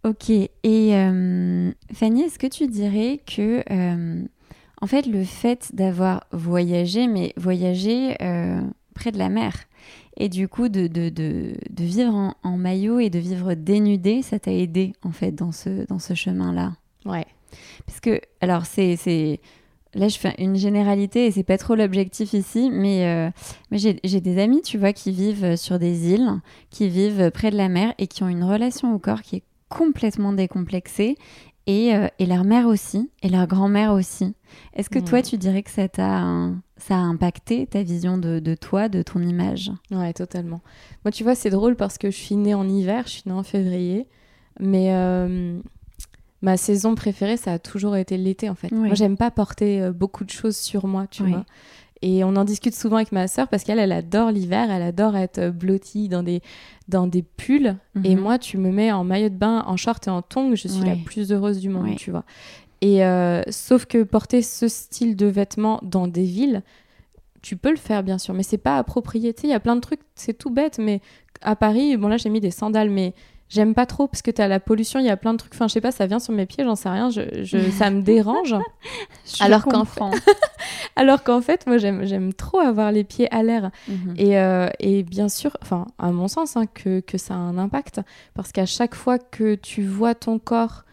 Ok, 0.06 0.28
et 0.28 0.50
euh, 0.64 1.72
Fanny, 1.94 2.22
est-ce 2.24 2.38
que 2.38 2.46
tu 2.46 2.66
dirais 2.66 3.22
que, 3.26 3.62
euh, 3.70 4.22
en 4.82 4.87
fait, 4.87 5.06
le 5.06 5.24
fait 5.24 5.70
d'avoir 5.74 6.24
voyagé, 6.30 7.06
mais 7.06 7.32
voyagé 7.38 8.14
près 8.94 9.12
de 9.12 9.18
la 9.18 9.30
mer, 9.30 9.54
et 10.16 10.29
du 10.29 10.48
coup 10.48 10.68
de, 10.68 10.87
de, 10.87 11.09
de, 11.09 11.55
de 11.70 11.85
vivre 11.85 12.14
en, 12.14 12.35
en 12.42 12.57
maillot 12.57 12.98
et 13.00 13.11
de 13.11 13.18
vivre 13.18 13.55
dénudé, 13.55 14.22
ça 14.22 14.38
t'a 14.38 14.53
aidé, 14.53 14.92
en 15.03 15.11
fait, 15.12 15.33
dans 15.33 15.53
ce, 15.53 15.87
dans 15.87 15.98
ce 15.98 16.14
chemin-là 16.14 16.72
ouais. 17.07 17.27
Parce 17.87 18.00
que, 18.00 18.20
alors, 18.40 18.66
c'est... 18.66 18.96
c'est- 18.96 19.40
Là, 19.96 20.09
je 20.09 20.18
fais 20.18 20.35
une 20.38 20.57
généralité 20.57 21.27
et 21.27 21.31
c'est 21.31 21.44
pas 21.44 21.57
trop 21.57 21.77
l'objectif 21.77 22.33
ici, 22.33 22.68
mais, 22.72 23.07
euh, 23.07 23.31
mais 23.70 23.79
j'ai 23.79 24.00
j'ai 24.03 24.20
des 24.20 24.40
amis, 24.42 24.61
tu 24.61 24.77
vois, 24.77 24.92
qui 24.92 25.12
vivent 25.12 25.55
sur 25.55 25.79
des 25.79 26.11
îles, 26.12 26.29
qui 26.68 26.88
vivent 26.88 27.31
près 27.31 27.53
de 27.53 27.57
la 27.57 27.68
mer 27.68 27.94
et 27.98 28.09
qui 28.09 28.24
ont 28.24 28.29
une 28.29 28.42
relation 28.42 28.92
au 28.92 28.98
corps 28.98 29.22
qui 29.22 29.37
est 29.37 29.42
complètement 29.68 30.33
décomplexée 30.33 31.16
et, 31.68 31.94
euh, 31.94 32.09
et 32.18 32.27
leur 32.27 32.42
mère 32.42 32.66
aussi, 32.66 33.09
et 33.22 33.29
leur 33.29 33.46
grand-mère 33.46 33.92
aussi. 33.92 34.35
Est-ce 34.74 34.90
que 34.90 34.98
Mm. 34.98 35.05
toi, 35.05 35.22
tu 35.22 35.38
dirais 35.38 35.62
que 35.62 35.70
ça 35.70 35.88
t'a 35.88 36.18
un- 36.18 36.61
ça 36.76 36.94
a 36.96 36.98
impacté 36.98 37.66
ta 37.66 37.82
vision 37.82 38.18
de, 38.18 38.40
de 38.40 38.54
toi, 38.54 38.88
de 38.88 39.02
ton 39.02 39.20
image 39.22 39.70
Ouais, 39.90 40.12
totalement. 40.12 40.60
Moi, 41.04 41.12
tu 41.12 41.22
vois, 41.24 41.34
c'est 41.34 41.50
drôle 41.50 41.76
parce 41.76 41.98
que 41.98 42.10
je 42.10 42.16
suis 42.16 42.37
née 42.37 42.54
en 42.54 42.68
hiver, 42.68 43.04
je 43.06 43.12
suis 43.12 43.22
née 43.26 43.32
en 43.32 43.42
février, 43.44 44.06
mais 44.60 44.92
euh, 44.94 45.60
ma 46.42 46.56
saison 46.56 46.94
préférée, 46.94 47.37
ça 47.37 47.52
a 47.52 47.58
toujours 47.58 47.96
été 47.96 48.16
l'été, 48.16 48.48
en 48.50 48.54
fait. 48.54 48.68
Oui. 48.72 48.78
Moi, 48.88 48.94
j'aime 48.94 49.16
pas 49.16 49.30
porter 49.30 49.82
euh, 49.82 49.92
beaucoup 49.92 50.24
de 50.24 50.30
choses 50.30 50.56
sur 50.56 50.87
moi, 50.87 51.06
tu 51.06 51.22
Oui. 51.22 51.30
vois. 51.30 51.44
Et 52.02 52.22
on 52.22 52.37
en 52.37 52.44
discute 52.44 52.74
souvent 52.74 52.96
avec 52.96 53.12
ma 53.12 53.28
sœur 53.28 53.48
parce 53.48 53.64
qu'elle, 53.64 53.78
elle 53.78 53.92
adore 53.92 54.30
l'hiver, 54.30 54.70
elle 54.70 54.82
adore 54.82 55.16
être 55.16 55.38
euh, 55.38 55.50
blottie 55.50 56.08
dans 56.10 56.22
des, 56.22 56.42
dans 56.88 57.06
des 57.06 57.22
pulls. 57.22 57.76
Et 58.02 58.14
Mhm. 58.14 58.20
moi, 58.20 58.38
tu 58.38 58.58
me 58.58 58.70
mets 58.70 58.92
en 58.92 59.04
maillot 59.04 59.30
de 59.30 59.37
bain, 59.37 59.64
en 59.66 59.78
short 59.78 60.06
et 60.06 60.10
en 60.10 60.20
tongs, 60.20 60.54
je 60.54 60.68
suis 60.68 60.84
la 60.84 60.96
plus 60.96 61.32
heureuse 61.32 61.60
du 61.60 61.70
monde, 61.70 61.94
tu 61.96 62.10
vois. 62.10 62.24
Et 62.85 63.03
euh, 63.05 63.40
sauf 63.51 63.87
que 63.87 64.03
porter 64.03 64.42
ce 64.42 64.68
style 64.68 65.16
de 65.16 65.25
vêtements 65.27 65.81
dans 65.83 66.07
des 66.07 66.25
villes, 66.25 66.62
tu 67.40 67.57
peux 67.57 67.70
le 67.70 67.77
faire 67.77 68.03
bien 68.03 68.18
sûr, 68.18 68.35
mais 68.35 68.42
c'est 68.42 68.59
pas 68.59 68.77
approprié. 68.77 69.33
Tu 69.33 69.42
sais, 69.42 69.47
il 69.47 69.51
y 69.51 69.55
a 69.55 69.61
plein 69.61 69.75
de 69.77 69.81
trucs, 69.81 70.01
c'est 70.14 70.37
tout 70.37 70.51
bête, 70.51 70.79
mais 70.79 71.01
à 71.40 71.57
Paris, 71.57 71.97
bon 71.97 72.09
là 72.09 72.18
j'ai 72.18 72.29
mis 72.29 72.40
des 72.40 72.51
sandales, 72.51 72.90
mais 72.90 73.14
j'aime 73.49 73.73
pas 73.75 73.87
trop 73.87 74.07
parce 74.07 74.20
que 74.20 74.31
t'as 74.31 74.49
la 74.49 74.61
pollution, 74.61 75.01
il 75.01 75.07
y 75.07 75.11
a 75.11 75.16
plein 75.16 75.33
de 75.33 75.38
trucs. 75.38 75.55
Enfin, 75.55 75.66
je 75.66 75.73
sais 75.73 75.81
pas, 75.81 75.92
ça 75.92 76.07
vient 76.07 76.18
sur 76.18 76.35
mes 76.35 76.44
pieds, 76.44 76.62
j'en 76.62 76.75
sais 76.77 76.90
rien, 76.90 77.09
je, 77.09 77.23
je- 77.42 77.70
ça 77.79 77.90
me 77.90 78.03
dérange. 78.03 78.55
Je 79.25 79.42
Alors 79.42 79.64
qu'en 79.64 79.81
comprends. 79.81 80.11
Alors 80.97 81.23
qu'en 81.25 81.40
fait, 81.40 81.66
moi 81.66 81.79
j'aime 81.79 82.35
trop 82.35 82.59
avoir 82.59 82.92
les 82.92 83.05
pieds 83.05 83.33
à 83.35 83.42
l'air. 83.42 83.70
Mhm. 83.88 84.14
Et, 84.18 84.38
euh, 84.38 84.68
et 84.79 85.03
bien 85.05 85.29
sûr, 85.31 85.57
enfin, 85.62 85.87
à 85.99 86.12
mon 86.12 86.29
sens, 86.29 86.57
hein, 86.57 86.66
que, 86.66 87.01
que 87.01 87.16
ça 87.16 87.33
a 87.35 87.38
un 87.38 87.57
impact. 87.57 88.01
Parce 88.35 88.53
qu'à 88.53 88.66
chaque 88.66 88.94
fois 88.94 89.18
que 89.18 89.55
tu 89.55 89.83
vois 89.87 90.14
ton 90.14 90.38
corps 90.38 90.85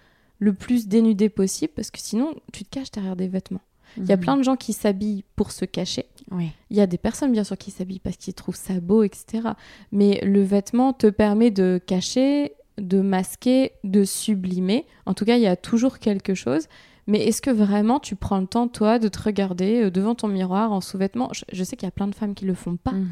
le 0.42 0.54
plus 0.54 0.88
dénudé 0.88 1.30
possible, 1.30 1.72
parce 1.76 1.92
que 1.92 2.00
sinon, 2.00 2.34
tu 2.52 2.64
te 2.66 2.70
caches 2.70 2.90
derrière 2.92 3.16
des 3.16 3.28
vêtements. 3.28 3.62
Il 3.98 4.06
y 4.08 4.12
a 4.12 4.16
Mhm. 4.16 4.22
plein 4.22 4.38
de 4.38 4.44
gens 4.44 4.56
qui 4.56 4.74
s'habillent 4.74 5.24
pour 5.36 5.52
se 5.52 5.66
cacher. 5.66 6.06
Oui. 6.32 6.50
Il 6.72 6.78
y 6.78 6.82
a 6.82 6.88
des 6.88 6.98
personnes, 6.98 7.32
bien 7.32 7.44
sûr, 7.44 7.58
qui 7.58 7.70
s'habillent 7.72 8.00
parce 8.00 8.18
qu'ils 8.18 8.34
trouvent 8.34 8.56
ça 8.56 8.80
beau, 8.80 9.04
etc. 9.04 9.50
Mais 9.92 10.20
le 10.24 10.42
vêtement 10.42 10.94
te 10.94 11.08
permet 11.08 11.52
de 11.52 11.80
cacher, 11.86 12.54
de 12.78 13.02
masquer, 13.02 13.74
de 13.84 14.04
sublimer. 14.04 14.86
En 15.06 15.14
tout 15.14 15.26
cas, 15.26 15.36
il 15.36 15.42
y 15.44 15.48
a 15.48 15.56
toujours 15.58 16.00
quelque 16.00 16.34
chose. 16.34 16.68
Mais 17.08 17.26
est-ce 17.28 17.42
que 17.42 17.50
vraiment 17.50 18.00
tu 18.00 18.16
prends 18.16 18.40
le 18.40 18.48
temps, 18.48 18.68
toi, 18.68 19.00
de 19.00 19.08
te 19.08 19.22
regarder 19.22 19.84
euh, 19.84 19.90
devant 19.92 20.16
ton 20.16 20.28
miroir 20.28 20.72
en 20.72 20.82
sous-vêtements? 20.82 21.30
Je, 21.34 21.44
je 21.52 21.64
sais 21.64 21.76
qu'il 21.76 21.86
y 21.86 21.90
a 21.90 21.92
plein 21.92 22.08
de 22.08 22.16
femmes 22.16 22.34
qui 22.36 22.46
le 22.46 22.54
font 22.54 22.78
pas. 22.78 22.92
Mhm. 22.92 23.10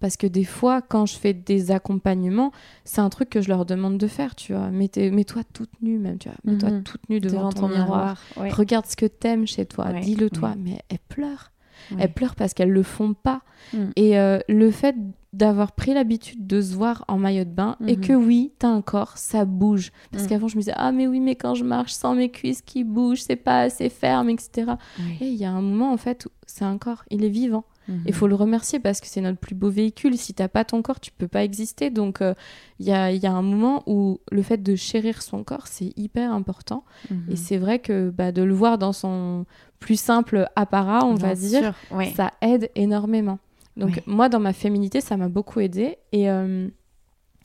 Parce 0.00 0.16
que 0.16 0.26
des 0.26 0.44
fois, 0.44 0.80
quand 0.82 1.06
je 1.06 1.16
fais 1.16 1.32
des 1.34 1.70
accompagnements, 1.70 2.52
c'est 2.84 3.00
un 3.00 3.08
truc 3.08 3.30
que 3.30 3.40
je 3.40 3.48
leur 3.48 3.66
demande 3.66 3.98
de 3.98 4.06
faire, 4.06 4.34
tu 4.34 4.52
vois. 4.54 4.70
Mets-toi 4.70 5.42
toute 5.52 5.70
nue, 5.82 5.98
même, 5.98 6.18
tu 6.18 6.28
vois. 6.28 6.38
Mets-toi 6.44 6.70
Mhm. 6.70 6.82
toute 6.84 7.08
nue 7.10 7.20
devant, 7.20 7.50
ton, 7.50 7.68
miroir. 7.68 8.20
Regarde 8.36 8.86
ce 8.86 8.96
que 8.96 9.06
t'aimes 9.06 9.46
chez 9.46 9.66
toi. 9.66 9.86
Ouais, 9.90 10.00
Dis-le 10.00 10.30
toi. 10.30 10.54
Mais 10.58 10.78
elles 10.88 10.98
pleurent. 11.08 11.50
Elles 11.98 12.12
pleurent 12.12 12.36
parce 12.36 12.54
qu'elles 12.54 12.70
le 12.70 12.82
font 12.82 13.12
pas. 13.12 13.42
Mm. 13.74 13.78
Et 13.96 14.18
euh, 14.18 14.38
le 14.48 14.70
fait 14.70 14.94
d'avoir 15.32 15.72
pris 15.72 15.94
l'habitude 15.94 16.46
de 16.46 16.60
se 16.60 16.74
voir 16.74 17.04
en 17.08 17.16
maillot 17.16 17.44
de 17.44 17.50
bain 17.50 17.76
et 17.86 17.96
Mhm. 17.96 18.00
que 18.02 18.12
oui, 18.12 18.52
t'as 18.58 18.68
un 18.68 18.82
corps, 18.82 19.16
ça 19.16 19.44
bouge. 19.46 19.90
Parce 20.10 20.24
Mm. 20.24 20.28
qu'avant, 20.28 20.48
je 20.48 20.56
me 20.56 20.60
disais, 20.60 20.74
ah 20.76 20.92
mais 20.92 21.06
oui, 21.06 21.20
mais 21.20 21.36
quand 21.36 21.54
je 21.54 21.64
marche 21.64 21.92
sans 21.92 22.14
mes 22.14 22.30
cuisses 22.30 22.60
qui 22.60 22.84
bougent, 22.84 23.22
c'est 23.22 23.36
pas 23.36 23.62
assez 23.62 23.88
ferme, 23.88 24.28
etc. 24.28 24.72
Oui. 24.98 25.16
Et 25.22 25.28
il 25.28 25.34
y 25.36 25.44
a 25.46 25.50
un 25.50 25.62
moment, 25.62 25.90
en 25.92 25.96
fait, 25.96 26.26
où 26.26 26.28
c'est 26.46 26.64
un 26.66 26.76
corps, 26.76 27.04
il 27.10 27.24
est 27.24 27.30
vivant. 27.30 27.64
Mhm. 27.88 28.02
Il 28.06 28.12
faut 28.12 28.28
le 28.28 28.34
remercier 28.34 28.78
parce 28.78 29.00
que 29.00 29.06
c'est 29.08 29.22
notre 29.22 29.38
plus 29.38 29.54
beau 29.54 29.70
véhicule. 29.70 30.16
Si 30.18 30.34
t'as 30.34 30.48
pas 30.48 30.64
ton 30.64 30.82
corps, 30.82 31.00
tu 31.00 31.10
peux 31.10 31.26
pas 31.28 31.42
exister. 31.42 31.88
Donc, 31.90 32.20
euh, 32.20 32.34
il 32.78 32.86
y, 32.86 32.92
a, 32.92 33.10
y 33.10 33.26
a 33.26 33.32
un 33.32 33.42
moment 33.42 33.82
où 33.86 34.20
le 34.30 34.42
fait 34.42 34.62
de 34.62 34.76
chérir 34.76 35.22
son 35.22 35.42
corps, 35.44 35.66
c'est 35.66 35.92
hyper 35.98 36.32
important. 36.32 36.84
Mhm. 37.10 37.24
Et 37.30 37.36
c'est 37.36 37.56
vrai 37.56 37.78
que 37.78 38.10
bah, 38.10 38.32
de 38.32 38.42
le 38.42 38.52
voir 38.54 38.76
dans 38.78 38.92
son 38.92 39.46
plus 39.80 39.98
simple 39.98 40.46
apparat, 40.56 41.04
on 41.06 41.14
va 41.14 41.34
dire, 41.34 41.60
sûr, 41.62 41.74
ça 42.14 42.30
aide 42.42 42.70
énormément. 42.76 43.38
Donc, 43.76 44.02
moi, 44.06 44.28
dans 44.28 44.40
ma 44.40 44.52
féminité, 44.52 45.00
ça 45.00 45.16
m'a 45.16 45.28
beaucoup 45.28 45.60
aidé. 45.60 45.96
Et, 46.12 46.30
euh, 46.30 46.68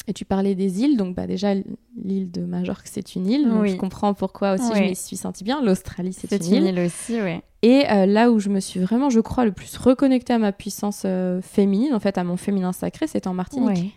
et 0.07 0.13
tu 0.13 0.25
parlais 0.25 0.55
des 0.55 0.81
îles. 0.83 0.97
Donc, 0.97 1.15
bah, 1.15 1.25
déjà, 1.27 1.53
l'île 2.01 2.31
de 2.31 2.41
Majorque, 2.41 2.85
c'est 2.87 3.15
une 3.15 3.27
île. 3.27 3.47
Donc, 3.49 3.61
Oui. 3.61 3.69
je 3.71 3.75
comprends 3.77 4.13
pourquoi 4.13 4.53
aussi 4.53 4.73
je 4.75 4.81
m'y 4.81 4.95
suis 4.95 5.15
sentie 5.17 5.43
bien. 5.43 5.61
L'Australie, 5.63 6.13
c'est 6.13 6.31
une 6.47 6.65
île. 6.65 6.79
aussi, 6.79 7.21
oui. 7.21 7.39
Et 7.63 7.89
euh, 7.89 8.05
là 8.05 8.29
où 8.29 8.39
je 8.39 8.49
me 8.49 8.59
suis 8.59 8.79
vraiment, 8.79 9.09
je 9.09 9.19
crois, 9.19 9.45
le 9.45 9.51
plus 9.51 9.77
reconnectée 9.77 10.33
à 10.33 10.37
ma 10.37 10.51
puissance 10.51 11.03
euh, 11.05 11.41
féminine, 11.41 11.93
en 11.93 11.99
fait, 11.99 12.17
à 12.17 12.23
mon 12.23 12.37
féminin 12.37 12.71
sacré, 12.73 13.07
c'était 13.07 13.27
en 13.27 13.33
Martinique. 13.33 13.93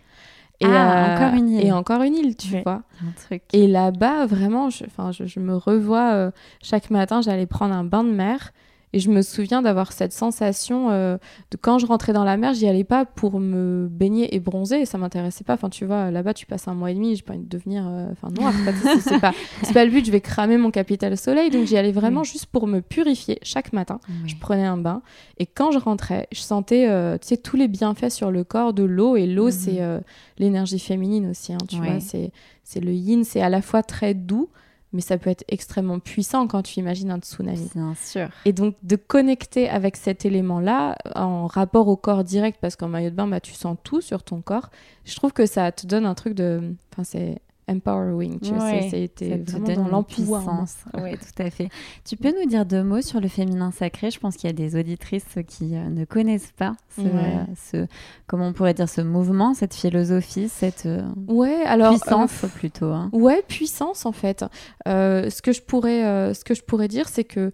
Et, 0.61 0.65
Ah, 0.67 1.15
encore 1.15 1.37
une 1.37 1.49
île. 1.49 1.65
Et 1.65 1.71
encore 1.71 2.01
une 2.03 2.15
île, 2.15 2.35
tu 2.35 2.55
Oui. 2.55 2.61
vois. 2.63 2.83
Un 3.01 3.11
truc. 3.27 3.41
Et 3.53 3.67
là-bas, 3.67 4.25
vraiment, 4.25 4.69
je, 4.69 4.85
enfin, 4.85 5.11
je, 5.11 5.25
je 5.25 5.39
me 5.39 5.55
revois 5.55 6.31
chaque 6.61 6.89
matin, 6.91 7.21
j'allais 7.21 7.45
prendre 7.47 7.73
un 7.73 7.83
bain 7.83 8.03
de 8.03 8.11
mer. 8.11 8.51
Et 8.93 8.99
je 8.99 9.09
me 9.09 9.21
souviens 9.21 9.61
d'avoir 9.61 9.93
cette 9.93 10.11
sensation 10.11 10.89
euh, 10.91 11.17
de 11.51 11.57
quand 11.57 11.79
je 11.79 11.85
rentrais 11.85 12.11
dans 12.11 12.25
la 12.25 12.35
mer, 12.35 12.53
j'y 12.53 12.67
allais 12.67 12.83
pas 12.83 13.05
pour 13.05 13.39
me 13.39 13.87
baigner 13.89 14.35
et 14.35 14.39
bronzer, 14.41 14.81
et 14.81 14.85
ça 14.85 14.97
m'intéressait 14.97 15.43
pas. 15.45 15.53
Enfin, 15.53 15.69
tu 15.69 15.85
vois, 15.85 16.11
là-bas, 16.11 16.33
tu 16.33 16.45
passes 16.45 16.67
un 16.67 16.73
mois 16.73 16.91
et 16.91 16.93
demi, 16.93 17.15
j'ai 17.15 17.21
pas 17.21 17.33
envie 17.33 17.43
de 17.43 17.47
devenir 17.49 17.87
euh, 17.87 18.07
enfin, 18.11 18.27
noire. 18.29 18.53
quoi. 18.63 18.73
C'est- 18.99 19.19
pas, 19.19 19.31
pas 19.73 19.85
le 19.85 19.91
but, 19.91 20.05
je 20.05 20.11
vais 20.11 20.19
cramer 20.21 20.57
mon 20.57 20.71
capital 20.71 21.15
soleil. 21.17 21.49
Donc 21.51 21.67
j'y 21.67 21.77
allais 21.77 21.91
vraiment 21.93 22.23
juste 22.23 22.47
pour 22.47 22.67
me 22.67 22.81
purifier 22.81 23.39
chaque 23.43 23.71
matin. 23.71 23.99
Je 24.25 24.35
prenais 24.35 24.65
un 24.65 24.77
bain 24.77 25.01
et 25.37 25.45
quand 25.45 25.71
je 25.71 25.79
rentrais, 25.79 26.27
je 26.33 26.41
sentais 26.41 26.87
euh, 26.89 27.17
tu 27.17 27.27
sais, 27.29 27.37
tous 27.37 27.55
les 27.55 27.67
bienfaits 27.69 28.09
sur 28.09 28.29
le 28.29 28.43
corps 28.43 28.73
de 28.73 28.83
l'eau. 28.83 29.15
Et 29.15 29.25
l'eau, 29.25 29.45
Mhm. 29.45 29.51
c'est 29.51 29.81
euh, 29.81 29.99
l'énergie 30.37 30.79
féminine 30.79 31.29
aussi. 31.29 31.53
hein, 31.53 31.57
tu 31.69 31.77
Ouais. 31.79 31.91
vois, 31.91 31.99
c'est, 32.01 32.31
c'est 32.63 32.79
le 32.81 32.91
yin, 32.93 33.23
c'est 33.23 33.41
à 33.41 33.49
la 33.49 33.61
fois 33.61 33.83
très 33.83 34.13
doux, 34.13 34.49
mais 34.93 35.01
ça 35.01 35.17
peut 35.17 35.29
être 35.29 35.43
extrêmement 35.47 35.99
puissant 35.99 36.47
quand 36.47 36.63
tu 36.63 36.79
imagines 36.79 37.11
un 37.11 37.19
tsunami. 37.19 37.69
Bien 37.73 37.93
sûr. 37.95 38.29
Et 38.45 38.53
donc 38.53 38.75
de 38.83 38.95
connecter 38.95 39.69
avec 39.69 39.95
cet 39.95 40.25
élément-là 40.25 40.97
en 41.15 41.47
rapport 41.47 41.87
au 41.87 41.95
corps 41.95 42.23
direct, 42.23 42.57
parce 42.61 42.75
qu'en 42.75 42.87
maillot 42.87 43.09
de 43.09 43.15
bain, 43.15 43.27
bah, 43.27 43.39
tu 43.39 43.53
sens 43.53 43.77
tout 43.83 44.01
sur 44.01 44.23
ton 44.23 44.41
corps, 44.41 44.69
je 45.05 45.15
trouve 45.15 45.33
que 45.33 45.45
ça 45.45 45.71
te 45.71 45.87
donne 45.87 46.05
un 46.05 46.15
truc 46.15 46.33
de... 46.33 46.75
Enfin, 46.91 47.03
c'est 47.03 47.41
empowering, 47.71 48.39
tu 48.39 48.53
Ouais, 48.53 48.87
sais, 48.89 49.09
c'était 49.15 49.37
vraiment 49.37 49.65
dans 49.67 49.85
une 49.85 49.89
l'empowerment. 49.91 50.65
puissance. 50.65 50.77
Oui, 50.97 51.17
tout 51.17 51.41
à 51.43 51.49
fait. 51.49 51.69
Tu 52.05 52.17
peux 52.17 52.33
nous 52.39 52.47
dire 52.47 52.65
deux 52.65 52.83
mots 52.83 53.01
sur 53.01 53.19
le 53.21 53.27
féminin 53.27 53.71
sacré? 53.71 54.11
Je 54.11 54.19
pense 54.19 54.35
qu'il 54.37 54.49
y 54.49 54.53
a 54.53 54.55
des 54.55 54.75
auditrices 54.79 55.25
qui 55.47 55.75
euh, 55.75 55.89
ne 55.89 56.05
connaissent 56.05 56.51
pas 56.51 56.73
ce, 56.95 57.01
Ouais. 57.01 57.09
euh, 57.37 57.43
ce- 57.55 57.87
comment 58.27 58.47
on 58.47 58.53
pourrait 58.53 58.73
dire, 58.73 58.89
ce 58.89 59.01
mouvement, 59.01 59.53
cette 59.53 59.73
philosophie, 59.73 60.49
cette 60.49 60.85
euh, 60.85 61.03
Ouais, 61.27 61.61
alors 61.65 61.93
puissance 61.99 62.43
euh, 62.43 62.47
plutôt. 62.47 62.87
hein. 62.91 63.09
Ouais, 63.13 63.41
puissance 63.47 64.05
en 64.05 64.11
fait. 64.11 64.45
Ce, 64.85 65.41
que 65.41 65.51
je 65.51 65.61
pourrais, 65.61 66.33
ce 66.33 66.43
que 66.43 66.53
je 66.53 66.61
pourrais 66.63 66.87
dire, 66.87 67.07
c'est 67.07 67.23
que 67.23 67.51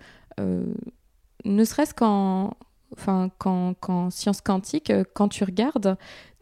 ne 1.46 1.64
serait-ce 1.64 1.94
qu'en 1.94 2.52
enfin, 2.94 3.30
qu'en 3.38 3.74
qu'en 3.74 4.10
sciences 4.10 4.42
quantiques, 4.42 4.92
quand 5.14 5.28
tu 5.28 5.44
regardes, 5.44 5.98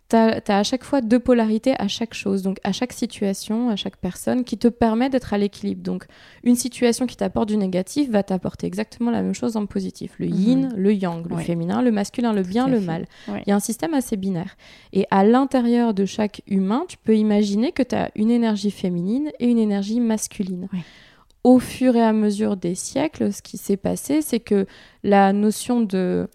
tu 0.10 0.15
as, 0.15 0.41
à 0.48 0.63
chaque 0.63 0.84
fois 0.84 1.02
deux 1.02 1.20
polarités 1.20 1.74
à 1.80 1.88
chaque 1.88 2.13
chose, 2.13 2.41
donc 2.44 2.60
à 2.63 2.72
chaque 2.72 2.94
situation, 2.94 3.70
à 3.70 3.76
chaque 3.76 3.98
personne, 3.98 4.44
qui 4.44 4.58
te 4.58 4.68
permet 4.68 5.10
d'être 5.10 5.34
à 5.34 5.38
l'équilibre. 5.38 5.82
Donc 5.82 6.06
une 6.44 6.56
situation 6.56 7.08
qui 7.08 7.15
t'apporte 7.18 7.48
du 7.50 7.58
négatif 7.58 8.10
va 8.10 8.22
t'apporter 8.22 8.68
exactement 8.68 9.10
la 9.12 9.22
même 9.22 9.34
chose 9.34 9.58
en 9.58 9.65
positif. 9.65 10.13
Le 10.20 10.28
yin, 10.28 10.74
le 10.76 10.94
yang, 10.94 11.28
le 11.28 11.36
Ouais. 11.36 11.44
féminin, 11.44 11.82
le 11.82 11.91
masculin, 11.91 12.34
le 12.34 12.44
bien, 12.44 12.68
le 12.68 12.80
fait. 12.80 12.86
mal. 12.86 13.06
Ouais. 13.28 13.41
Il 13.46 13.50
y 13.50 13.54
a 13.54 13.56
un 13.56 13.60
système 13.60 13.94
assez 13.94 14.15
binaire. 14.18 14.56
Et 14.94 15.06
à 15.12 15.24
l'intérieur 15.24 15.94
de 15.94 16.06
chaque 16.06 16.41
humain, 16.48 16.86
tu 16.88 16.98
peux 16.98 17.15
imaginer 17.15 17.72
que 17.72 17.84
tu 17.84 17.96
as 17.96 18.12
une 18.15 18.30
énergie 18.32 18.72
féminine 18.72 19.32
et 19.39 19.48
une 19.50 19.60
énergie 19.60 20.00
masculine. 20.00 20.68
Ouais. 20.72 20.80
Au 21.44 21.60
fur 21.60 21.96
et 21.96 22.02
à 22.02 22.12
mesure 22.12 22.58
des 22.58 22.74
siècles, 22.74 23.32
ce 23.32 23.41
qui 23.44 23.58
s'est 23.58 23.78
passé, 23.78 24.22
c'est 24.24 24.39
que 24.39 24.65
la 25.04 25.32
notion 25.32 25.82
de, 25.82 26.28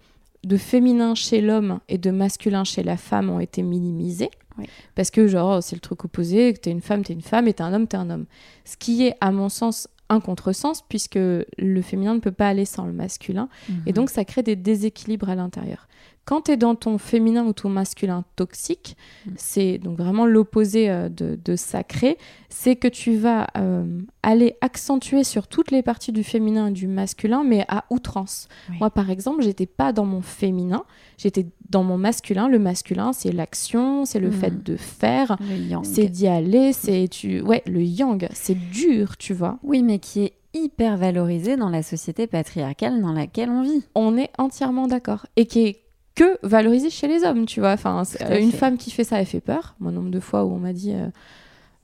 de 0.43 0.57
féminin 0.57 1.13
chez 1.15 1.41
l'homme 1.41 1.79
et 1.87 1.97
de 1.97 2.11
masculin 2.11 2.63
chez 2.63 2.83
la 2.83 2.97
femme 2.97 3.29
ont 3.29 3.39
été 3.39 3.61
minimisées. 3.61 4.29
Ouais. 4.57 4.65
Parce 4.95 5.11
que, 5.11 5.27
genre, 5.27 5.61
c'est 5.63 5.75
le 5.75 5.79
truc 5.81 6.03
opposé, 6.03 6.53
que 6.53 6.59
t'es 6.59 6.71
une 6.71 6.81
femme, 6.81 7.03
t'es 7.03 7.13
une 7.13 7.21
femme, 7.21 7.47
et 7.47 7.53
t'es 7.53 7.63
un 7.63 7.73
homme, 7.73 7.87
t'es 7.87 7.97
un 7.97 8.09
homme. 8.09 8.25
Ce 8.65 8.75
qui 8.75 9.05
est, 9.05 9.15
à 9.21 9.31
mon 9.31 9.49
sens, 9.49 9.87
un 10.09 10.19
contresens, 10.19 10.81
puisque 10.89 11.15
le 11.17 11.81
féminin 11.81 12.15
ne 12.15 12.19
peut 12.19 12.31
pas 12.33 12.49
aller 12.49 12.65
sans 12.65 12.85
le 12.85 12.91
masculin. 12.91 13.47
Et 13.85 13.91
Mhm. 13.91 13.93
donc, 13.93 14.09
ça 14.09 14.25
crée 14.25 14.43
des 14.43 14.55
déséquilibres 14.57 15.29
à 15.29 15.35
l'intérieur. 15.35 15.87
Quand 16.25 16.41
tu 16.41 16.51
es 16.51 16.57
dans 16.57 16.75
ton 16.75 16.97
féminin 16.97 17.45
ou 17.45 17.53
ton 17.53 17.69
masculin 17.69 18.23
toxique, 18.35 18.95
Mm. 19.25 19.31
c'est 19.37 19.77
donc 19.79 19.97
vraiment 19.97 20.25
l'opposé 20.25 20.89
euh, 20.89 21.09
de, 21.09 21.37
de 21.43 21.55
sacré, 21.55 22.17
c'est 22.49 22.75
que 22.75 22.87
tu 22.87 23.15
vas 23.17 23.47
euh, 23.57 23.85
aller 24.23 24.55
accentuer 24.61 25.23
sur 25.23 25.47
toutes 25.47 25.71
les 25.71 25.81
parties 25.81 26.11
du 26.11 26.23
féminin 26.23 26.67
et 26.67 26.71
du 26.71 26.87
masculin, 26.87 27.43
mais 27.43 27.65
à 27.67 27.85
outrance. 27.89 28.47
Oui. 28.69 28.77
Moi, 28.79 28.89
par 28.91 29.09
exemple, 29.09 29.41
j'étais 29.43 29.65
pas 29.65 29.93
dans 29.93 30.05
mon 30.05 30.21
féminin, 30.21 30.83
j'étais 31.17 31.47
dans 31.69 31.83
mon 31.83 31.97
masculin. 31.97 32.47
Le 32.47 32.59
masculin, 32.59 33.13
c'est 33.13 33.31
l'action, 33.31 34.05
c'est 34.05 34.19
le 34.19 34.29
Mm. 34.29 34.33
fait 34.33 34.63
de 34.63 34.75
faire, 34.77 35.37
c'est 35.83 36.07
d'y 36.07 36.27
aller, 36.27 36.71
c'est 36.73 37.07
tu... 37.09 37.41
ouais, 37.41 37.63
le 37.65 37.81
yang, 37.83 38.27
c'est 38.33 38.55
dur, 38.55 39.17
tu 39.17 39.33
vois. 39.33 39.57
Oui, 39.63 39.81
mais 39.83 39.99
qui 39.99 40.23
est 40.23 40.33
hyper 40.53 40.97
valorisé 40.97 41.55
dans 41.57 41.69
la 41.69 41.81
société 41.83 42.27
patriarcale 42.27 43.01
dans 43.01 43.13
laquelle 43.13 43.49
on 43.49 43.63
vit. 43.63 43.83
on 43.95 44.17
est 44.17 44.29
entièrement 44.37 44.87
d'accord. 44.87 45.25
Et 45.37 45.45
qui 45.45 45.59
est 45.65 45.81
que 46.23 46.37
valorisé 46.47 46.89
chez 46.89 47.07
les 47.07 47.23
hommes, 47.23 47.45
tu 47.45 47.59
vois. 47.59 47.71
Enfin, 47.73 48.03
euh, 48.21 48.39
une 48.39 48.51
fait. 48.51 48.57
femme 48.57 48.77
qui 48.77 48.91
fait 48.91 49.03
ça, 49.03 49.19
elle 49.19 49.25
fait 49.25 49.39
peur. 49.41 49.75
Moi, 49.79 49.91
nombre 49.91 50.09
de 50.11 50.19
fois 50.19 50.43
où 50.45 50.51
on 50.53 50.59
m'a 50.59 50.73
dit. 50.73 50.93
euh, 50.93 51.07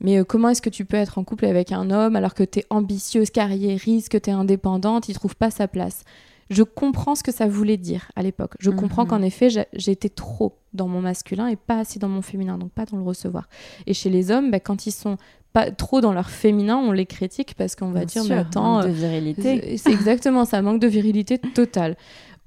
mais 0.00 0.18
euh, 0.18 0.24
comment 0.24 0.48
est-ce 0.50 0.62
que 0.62 0.70
tu 0.70 0.84
peux 0.84 0.96
être 0.96 1.18
en 1.18 1.24
couple 1.24 1.44
avec 1.46 1.72
un 1.72 1.90
homme 1.90 2.14
alors 2.14 2.34
que 2.34 2.44
t'es 2.44 2.64
ambitieuse, 2.70 3.30
carriériste, 3.30 4.08
que 4.10 4.18
t'es 4.18 4.30
indépendante, 4.30 5.08
il 5.08 5.14
trouve 5.14 5.34
pas 5.36 5.50
sa 5.50 5.66
place? 5.68 6.04
Je 6.50 6.62
comprends 6.62 7.14
ce 7.14 7.22
que 7.22 7.32
ça 7.32 7.46
voulait 7.46 7.76
dire 7.76 8.10
à 8.16 8.22
l'époque. 8.22 8.52
Je 8.58 8.70
comprends 8.70 9.02
Mhm. 9.02 9.08
qu'en 9.08 9.22
effet, 9.22 9.48
j'étais 9.74 10.08
trop 10.08 10.54
dans 10.72 10.88
mon 10.88 11.00
masculin 11.02 11.46
et 11.48 11.56
pas 11.56 11.80
assez 11.80 11.98
dans 11.98 12.08
mon 12.08 12.22
féminin, 12.22 12.56
donc 12.56 12.70
pas 12.70 12.86
dans 12.86 12.96
le 12.96 13.02
recevoir. 13.02 13.48
Et 13.86 13.92
chez 13.92 14.08
les 14.08 14.30
hommes, 14.30 14.50
bah, 14.50 14.60
quand 14.60 14.86
ils 14.86 14.92
sont 14.92 15.18
pas 15.52 15.70
trop 15.70 16.00
dans 16.00 16.12
leur 16.12 16.30
féminin, 16.30 16.76
on 16.78 16.92
les 16.92 17.04
critique 17.06 17.54
parce 17.58 17.74
qu'on 17.74 17.90
va 17.90 18.00
Bien 18.00 18.06
dire, 18.06 18.22
sûr, 18.22 18.34
mais 18.34 18.40
attends, 18.40 18.76
manque 18.76 18.84
euh, 18.84 18.88
de 18.88 18.92
virilité. 18.92 19.76
c'est 19.78 19.90
exactement 19.92 20.44
ça, 20.46 20.62
manque 20.62 20.80
de 20.80 20.86
virilité 20.86 21.38
totale. 21.38 21.96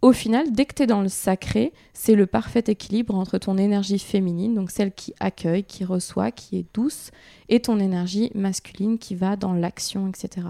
Au 0.02 0.14
final, 0.14 0.52
dès 0.52 0.66
que 0.66 0.74
tu 0.74 0.84
es 0.84 0.88
dans 0.88 1.02
le 1.02 1.10
sacré, 1.10 1.74
c'est 1.94 2.16
le 2.16 2.26
parfait 2.26 2.64
équilibre 2.68 3.14
entre 3.14 3.38
ton 3.38 3.56
énergie 3.58 4.00
féminine, 4.00 4.56
donc 4.56 4.72
celle 4.72 4.92
qui 4.94 5.14
accueille, 5.20 5.64
qui 5.64 5.86
reçoit, 5.86 6.32
qui 6.32 6.58
est 6.58 6.66
douce, 6.74 7.12
et 7.50 7.60
ton 7.60 7.80
énergie 7.80 8.32
masculine 8.34 8.98
qui 8.98 9.14
va 9.14 9.36
dans 9.36 9.54
l'action, 9.54 10.08
etc. 10.08 10.48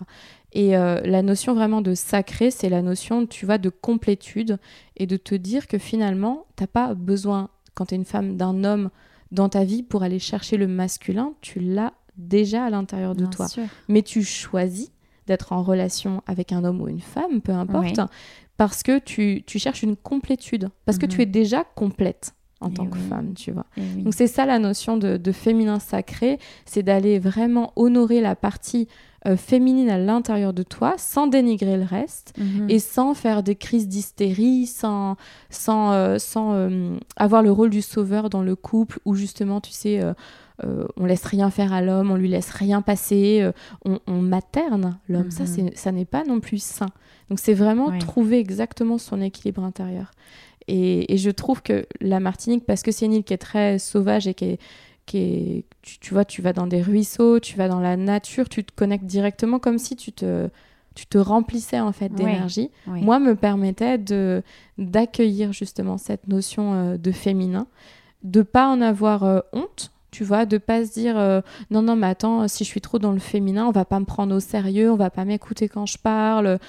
Et 0.54 0.78
euh, 0.78 1.02
la 1.04 1.22
notion 1.22 1.54
vraiment 1.54 1.82
de 1.82 1.96
sacré, 1.96 2.50
c'est 2.50 2.70
la 2.70 2.82
notion, 2.82 3.26
tu 3.26 3.46
vois, 3.46 3.58
de 3.58 3.70
complétude 3.70 4.58
et 4.96 5.06
de 5.06 5.18
te 5.18 5.36
dire 5.36 5.68
que 5.68 5.78
finalement, 5.78 6.46
t'as 6.56 6.68
pas 6.68 6.94
besoin, 6.94 7.50
quand 7.74 7.88
tu 7.88 7.96
es 7.96 7.98
une 7.98 8.06
femme, 8.06 8.38
d'un 8.38 8.64
homme 8.64 8.90
dans 9.32 9.50
ta 9.50 9.66
vie 9.66 9.84
pour 9.84 10.04
aller 10.04 10.20
chercher 10.20 10.56
le 10.56 10.68
masculin, 10.68 11.34
tu 11.42 11.60
l'as 11.60 11.94
déjà 12.18 12.66
à 12.66 12.70
l'intérieur 12.70 13.16
de 13.16 13.22
Bien 13.22 13.30
toi 13.30 13.48
sûr. 13.50 13.64
mais 13.90 14.02
tu 14.02 14.24
choisis 14.24 14.92
d'être 15.28 15.54
en 15.54 15.62
relation 15.64 16.22
avec 16.26 16.52
un 16.52 16.64
homme 16.64 16.82
ou 16.82 16.88
une 16.88 17.00
femme, 17.00 17.42
peu 17.42 17.52
importe, 17.54 17.98
Oui. 17.98 18.06
Parce 18.62 18.84
que 18.84 19.00
tu, 19.00 19.42
tu 19.48 19.58
cherches 19.58 19.82
une 19.82 19.96
complétude, 19.96 20.70
parce 20.86 21.00
que 21.00 21.08
Mhm. 21.08 21.12
tu 21.12 21.22
es 21.24 21.26
déjà 21.26 21.64
complète 21.64 22.36
en 22.60 22.70
tant 22.70 22.86
que 22.86 23.00
femme, 23.00 23.34
tu 23.34 23.52
vois. 23.52 23.66
Oui. 23.76 24.04
Donc 24.04 24.14
c'est 24.14 24.28
ça 24.28 24.46
la 24.46 24.60
notion 24.60 24.98
de, 24.98 25.18
de 25.18 25.32
féminin 25.32 25.80
sacré, 25.80 26.38
c'est 26.68 26.84
d'aller 26.84 27.18
vraiment 27.18 27.74
honorer 27.76 28.22
la 28.22 28.36
partie 28.36 28.88
euh, 29.28 29.38
féminine 29.38 29.90
à 29.90 29.98
l'intérieur 29.98 30.52
de 30.54 30.64
toi 30.64 30.96
sans 30.98 31.28
dénigrer 31.28 31.78
le 31.78 31.84
reste 31.84 32.34
Mhm. 32.38 32.70
et 32.70 32.80
sans 32.80 33.14
faire 33.14 33.44
des 33.44 33.56
crises 33.56 33.88
d'hystérie, 33.88 34.66
sans, 34.66 35.16
sans, 35.50 35.92
euh, 35.94 36.18
sans 36.18 36.54
euh, 36.54 36.96
avoir 37.18 37.44
le 37.44 37.52
rôle 37.52 37.70
du 37.70 37.82
sauveur 37.82 38.30
dans 38.30 38.42
le 38.42 38.56
couple 38.56 39.00
où 39.06 39.14
justement, 39.16 39.62
tu 39.62 39.72
sais, 39.72 40.02
on 40.96 41.06
laisse 41.06 41.24
rien 41.26 41.50
faire 41.50 41.74
à 41.74 41.82
l'homme, 41.82 42.12
on 42.12 42.16
lui 42.16 42.28
laisse 42.30 42.52
rien 42.52 42.82
passer, 42.84 43.50
on, 43.84 44.00
on 44.06 44.22
materne 44.22 45.00
l'homme. 45.10 45.32
Ça, 45.32 45.44
Mhm. 45.44 45.48
c'est, 45.48 45.78
ça 45.78 45.92
n'est 45.92 46.06
pas 46.06 46.24
non 46.24 46.40
plus 46.40 46.62
sain. 46.62 46.90
Donc 47.30 47.40
c'est 47.40 47.54
vraiment 47.56 47.98
trouver 47.98 48.38
exactement 48.40 48.98
son 49.00 49.22
équilibre 49.22 49.64
intérieur. 49.64 50.12
Et, 50.68 51.12
et 51.14 51.18
je 51.18 51.32
trouve 51.32 51.64
que 51.64 51.88
la 52.00 52.20
Martinique, 52.20 52.66
parce 52.66 52.84
que 52.84 52.92
c'est 52.92 53.06
une 53.08 53.14
île 53.14 53.24
qui 53.24 53.34
est 53.34 53.38
très 53.40 53.80
sauvage 53.80 54.28
et 54.28 54.36
qui 54.36 54.46
est, 54.46 54.60
qui 55.06 55.18
est 55.18 55.66
tu, 55.82 56.00
tu 56.00 56.14
vois, 56.14 56.26
tu 56.26 56.42
vas 56.42 56.54
dans 56.54 56.68
des 56.68 56.82
ruisseaux, 56.82 57.40
tu 57.40 57.58
vas 57.58 57.68
dans 57.68 57.80
la 57.80 57.98
nature, 57.98 58.48
tu 58.50 58.64
te 58.64 58.72
connectes 58.76 59.06
directement 59.06 59.58
comme 59.60 59.78
si 59.80 59.96
tu 59.96 60.12
te, 60.12 60.50
tu 60.96 61.06
te 61.08 61.18
remplissais 61.18 61.80
en 61.80 61.92
fait 61.92 62.10
d'énergie 62.14 62.70
Oui. 62.88 63.02
moi 63.02 63.20
me 63.20 63.36
permettait 63.36 63.98
de 63.98 64.44
d'accueillir 64.78 65.54
justement 65.54 65.98
cette 65.98 66.28
notion 66.28 66.74
euh, 66.74 66.98
de 66.98 67.12
féminin 67.12 67.68
de 68.24 68.42
pas 68.42 68.68
en 68.68 68.82
avoir 68.82 69.24
euh, 69.24 69.40
honte 69.54 69.92
tu 70.12 70.26
vois 70.26 70.46
de 70.46 70.58
pas 70.58 70.86
se 70.86 70.92
dire 70.92 71.18
euh, 71.18 71.40
non 71.72 71.82
non 71.82 71.96
mais 71.96 72.08
attends 72.08 72.48
si 72.50 72.66
je 72.66 72.70
suis 72.70 72.82
trop 72.82 73.00
dans 73.00 73.14
le 73.14 73.20
féminin 73.20 73.66
on 73.66 73.72
va 73.72 73.86
pas 73.86 74.00
me 74.00 74.06
prendre 74.06 74.36
au 74.36 74.40
sérieux 74.42 74.92
on 74.92 74.98
va 74.98 75.10
pas 75.10 75.24
m'écouter 75.24 75.70
quand 75.70 75.86
je 75.86 75.98
parle 75.98 76.60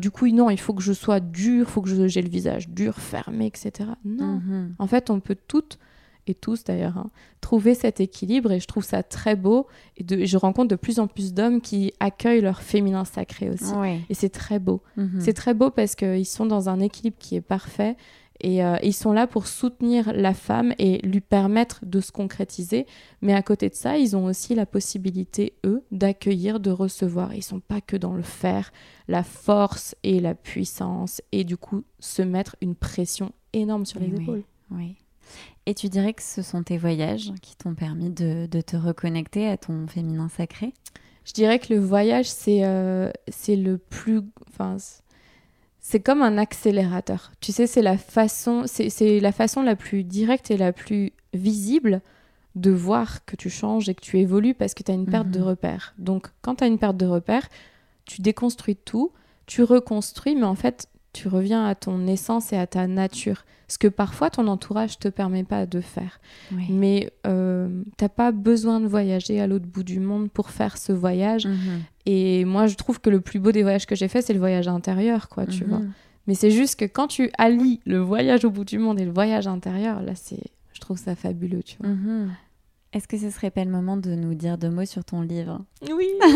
du 0.00 0.10
coup 0.10 0.26
non 0.28 0.48
il 0.50 0.58
faut 0.58 0.72
que 0.74 0.82
je 0.82 0.92
sois 0.94 1.20
dure 1.20 1.68
faut 1.68 1.82
que 1.82 2.08
j'ai 2.08 2.22
le 2.22 2.28
visage 2.28 2.68
dur 2.70 2.96
fermé 2.96 3.46
etc 3.46 3.90
non 4.04 4.40
Mhm. 4.40 4.74
en 4.78 4.86
fait 4.86 5.10
on 5.10 5.20
peut 5.20 5.36
toutes 5.46 5.78
et 6.26 6.34
tous 6.34 6.64
d'ailleurs 6.64 6.98
hein, 6.98 7.10
trouver 7.40 7.74
cet 7.74 8.00
équilibre 8.00 8.52
et 8.52 8.60
je 8.60 8.66
trouve 8.66 8.84
ça 8.84 9.02
très 9.02 9.34
beau 9.36 9.66
et, 9.96 10.04
de, 10.04 10.24
je 10.24 10.36
rencontre 10.36 10.68
de 10.68 10.76
plus 10.76 10.98
en 11.00 11.06
plus 11.08 11.34
d'hommes 11.34 11.60
qui 11.60 11.92
accueillent 12.00 12.40
leur 12.42 12.62
féminin 12.62 13.04
sacré 13.04 13.50
aussi 13.50 13.72
Ouais. 13.74 14.00
et 14.08 14.14
c'est 14.14 14.28
très 14.30 14.58
beau 14.58 14.82
Mhm. 14.96 15.20
c'est 15.20 15.32
très 15.34 15.54
beau 15.54 15.70
parce 15.70 15.94
qu'ils 15.94 16.26
sont 16.26 16.46
dans 16.46 16.68
un 16.68 16.78
équilibre 16.80 17.16
qui 17.18 17.34
est 17.36 17.40
parfait 17.40 17.96
et 18.44 18.64
euh, 18.64 18.76
ils 18.82 18.92
sont 18.94 19.12
là 19.12 19.28
pour 19.28 19.46
soutenir 19.46 20.12
la 20.12 20.34
femme 20.34 20.74
et 20.78 20.98
lui 21.06 21.20
permettre 21.20 21.84
de 21.86 22.00
se 22.00 22.10
concrétiser. 22.10 22.86
Mais 23.20 23.34
à 23.34 23.42
côté 23.42 23.68
de 23.68 23.74
ça, 23.76 23.98
ils 23.98 24.16
ont 24.16 24.24
aussi 24.24 24.56
la 24.56 24.66
possibilité, 24.66 25.52
eux, 25.64 25.84
d'accueillir, 25.92 26.58
de 26.58 26.72
recevoir. 26.72 27.34
Ils 27.34 27.42
sont 27.44 27.60
pas 27.60 27.80
que 27.80 27.96
dans 27.96 28.14
le 28.14 28.22
faire, 28.24 28.72
la 29.06 29.22
force 29.22 29.94
et 30.02 30.18
la 30.18 30.34
puissance 30.34 31.22
et 31.30 31.44
du 31.44 31.56
coup 31.56 31.84
se 32.00 32.22
mettre 32.22 32.56
une 32.60 32.74
pression 32.74 33.30
énorme 33.52 33.86
sur 33.86 34.00
les 34.00 34.08
oui. 34.08 34.22
épaules. 34.22 34.42
Oui. 34.72 34.96
Et 35.66 35.74
tu 35.74 35.88
dirais 35.88 36.12
que 36.12 36.22
ce 36.22 36.42
sont 36.42 36.62
tes 36.62 36.76
voyages 36.76 37.32
qui 37.40 37.56
t'ont 37.56 37.74
permis 37.74 38.10
de, 38.10 38.46
de 38.46 38.60
te 38.60 38.76
reconnecter 38.76 39.48
à 39.48 39.56
ton 39.56 39.86
féminin 39.86 40.28
sacré? 40.28 40.74
Je 41.24 41.32
dirais 41.32 41.60
que 41.60 41.72
le 41.72 41.78
voyage, 41.78 42.26
c'est 42.28 42.64
euh, 42.64 43.10
c'est 43.28 43.54
le 43.54 43.78
plus. 43.78 44.22
Enfin, 44.48 44.76
c'est 45.78 46.00
comme 46.00 46.20
un 46.22 46.36
accélérateur. 46.36 47.30
Tu 47.40 47.52
sais, 47.52 47.66
c'est 47.68 47.82
la 47.82 47.96
façon, 47.96 48.64
la 49.00 49.32
façon 49.32 49.62
la 49.62 49.76
plus 49.76 50.02
directe 50.04 50.50
et 50.50 50.56
la 50.56 50.72
plus 50.72 51.12
visible 51.32 52.00
de 52.54 52.70
voir 52.70 53.24
que 53.24 53.36
tu 53.36 53.50
changes 53.50 53.88
et 53.88 53.94
que 53.94 54.00
tu 54.00 54.18
évolues 54.18 54.54
parce 54.54 54.74
que 54.74 54.82
tu 54.82 54.90
as 54.90 54.94
une 54.94 55.06
perte 55.06 55.30
de 55.30 55.38
Mhm. 55.38 55.46
repères. 55.46 55.94
Donc, 55.98 56.26
quand 56.42 56.56
tu 56.56 56.64
as 56.64 56.66
une 56.66 56.78
perte 56.78 56.96
de 56.96 57.06
repères, 57.06 57.48
tu 58.04 58.20
déconstruis 58.20 58.76
tout, 58.76 59.12
tu 59.46 59.62
reconstruis, 59.62 60.34
mais 60.34 60.42
en 60.44 60.54
fait, 60.56 60.88
tu 61.12 61.28
reviens 61.28 61.66
à 61.66 61.74
ton 61.74 62.06
essence 62.06 62.52
et 62.52 62.56
à 62.56 62.66
ta 62.66 62.86
nature. 62.86 63.44
Ce 63.68 63.78
que 63.78 63.88
parfois 63.88 64.28
ton 64.28 64.48
entourage 64.48 64.98
te 64.98 65.08
permet 65.08 65.44
pas 65.44 65.64
de 65.66 65.80
faire. 65.80 66.20
Oui. 66.52 66.66
Mais 66.70 67.10
euh, 67.26 67.68
t'as 67.96 68.08
pas 68.10 68.30
besoin 68.32 68.80
de 68.80 68.86
voyager 68.86 69.40
à 69.40 69.46
l'autre 69.46 69.66
bout 69.66 69.82
du 69.82 69.98
monde 70.00 70.30
pour 70.30 70.50
faire 70.50 70.76
ce 70.76 70.92
voyage. 70.92 71.46
Mhm. 71.46 71.80
Et 72.06 72.44
moi, 72.44 72.66
je 72.66 72.74
trouve 72.76 73.00
que 73.00 73.08
le 73.10 73.20
plus 73.20 73.38
beau 73.40 73.50
des 73.52 73.62
voyages 73.62 73.86
que 73.86 73.94
j'ai 73.94 74.08
fait, 74.08 74.20
c'est 74.22 74.34
le 74.34 74.38
voyage 74.40 74.68
intérieur, 74.68 75.28
quoi, 75.28 75.46
tu 75.46 75.64
Mhm. 75.64 75.70
vois. 75.70 75.80
Mais 76.26 76.34
c'est 76.34 76.50
juste 76.50 76.78
que 76.78 76.84
quand 76.84 77.08
tu 77.08 77.30
allies 77.38 77.80
le 77.86 77.98
voyage 77.98 78.44
au 78.44 78.50
bout 78.50 78.64
du 78.64 78.78
monde 78.78 79.00
et 79.00 79.04
le 79.04 79.10
voyage 79.12 79.46
intérieur, 79.48 80.02
là, 80.02 80.14
c'est, 80.14 80.42
je 80.74 80.80
trouve 80.80 80.98
ça 80.98 81.14
fabuleux, 81.16 81.62
tu 81.62 81.76
vois. 81.80 81.88
Mhm. 81.88 82.30
Est-ce 82.92 83.08
que 83.08 83.16
ce 83.16 83.30
serait 83.30 83.50
pas 83.50 83.64
le 83.64 83.70
moment 83.70 83.96
de 83.96 84.14
nous 84.14 84.34
dire 84.34 84.58
deux 84.58 84.70
mots 84.70 84.84
sur 84.84 85.04
ton 85.04 85.22
livre 85.22 85.60
Oui. 85.90 86.08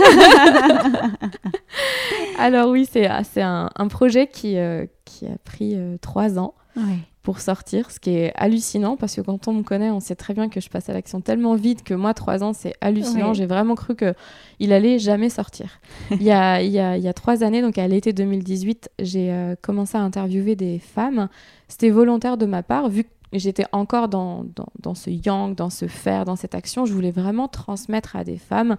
Alors 2.38 2.70
oui, 2.70 2.88
c'est 2.90 3.06
un, 3.06 3.70
un, 3.74 3.88
projet 3.88 4.26
qui, 4.26 4.56
qui 5.04 5.26
a 5.26 5.38
pris 5.44 5.76
trois 6.00 6.38
ans. 6.38 6.54
Ouais 6.76 6.98
pour 7.26 7.40
sortir, 7.40 7.90
ce 7.90 7.98
qui 7.98 8.10
est 8.10 8.32
hallucinant 8.36 8.96
parce 8.96 9.16
que 9.16 9.20
quand 9.20 9.48
on 9.48 9.52
me 9.52 9.64
connaît, 9.64 9.90
on 9.90 9.98
sait 9.98 10.14
très 10.14 10.32
bien 10.32 10.48
que 10.48 10.60
je 10.60 10.68
passe 10.68 10.88
à 10.88 10.92
l'action 10.92 11.20
tellement 11.20 11.56
vite 11.56 11.82
que 11.82 11.92
moi, 11.92 12.14
trois 12.14 12.44
ans, 12.44 12.52
c'est 12.52 12.74
hallucinant. 12.80 13.34
J'ai 13.34 13.46
vraiment 13.46 13.74
cru 13.74 13.96
que 13.96 14.14
il 14.60 14.72
allait 14.72 15.00
jamais 15.00 15.28
sortir. 15.28 15.80
il, 16.12 16.22
y 16.22 16.30
a, 16.30 16.58
il, 16.62 16.70
y 16.70 16.78
a, 16.78 16.96
il, 16.96 17.02
y 17.02 17.08
a, 17.08 17.12
trois 17.12 17.42
années, 17.42 17.62
donc 17.62 17.78
à 17.78 17.88
l'été 17.88 18.12
2018, 18.12 18.90
j'ai 19.00 19.32
euh, 19.32 19.56
commencé 19.60 19.98
à 19.98 20.02
interviewer 20.02 20.54
des 20.54 20.78
femmes. 20.78 21.28
C'était 21.66 21.90
volontaire 21.90 22.36
de 22.36 22.46
ma 22.46 22.62
part, 22.62 22.88
vu 22.88 23.02
que 23.02 23.10
j'étais 23.32 23.66
encore 23.72 24.08
dans, 24.08 24.44
dans, 24.78 24.94
ce 24.94 25.10
yang, 25.10 25.54
dans 25.54 25.70
ce 25.70 25.86
faire, 25.88 26.24
dans 26.24 26.36
cette 26.36 26.54
action. 26.54 26.86
Je 26.86 26.92
voulais 26.92 27.10
vraiment 27.10 27.48
transmettre 27.48 28.16
à 28.16 28.24
des 28.24 28.38
femmes 28.38 28.76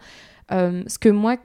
euh, 0.52 0.84
ce 0.88 1.00
que 1.00 1.10
moi 1.10 1.38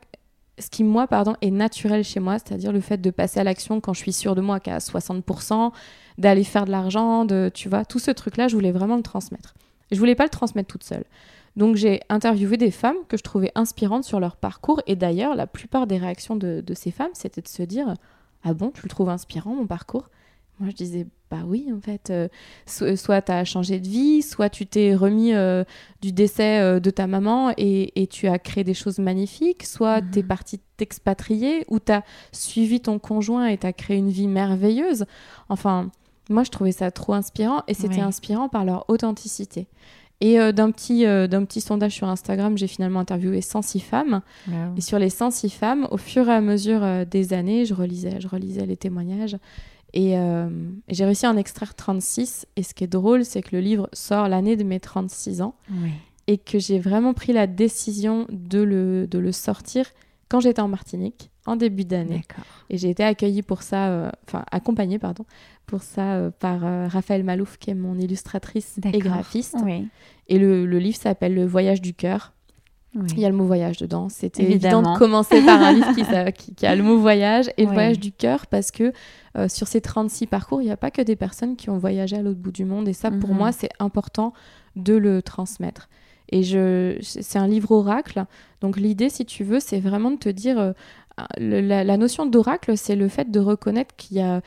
ce 0.58 0.68
qui, 0.68 0.84
moi, 0.84 1.06
pardon, 1.06 1.34
est 1.40 1.50
naturel 1.50 2.04
chez 2.04 2.20
moi, 2.20 2.38
c'est-à-dire 2.38 2.72
le 2.72 2.80
fait 2.80 2.98
de 2.98 3.10
passer 3.10 3.40
à 3.40 3.44
l'action 3.44 3.80
quand 3.80 3.94
je 3.94 4.00
suis 4.00 4.12
sûre 4.12 4.34
de 4.34 4.42
moi 4.42 4.60
qu'à 4.60 4.78
60%, 4.78 5.72
d'aller 6.18 6.44
faire 6.44 6.66
de 6.66 6.70
l'argent, 6.70 7.24
de, 7.24 7.50
tu 7.52 7.70
vois, 7.70 7.84
tout 7.84 7.98
ce 7.98 8.10
truc-là, 8.10 8.48
je 8.48 8.54
voulais 8.54 8.70
vraiment 8.70 8.96
le 8.96 9.02
transmettre. 9.02 9.54
Et 9.90 9.94
je 9.94 9.98
voulais 9.98 10.14
pas 10.14 10.24
le 10.24 10.30
transmettre 10.30 10.68
toute 10.68 10.84
seule. 10.84 11.04
Donc 11.56 11.76
j'ai 11.76 12.00
interviewé 12.10 12.58
des 12.58 12.70
femmes 12.70 12.96
que 13.08 13.16
je 13.16 13.22
trouvais 13.22 13.50
inspirantes 13.54 14.04
sur 14.04 14.20
leur 14.20 14.36
parcours. 14.36 14.80
Et 14.86 14.94
d'ailleurs, 14.94 15.34
la 15.34 15.46
plupart 15.46 15.86
des 15.86 15.98
réactions 15.98 16.36
de 16.36 16.74
ces 16.74 16.90
femmes, 16.90 17.10
c'était 17.14 17.42
de 17.42 17.48
se 17.48 17.62
dire 17.62 17.94
Ah 18.44 18.54
bon, 18.54 18.70
tu 18.70 18.82
le 18.82 18.88
trouves 18.88 19.10
inspirant, 19.10 19.54
mon 19.54 19.66
parcours? 19.66 20.08
Moi, 20.62 20.70
je 20.70 20.76
disais, 20.76 21.06
bah 21.28 21.42
oui, 21.44 21.68
en 21.76 21.80
fait, 21.80 22.10
euh, 22.10 22.28
soit 22.96 23.22
tu 23.22 23.32
as 23.32 23.44
changé 23.44 23.80
de 23.80 23.88
vie, 23.88 24.22
soit 24.22 24.48
tu 24.48 24.64
t'es 24.64 24.94
remis 24.94 25.34
euh, 25.34 25.64
du 26.00 26.12
décès 26.12 26.60
euh, 26.60 26.78
de 26.78 26.90
ta 26.90 27.08
maman 27.08 27.52
et, 27.56 28.00
et, 28.00 28.06
tu 28.06 28.28
as 28.28 28.38
créé 28.38 28.62
des 28.62 28.74
choses 28.74 28.98
magnifiques, 28.98 29.64
soit 29.64 30.02
tu 30.02 30.20
es 30.20 30.22
parti 30.22 30.60
t'expatrier, 30.76 31.64
ou 31.68 31.80
tu 31.80 31.90
as 31.90 32.04
suivi 32.30 32.80
ton 32.80 33.00
conjoint 33.00 33.46
et 33.46 33.58
tu 33.58 33.66
as 33.66 33.72
créé 33.72 33.96
une 33.96 34.10
vie 34.10 34.28
merveilleuse. 34.28 35.06
Enfin, 35.48 35.90
moi, 36.30 36.44
je 36.44 36.50
trouvais 36.50 36.72
ça 36.72 36.92
trop 36.92 37.14
inspirant 37.14 37.62
et 37.66 37.74
c'était 37.74 38.00
inspirant 38.00 38.48
par 38.48 38.64
leur 38.64 38.88
authenticité. 38.88 39.66
Et 40.20 40.36
d'un 40.52 40.70
petit, 40.70 41.04
petit 41.04 41.60
sondage 41.60 41.94
sur 41.94 42.06
Instagram, 42.06 42.56
j'ai 42.56 42.68
finalement 42.68 43.00
interviewé 43.00 43.40
106 43.40 43.80
femmes. 43.80 44.22
Et 44.76 44.80
sur 44.80 45.00
les 45.00 45.10
106 45.10 45.50
femmes, 45.50 45.88
au 45.90 45.96
fur 45.96 46.28
et 46.28 46.32
à 46.32 46.40
mesure 46.40 47.04
des 47.06 47.32
années, 47.32 47.64
je 47.64 47.74
relisais, 47.74 48.20
je 48.20 48.28
relisais 48.28 48.64
les 48.64 48.76
témoignages. 48.76 49.36
Euh, 49.96 50.70
et, 50.88 50.94
j'ai 50.94 51.04
réussi 51.04 51.26
à 51.26 51.30
en 51.30 51.36
extraire 51.36 51.74
36. 51.74 52.46
Et 52.56 52.62
ce 52.62 52.74
qui 52.74 52.84
est 52.84 52.88
drôle, 52.88 53.24
c'est 53.24 53.42
que 53.42 53.54
le 53.54 53.60
livre 53.60 53.88
sort 53.92 54.28
l'année 54.28 54.56
de 54.56 54.64
mes 54.64 54.80
36 54.80 55.42
ans. 55.42 55.54
Et 56.28 56.38
que 56.38 56.58
j'ai 56.58 56.78
vraiment 56.78 57.14
pris 57.14 57.32
la 57.32 57.46
décision 57.46 58.26
de 58.30 58.60
le, 58.60 59.06
de 59.08 59.18
le 59.18 59.32
sortir 59.32 59.86
quand 60.28 60.40
j'étais 60.40 60.62
en 60.62 60.68
Martinique, 60.68 61.30
en 61.46 61.56
début 61.56 61.84
d'année. 61.84 62.22
Et 62.70 62.78
j'ai 62.78 62.90
été 62.90 63.02
accueillie 63.02 63.42
pour 63.42 63.62
ça, 63.62 63.88
euh, 63.88 64.10
enfin 64.26 64.44
accompagnée, 64.50 64.98
pardon, 64.98 65.26
pour 65.66 65.82
ça 65.82 66.14
euh, 66.14 66.30
par 66.30 66.60
Raphaël 66.90 67.24
Malouf, 67.24 67.58
qui 67.58 67.70
est 67.70 67.74
mon 67.74 67.98
illustratrice 67.98 68.78
et 68.92 68.98
graphiste. 68.98 69.56
Et 70.28 70.38
le, 70.38 70.64
le 70.64 70.78
livre 70.78 70.96
s'appelle 70.96 71.34
Le 71.34 71.44
voyage 71.44 71.82
du 71.82 71.92
cœur. 71.92 72.32
Il 72.94 73.18
y 73.18 73.24
a 73.24 73.30
le 73.30 73.34
mot 73.34 73.44
voyage 73.44 73.78
dedans. 73.78 74.08
C'était 74.08 74.42
évident 74.42 74.82
de 74.82 74.98
commencer 74.98 75.40
par 75.42 75.60
un 75.62 75.72
livre 75.72 75.92
qui, 76.30 76.54
qui, 76.54 76.66
a 76.66 76.76
le 76.76 76.82
mot 76.82 76.98
voyage 76.98 77.50
et 77.56 77.64
le 77.64 77.72
voyage 77.72 77.98
du 77.98 78.12
cœur 78.12 78.46
parce 78.46 78.70
que 78.70 78.92
euh, 79.36 79.48
sur 79.48 79.66
ces 79.66 79.80
36 79.80 80.26
parcours, 80.26 80.60
il 80.60 80.66
n'y 80.66 80.70
a 80.70 80.76
pas 80.76 80.90
que 80.90 81.00
des 81.00 81.16
personnes 81.16 81.56
qui 81.56 81.70
ont 81.70 81.78
voyagé 81.78 82.16
à 82.16 82.22
l'autre 82.22 82.40
bout 82.40 82.52
du 82.52 82.64
monde. 82.64 82.88
Et 82.88 82.92
ça, 82.92 83.10
pour 83.10 83.30
mhm. 83.30 83.36
moi, 83.36 83.52
c'est 83.52 83.70
important 83.78 84.34
de 84.76 84.94
le 84.94 85.22
transmettre. 85.22 85.88
Et 86.28 86.42
je, 86.42 86.98
c'est 87.00 87.38
un 87.38 87.46
livre 87.46 87.72
oracle. 87.72 88.24
Donc 88.60 88.76
l'idée, 88.76 89.08
si 89.08 89.24
tu 89.24 89.44
veux, 89.44 89.60
c'est 89.60 89.80
vraiment 89.80 90.10
de 90.10 90.18
te 90.18 90.28
dire... 90.28 90.58
Euh, 90.58 90.72
la, 91.36 91.96
notion 91.98 92.24
d'oracle, 92.24 92.74
c'est 92.76 92.96
le 92.96 93.06
fait 93.06 93.30
de 93.30 93.38
reconnaître 93.38 93.94
qu'il 93.96 94.16
y 94.16 94.20
a, 94.22 94.40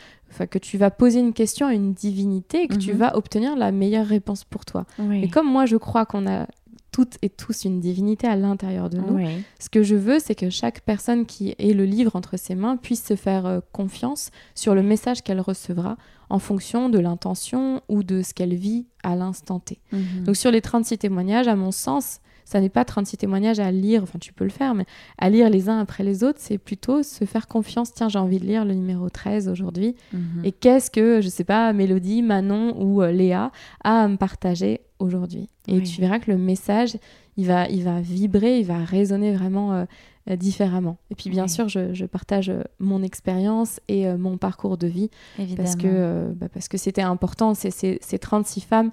que 0.49 0.57
tu 0.57 0.79
vas 0.79 0.89
poser 0.89 1.19
une 1.19 1.31
question 1.31 1.67
à 1.67 1.73
une 1.73 1.93
divinité 1.93 2.63
et 2.63 2.67
que 2.67 2.75
tu 2.75 2.93
mhm. 2.93 2.97
vas 2.97 3.17
obtenir 3.17 3.55
la 3.55 3.71
meilleure 3.71 4.07
réponse 4.07 4.43
pour 4.43 4.65
toi. 4.65 4.85
Et 5.11 5.29
comme 5.29 5.47
moi, 5.47 5.67
je 5.67 5.77
crois 5.77 6.07
qu'on 6.07 6.27
a 6.27 6.47
toutes 6.95 7.17
et 7.21 7.27
tous 7.27 7.65
une 7.65 7.81
divinité 7.81 8.25
à 8.25 8.37
l'intérieur 8.37 8.89
de 8.89 8.99
nous. 8.99 9.19
Ce 9.59 9.67
que 9.67 9.83
je 9.83 9.95
veux, 9.95 10.17
c'est 10.19 10.33
que 10.33 10.49
chaque 10.49 10.79
personne 10.79 11.25
qui 11.25 11.53
ait 11.59 11.73
le 11.73 11.83
livre 11.83 12.15
entre 12.15 12.37
ses 12.37 12.55
mains 12.55 12.77
puisse 12.77 13.03
se 13.03 13.17
faire 13.17 13.45
euh, 13.45 13.59
confiance 13.73 14.31
sur 14.53 14.75
le 14.75 14.81
message 14.81 15.21
qu'elle 15.21 15.41
recevra 15.41 15.97
en 16.29 16.39
fonction 16.39 16.87
de 16.87 16.97
l'intention 16.97 17.81
ou 17.89 18.01
de 18.01 18.21
ce 18.21 18.33
qu'elle 18.33 18.55
vit 18.55 18.85
à 19.03 19.17
l'instant 19.17 19.59
T. 19.59 19.81
Mhm. 19.91 20.23
Donc 20.23 20.37
sur 20.37 20.51
les 20.51 20.61
36 20.61 20.97
témoignages, 20.99 21.49
à 21.49 21.57
mon 21.57 21.71
sens, 21.71 22.21
ça 22.45 22.61
n'est 22.61 22.69
pas 22.69 22.85
36 22.85 23.17
témoignages 23.17 23.59
à 23.59 23.71
lire, 23.71 24.03
enfin 24.03 24.19
tu 24.19 24.31
peux 24.31 24.43
le 24.43 24.51
faire, 24.51 24.75
mais 24.75 24.85
à 25.17 25.29
lire 25.29 25.49
les 25.49 25.67
uns 25.67 25.79
après 25.79 26.03
les 26.03 26.23
autres, 26.23 26.37
c'est 26.39 26.59
plutôt 26.59 27.03
se 27.03 27.25
faire 27.25 27.47
confiance. 27.47 27.91
Tiens, 27.93 28.07
j'ai 28.07 28.19
envie 28.19 28.39
de 28.39 28.45
lire 28.45 28.63
le 28.63 28.75
numéro 28.75 29.09
13 29.09 29.49
aujourd'hui. 29.49 29.95
Mhm. 30.13 30.45
Et 30.45 30.51
qu'est-ce 30.51 30.91
que, 30.91 31.21
je 31.21 31.27
sais 31.27 31.43
pas, 31.43 31.73
Mélodie, 31.73 32.21
Manon 32.21 32.75
ou 32.79 33.01
euh, 33.01 33.11
Léa 33.11 33.51
a 33.83 34.03
à 34.03 34.07
me 34.07 34.15
partager 34.15 34.81
aujourd'hui? 34.99 35.49
Et 35.67 35.81
tu 35.81 35.99
verras 35.99 36.19
que 36.19 36.29
le 36.29 36.37
message, 36.37 36.97
il 37.37 37.47
va, 37.47 37.67
il 37.67 37.83
va 37.83 37.99
vibrer, 37.99 38.59
il 38.59 38.65
va 38.65 38.77
résonner 38.77 39.33
vraiment 39.33 39.73
euh, 39.73 39.85
euh, 40.29 40.35
différemment. 40.35 40.97
Et 41.09 41.15
puis 41.15 41.31
bien 41.31 41.47
sûr, 41.47 41.67
je, 41.67 42.05
partage 42.05 42.51
mon 42.77 43.01
expérience 43.01 43.79
et 43.87 44.07
mon 44.13 44.37
parcours 44.37 44.77
de 44.77 44.85
vie 44.85 45.09
parce 45.57 45.75
que 45.75 46.31
bah, 46.35 46.47
parce 46.53 46.67
que 46.67 46.77
c'était 46.77 47.01
important. 47.01 47.55
Ces 47.55 48.19
36 48.19 48.61
femmes 48.61 48.91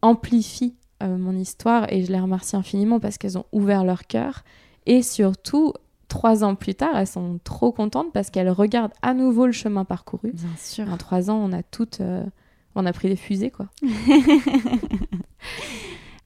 amplifient 0.00 0.76
euh, 1.02 1.16
mon 1.18 1.36
histoire 1.36 1.92
et 1.92 2.04
je 2.04 2.12
les 2.12 2.20
remercie 2.20 2.56
infiniment 2.56 3.00
parce 3.00 3.18
qu'elles 3.18 3.36
ont 3.38 3.46
ouvert 3.52 3.84
leur 3.84 4.06
cœur. 4.06 4.44
Et 4.86 5.02
surtout, 5.02 5.72
trois 6.08 6.44
ans 6.44 6.54
plus 6.54 6.74
tard, 6.74 6.96
elles 6.96 7.06
sont 7.06 7.38
trop 7.44 7.72
contentes 7.72 8.12
parce 8.12 8.30
qu'elles 8.30 8.50
regardent 8.50 8.92
à 9.02 9.14
nouveau 9.14 9.46
le 9.46 9.52
chemin 9.52 9.84
parcouru. 9.84 10.32
Bien 10.32 10.56
sûr. 10.58 10.88
En 10.90 10.96
trois 10.96 11.30
ans, 11.30 11.36
on 11.36 11.52
a 11.52 11.62
toutes, 11.62 12.00
euh, 12.00 12.24
on 12.74 12.86
a 12.86 12.92
pris 12.92 13.08
des 13.08 13.16
fusées, 13.16 13.50
quoi. 13.50 13.68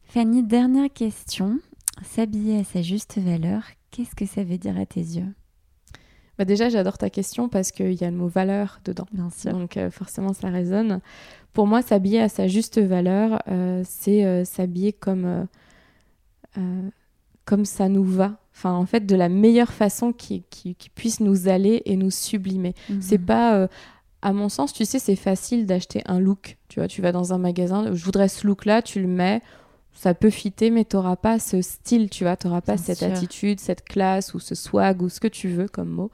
Fanny, 0.05 0.43
dernière 0.43 0.93
question. 0.93 1.59
S'habiller 2.03 2.61
à 2.61 2.64
sa 2.64 2.83
juste 2.83 3.18
valeur, 3.18 3.62
qu'est-ce 3.91 4.14
que 4.14 4.27
ça 4.27 4.45
veut 4.45 4.59
dire 4.59 4.79
à 4.79 4.87
tes 4.87 5.01
yeux? 5.01 5.35
Bah 6.39 6.45
déjà, 6.45 6.68
j'adore 6.68 6.99
ta 6.99 7.11
question 7.11 7.49
parce 7.49 7.72
qu'il 7.72 7.95
y 7.95 8.05
a 8.05 8.11
le 8.11 8.16
mot 8.16 8.28
valeur 8.28 8.80
dedans. 8.84 9.07
Bien 9.12 9.30
sûr. 9.30 9.53
Donc 9.53 9.76
euh, 9.76 9.91
forcément, 9.91 10.32
ça 10.32 10.49
résonne. 10.49 11.01
Pour 11.53 11.66
moi, 11.66 11.80
s'habiller 11.80 12.20
à 12.20 12.28
sa 12.28 12.47
juste 12.47 12.78
valeur, 12.78 13.43
euh, 13.49 13.82
c'est 13.87 14.24
euh, 14.24 14.45
s'habiller 14.45 14.93
comme, 14.93 15.47
comme 17.45 17.64
ça 17.64 17.89
nous 17.89 18.05
va. 18.05 18.39
Enfin, 18.53 18.72
en 18.72 18.87
fait, 18.87 19.07
de 19.07 19.16
la 19.16 19.28
meilleure 19.28 19.72
façon 19.72 20.12
qui, 20.12 20.43
qui, 20.51 20.74
puisse 20.95 21.20
nous 21.20 21.49
aller 21.49 21.82
et 21.84 21.97
nous 21.97 22.11
sublimer. 22.11 22.74
Mhm. 22.89 23.03
C'est 23.03 23.18
pas 23.18 23.68
à 24.22 24.32
mon 24.32 24.49
sens, 24.49 24.72
tu 24.72 24.84
sais, 24.84 24.99
c'est 24.99 25.16
facile 25.16 25.66
d'acheter 25.66 26.03
un 26.07 26.18
look. 26.18 26.57
Tu 26.68 26.80
vois, 26.80 26.89
tu 26.89 27.03
vas 27.03 27.12
dans 27.12 27.32
un 27.32 27.39
magasin, 27.39 27.95
je 27.95 28.05
voudrais 28.05 28.28
ce 28.28 28.47
look-là, 28.47 28.82
tu 28.82 29.01
le 29.01 29.07
mets, 29.07 29.41
ça 29.97 30.14
peut 30.14 30.30
fitter, 30.30 30.70
mais 30.70 30.84
tu 30.84 30.97
n'auras 30.97 31.16
pas 31.16 31.38
ce 31.38 31.62
style, 31.62 32.11
tu 32.11 32.24
vois, 32.24 32.36
tu 32.36 32.47
n'auras 32.47 32.61
pas 32.61 32.76
cette 32.76 33.03
attitude, 33.03 33.61
cette 33.61 33.84
classe 33.84 34.34
ou 34.34 34.38
ce 34.38 34.55
swag 34.55 35.03
ou 35.03 35.09
ce 35.09 35.20
que 35.20 35.28
tu 35.28 35.49
veux 35.49 35.68
comme 35.68 35.88
mot. 35.88 36.11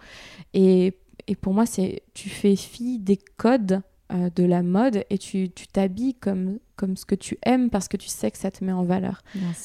Et, 0.54 0.94
et 1.26 1.34
pour 1.34 1.52
moi, 1.52 1.66
c'est 1.66 2.02
tu 2.14 2.28
fais 2.28 2.56
fi 2.56 2.98
des 2.98 3.18
codes 3.36 3.82
euh, 4.12 4.30
de 4.36 4.44
la 4.44 4.62
mode 4.62 5.04
et 5.10 5.18
tu 5.18 5.50
t'habilles 5.72 6.14
comme, 6.14 6.58
comme 6.76 6.96
ce 6.96 7.04
que 7.04 7.14
tu 7.14 7.38
aimes 7.44 7.70
parce 7.70 7.88
que 7.88 7.96
tu 7.96 8.08
sais 8.08 8.30
que 8.30 8.38
ça 8.38 8.50
te 8.50 8.62
met 8.62 8.72
en 8.72 8.84
valeur. 8.84 9.22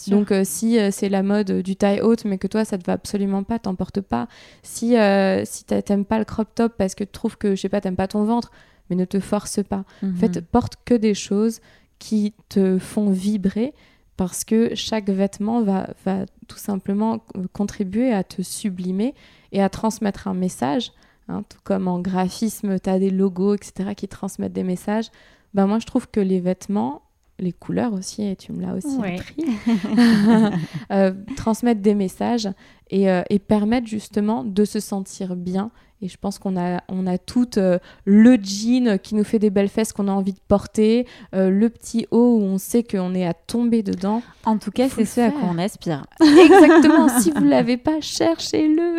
Donc 0.08 0.32
euh, 0.32 0.44
si 0.44 0.80
euh, 0.80 0.90
c'est 0.90 1.10
la 1.10 1.22
mode 1.22 1.52
du 1.52 1.76
taille 1.76 2.02
haute 2.02 2.24
mais 2.24 2.38
que 2.38 2.48
toi 2.48 2.64
ça 2.64 2.78
te 2.78 2.86
va 2.86 2.94
absolument 2.94 3.44
pas, 3.44 3.60
t'emporte 3.60 4.02
pas. 4.02 4.28
Si, 4.64 4.96
si 5.44 5.64
t'aimes 5.66 6.06
pas 6.06 6.18
le 6.18 6.26
crop 6.26 6.48
top 6.56 6.74
parce 6.78 6.96
que 6.96 7.04
tu 7.04 7.12
trouves 7.12 7.38
que, 7.38 7.56
je 7.56 7.62
sais 7.62 7.70
pas, 7.70 7.82
t'aimes 7.82 7.96
pas 7.96 8.08
ton 8.08 8.24
ventre, 8.24 8.52
mais 8.90 8.96
ne 8.96 9.06
te 9.06 9.20
force 9.20 9.62
pas. 9.64 9.84
En 10.02 10.16
fait, 10.16 10.38
mhm. 10.38 10.44
porte 10.44 10.76
que 10.86 10.94
des 10.94 11.14
choses 11.14 11.60
qui 12.00 12.34
te 12.48 12.78
font 12.78 13.10
vibrer 13.10 13.74
parce 14.18 14.44
que 14.44 14.74
chaque 14.76 15.10
vêtement 15.10 15.62
va, 15.62 15.88
va 16.04 16.26
tout 16.48 16.58
simplement 16.58 17.24
contribuer 17.54 18.12
à 18.12 18.24
te 18.24 18.42
sublimer 18.42 19.14
et 19.52 19.62
à 19.62 19.70
transmettre 19.70 20.28
un 20.28 20.34
message. 20.34 20.92
Hein, 21.30 21.44
tout 21.48 21.60
comme 21.64 21.88
en 21.88 22.00
graphisme, 22.00 22.80
tu 22.80 22.90
as 22.90 23.00
des 23.00 23.12
logos, 23.12 23.54
etc., 23.56 23.92
qui 23.96 24.08
transmettent 24.08 24.54
des 24.54 24.64
messages. 24.64 25.12
Ben 25.54 25.68
moi, 25.68 25.80
je 25.80 25.86
trouve 25.86 26.10
que 26.10 26.20
les 26.20 26.40
vêtements, 26.40 27.02
les 27.38 27.52
couleurs 27.54 27.94
aussi, 27.94 28.24
et 28.24 28.36
tu 28.36 28.54
me 28.54 28.62
l'as 28.62 28.74
aussi 28.74 28.98
appris, 28.98 29.46
euh, 30.92 31.14
transmettent 31.36 31.82
des 31.82 31.96
messages 31.96 32.50
et, 32.90 33.10
euh, 33.12 33.24
et 33.30 33.40
permettent 33.40 33.88
justement 33.88 34.44
de 34.44 34.66
se 34.66 34.80
sentir 34.80 35.36
bien 35.36 35.70
et 36.02 36.08
je 36.08 36.18
pense 36.18 36.38
qu'on 36.38 36.58
a, 36.60 36.82
on 36.90 37.08
a 37.08 37.18
toutes 37.18 37.58
euh, 37.58 37.80
le 38.06 38.36
jean 38.36 39.00
qui 39.00 39.16
nous 39.16 39.24
fait 39.24 39.40
des 39.40 39.50
belles 39.50 39.70
fesses 39.70 39.94
qu'on 39.94 40.08
a 40.08 40.12
envie 40.12 40.34
de 40.34 40.40
porter, 40.48 41.08
euh, 41.34 41.50
le 41.50 41.70
petit 41.70 42.06
haut 42.12 42.38
où 42.38 42.44
on 42.44 42.58
sait 42.60 42.84
qu'on 42.84 43.16
est 43.16 43.26
à 43.26 43.34
tomber 43.34 43.82
dedans. 43.82 44.22
En 44.46 44.58
tout 44.58 44.72
cas, 44.72 44.90
c'est 44.90 45.06
ce 45.06 45.22
à 45.22 45.32
quoi 45.32 45.50
on 45.52 45.58
aspire. 45.58 46.06
Exactement. 46.22 47.10
si 47.20 47.32
vous 47.32 47.42
ne 47.42 47.50
l'avez 47.50 47.78
pas, 47.78 48.00
cherchez-le. 48.00 48.98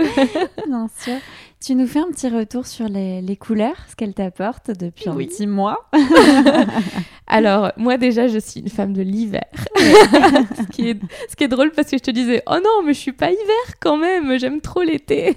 Bien 0.67 0.89
sûr. 0.99 1.15
Tu 1.61 1.75
nous 1.75 1.89
fais 1.89 1.99
un 1.99 2.11
petit 2.13 2.29
retour 2.29 2.67
sur 2.67 2.89
les, 2.89 3.21
les 3.21 3.37
couleurs, 3.37 3.77
ce 3.91 3.97
qu'elles 3.97 4.15
t'apportent 4.15 4.71
depuis 4.71 5.09
un 5.09 5.17
petit 5.17 5.47
mois. 5.47 5.89
Alors, 7.27 7.73
moi 7.77 7.97
déjà, 7.99 8.29
je 8.29 8.39
suis 8.39 8.61
une 8.61 8.69
femme 8.69 8.93
de 8.93 9.03
l'hiver. 9.03 9.45
ce, 9.77 10.71
qui 10.71 10.91
est, 10.91 11.01
ce 11.29 11.35
qui 11.35 11.45
est 11.45 11.49
drôle 11.49 11.73
parce 11.73 11.91
que 11.91 11.99
je 11.99 12.03
te 12.03 12.13
disais, 12.13 12.43
oh 12.47 12.57
non, 12.63 12.87
mais 12.87 12.95
je 12.95 13.01
suis 13.01 13.13
pas 13.13 13.31
hiver 13.31 13.75
quand 13.81 13.97
même, 13.97 14.39
j'aime 14.39 14.61
trop 14.61 14.83
l'été. 14.83 15.37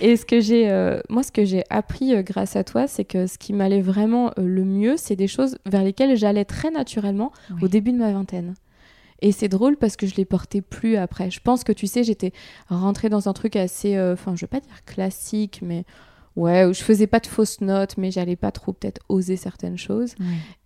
et 0.00 0.16
ce 0.16 0.26
que 0.26 0.40
j'ai, 0.40 0.68
euh, 0.68 1.00
moi, 1.08 1.22
ce 1.22 1.30
que 1.30 1.44
j'ai 1.44 1.62
appris 1.70 2.14
euh, 2.14 2.22
grâce 2.22 2.56
à 2.56 2.64
toi, 2.64 2.88
c'est 2.88 3.04
que 3.04 3.28
ce 3.28 3.38
qui 3.38 3.52
m'allait 3.52 3.82
vraiment 3.82 4.28
euh, 4.30 4.42
le 4.44 4.64
mieux, 4.64 4.96
c'est 4.96 5.16
des 5.16 5.28
choses 5.28 5.58
vers 5.64 5.84
lesquelles 5.84 6.16
j'allais 6.16 6.44
très 6.44 6.70
naturellement 6.70 7.32
au 7.62 7.68
début 7.68 7.92
de 7.92 7.98
ma 7.98 8.12
vingtaine. 8.12 8.54
Et 9.22 9.32
c'est 9.32 9.48
drôle 9.48 9.76
parce 9.76 9.96
que 9.96 10.06
je 10.06 10.16
les 10.16 10.26
portais 10.26 10.60
plus 10.60 10.96
après. 10.96 11.30
Je 11.30 11.40
pense 11.40 11.64
que 11.64 11.72
tu 11.72 11.86
sais, 11.86 12.04
j'étais 12.04 12.32
rentrée 12.68 13.08
dans 13.08 13.28
un 13.28 13.32
truc 13.32 13.56
assez, 13.56 13.98
enfin, 13.98 14.36
je 14.36 14.42
veux 14.42 14.48
pas 14.48 14.60
dire 14.60 14.84
classique, 14.84 15.60
mais 15.62 15.84
ouais, 16.36 16.64
où 16.64 16.72
je 16.72 16.82
faisais 16.82 17.06
pas 17.06 17.20
de 17.20 17.26
fausses 17.26 17.60
notes, 17.60 17.96
mais 17.96 18.10
j'allais 18.10 18.36
pas 18.36 18.50
trop 18.50 18.72
peut-être 18.72 19.00
oser 19.08 19.36
certaines 19.36 19.78
choses. 19.78 20.14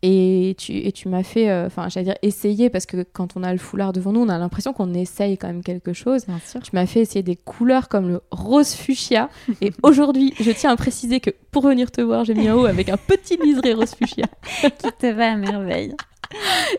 Et 0.03 0.55
tu, 0.59 0.77
et 0.77 0.93
tu 0.93 1.09
m'as 1.09 1.23
fait, 1.23 1.51
euh, 1.51 1.67
enfin, 1.67 1.89
j'allais 1.89 2.07
dire 2.07 2.17
essayer, 2.23 2.71
parce 2.71 2.87
que 2.87 3.03
quand 3.03 3.37
on 3.37 3.43
a 3.43 3.53
le 3.53 3.59
foulard 3.59 3.93
devant 3.93 4.13
nous, 4.13 4.21
on 4.21 4.29
a 4.29 4.39
l'impression 4.39 4.73
qu'on 4.73 4.95
essaye 4.95 5.39
quand 5.39 5.49
même 5.49 5.63
quelque 5.63 5.93
chose. 5.93 6.27
Bien 6.27 6.41
sûr. 6.45 6.61
Tu 6.61 6.71
m'as 6.75 6.87
fait 6.87 7.01
essayer 7.01 7.23
des 7.23 7.37
couleurs 7.37 7.89
comme 7.89 8.09
le 8.09 8.21
rose 8.31 8.73
fuchsia. 8.73 9.29
et 9.61 9.73
aujourd'hui, 9.83 10.35
je 10.41 10.51
tiens 10.51 10.71
à 10.71 10.77
préciser 10.77 11.21
que 11.21 11.31
pour 11.51 11.67
venir 11.67 11.91
te 11.91 12.01
voir, 12.01 12.25
j'ai 12.25 12.35
mis 12.35 12.49
un 12.49 12.55
haut 12.55 12.67
avec 12.67 12.89
un 12.89 12.97
petit 12.97 13.37
liseré 13.37 13.75
rose 13.75 13.95
fuchsia. 13.95 14.27
Qui 14.63 14.93
te 14.99 15.07
va 15.07 15.33
à 15.33 15.37
merveille. 15.37 15.95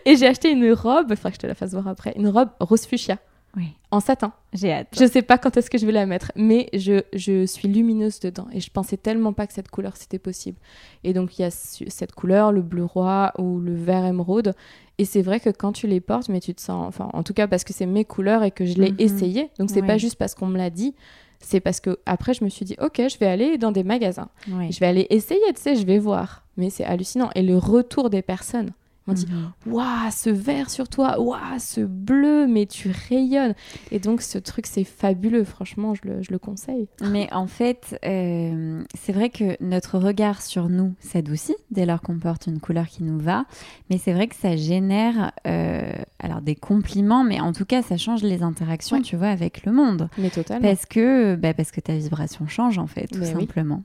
Et 0.06 0.16
j'ai 0.16 0.28
acheté 0.28 0.52
une 0.52 0.72
robe, 0.74 1.08
il 1.10 1.16
faudra 1.16 1.30
que 1.32 1.36
je 1.36 1.42
te 1.42 1.48
la 1.48 1.56
fasse 1.56 1.72
voir 1.72 1.88
après, 1.88 2.14
une 2.16 2.28
robe 2.30 2.50
rose 2.60 2.86
fuchsia. 2.86 3.18
Oui. 3.56 3.70
En 3.90 4.00
satin. 4.02 4.34
J'ai 4.54 4.72
hâte. 4.72 4.90
Je 5.00 5.06
sais 5.08 5.22
pas 5.24 5.38
quand 5.40 5.58
est-ce 5.58 5.70
que 5.72 5.78
je 5.80 5.86
vais 5.88 5.92
la 5.92 6.06
mettre, 6.06 6.32
mais 6.36 6.70
je, 6.74 7.02
je 7.14 7.46
suis 7.46 7.68
lumineuse 7.68 8.20
dedans. 8.20 8.46
Et 8.54 8.60
je 8.60 8.70
pensais 8.70 8.98
tellement 8.98 9.34
pas 9.34 9.48
que 9.48 9.54
cette 9.54 9.70
couleur 9.70 9.96
c'était 9.98 10.20
possible. 10.20 10.60
Et 11.04 11.14
donc 11.14 11.40
il 11.40 11.42
y 11.42 11.46
a 11.46 11.50
cette 11.50 12.12
couleur, 12.12 12.52
le 12.52 12.62
bleu 12.62 12.84
roi 12.86 13.32
ou 13.40 13.60
le 13.60 13.74
vert 13.74 14.06
émeraude. 14.06 14.54
Et 15.00 15.06
c'est 15.06 15.22
vrai 15.24 15.40
que 15.40 15.50
quand 15.50 15.72
tu 15.72 15.88
les 15.88 16.02
portes, 16.02 16.30
mais 16.30 16.40
tu 16.40 16.54
te 16.54 16.62
sens. 16.62 16.86
Enfin, 16.88 17.10
en 17.14 17.24
tout 17.24 17.34
cas, 17.34 17.48
parce 17.48 17.64
que 17.64 17.74
c'est 17.74 17.86
mes 17.88 18.06
couleurs 18.06 18.44
et 18.44 18.52
que 18.52 18.66
je 18.66 18.76
l'ai 18.76 18.92
Mhm. 18.92 18.98
essayé. 19.00 19.50
Donc 19.58 19.70
c'est 19.72 19.82
Ouais. 19.82 19.88
pas 19.88 19.98
juste 19.98 20.18
parce 20.18 20.36
qu'on 20.36 20.48
me 20.48 20.58
l'a 20.58 20.70
dit. 20.70 20.94
C'est 21.40 21.60
parce 21.60 21.80
que 21.80 21.98
après 22.06 22.34
je 22.36 22.44
me 22.44 22.50
suis 22.50 22.66
dit, 22.66 22.76
ok, 22.80 23.02
je 23.10 23.18
vais 23.18 23.28
aller 23.28 23.58
dans 23.58 23.72
des 23.72 23.84
magasins. 23.84 24.30
Oui. 24.52 24.72
Je 24.72 24.80
vais 24.80 24.88
aller 24.88 25.08
essayer, 25.10 25.40
tu 25.56 25.62
sais, 25.62 25.76
je 25.76 25.86
vais 25.86 26.00
voir. 26.00 26.44
Mais 26.58 26.70
c'est 26.70 26.84
hallucinant. 26.84 27.30
Et 27.34 27.42
le 27.44 27.58
retour 27.58 28.10
des 28.12 28.22
personnes. 28.22 28.72
On 29.10 29.14
dit, 29.14 29.26
Mhm. 29.28 29.74
Waouh, 29.74 30.12
ce 30.12 30.30
vert 30.30 30.70
sur 30.70 30.90
toi, 30.90 31.20
waouh, 31.20 31.40
ce 31.60 31.82
bleu, 31.82 32.46
mais 32.48 32.66
tu 32.66 32.92
rayonnes. 33.10 33.56
Et 33.92 34.00
donc, 34.00 34.22
ce 34.22 34.38
truc, 34.38 34.66
c'est 34.68 34.84
fabuleux, 34.84 35.44
franchement, 35.46 35.94
je 35.96 36.02
le, 36.04 36.22
je 36.22 36.32
le 36.32 36.40
conseille. 36.40 36.88
Mais 37.02 37.32
en 37.34 37.48
fait, 37.48 37.98
euh, 38.06 38.84
c'est 38.98 39.14
vrai 39.14 39.30
que 39.30 39.56
notre 39.64 39.98
regard 39.98 40.42
sur 40.42 40.68
nous 40.70 40.94
s'adoucit 41.00 41.56
dès 41.72 41.86
lors 41.86 42.02
qu'on 42.02 42.20
porte 42.20 42.48
une 42.48 42.60
couleur 42.60 42.88
qui 42.88 43.04
nous 43.04 43.18
va. 43.20 43.46
Mais 43.90 43.98
c'est 43.98 44.12
vrai 44.14 44.28
que 44.28 44.36
ça 44.36 44.56
génère 44.58 45.32
euh, 45.48 45.92
alors 46.20 46.42
des 46.42 46.56
compliments, 46.56 47.24
mais 47.24 47.40
en 47.40 47.54
tout 47.54 47.66
cas, 47.66 47.82
ça 47.82 47.96
change 47.98 48.24
les 48.24 48.44
interactions, 48.44 48.98
Ouais. 48.98 49.04
tu 49.04 49.16
vois, 49.16 49.28
avec 49.30 49.66
le 49.66 49.72
monde. 49.72 50.10
Mais 50.18 50.30
totalement. 50.30 50.68
Parce 50.68 50.86
que, 50.86 51.36
bah, 51.36 51.54
parce 51.54 51.72
que 51.72 51.80
ta 51.80 51.96
vibration 51.96 52.48
change, 52.48 52.78
en 52.78 52.88
fait, 52.88 53.08
tout 53.08 53.20
Mais 53.20 53.34
oui. 53.34 53.42
simplement. 53.42 53.84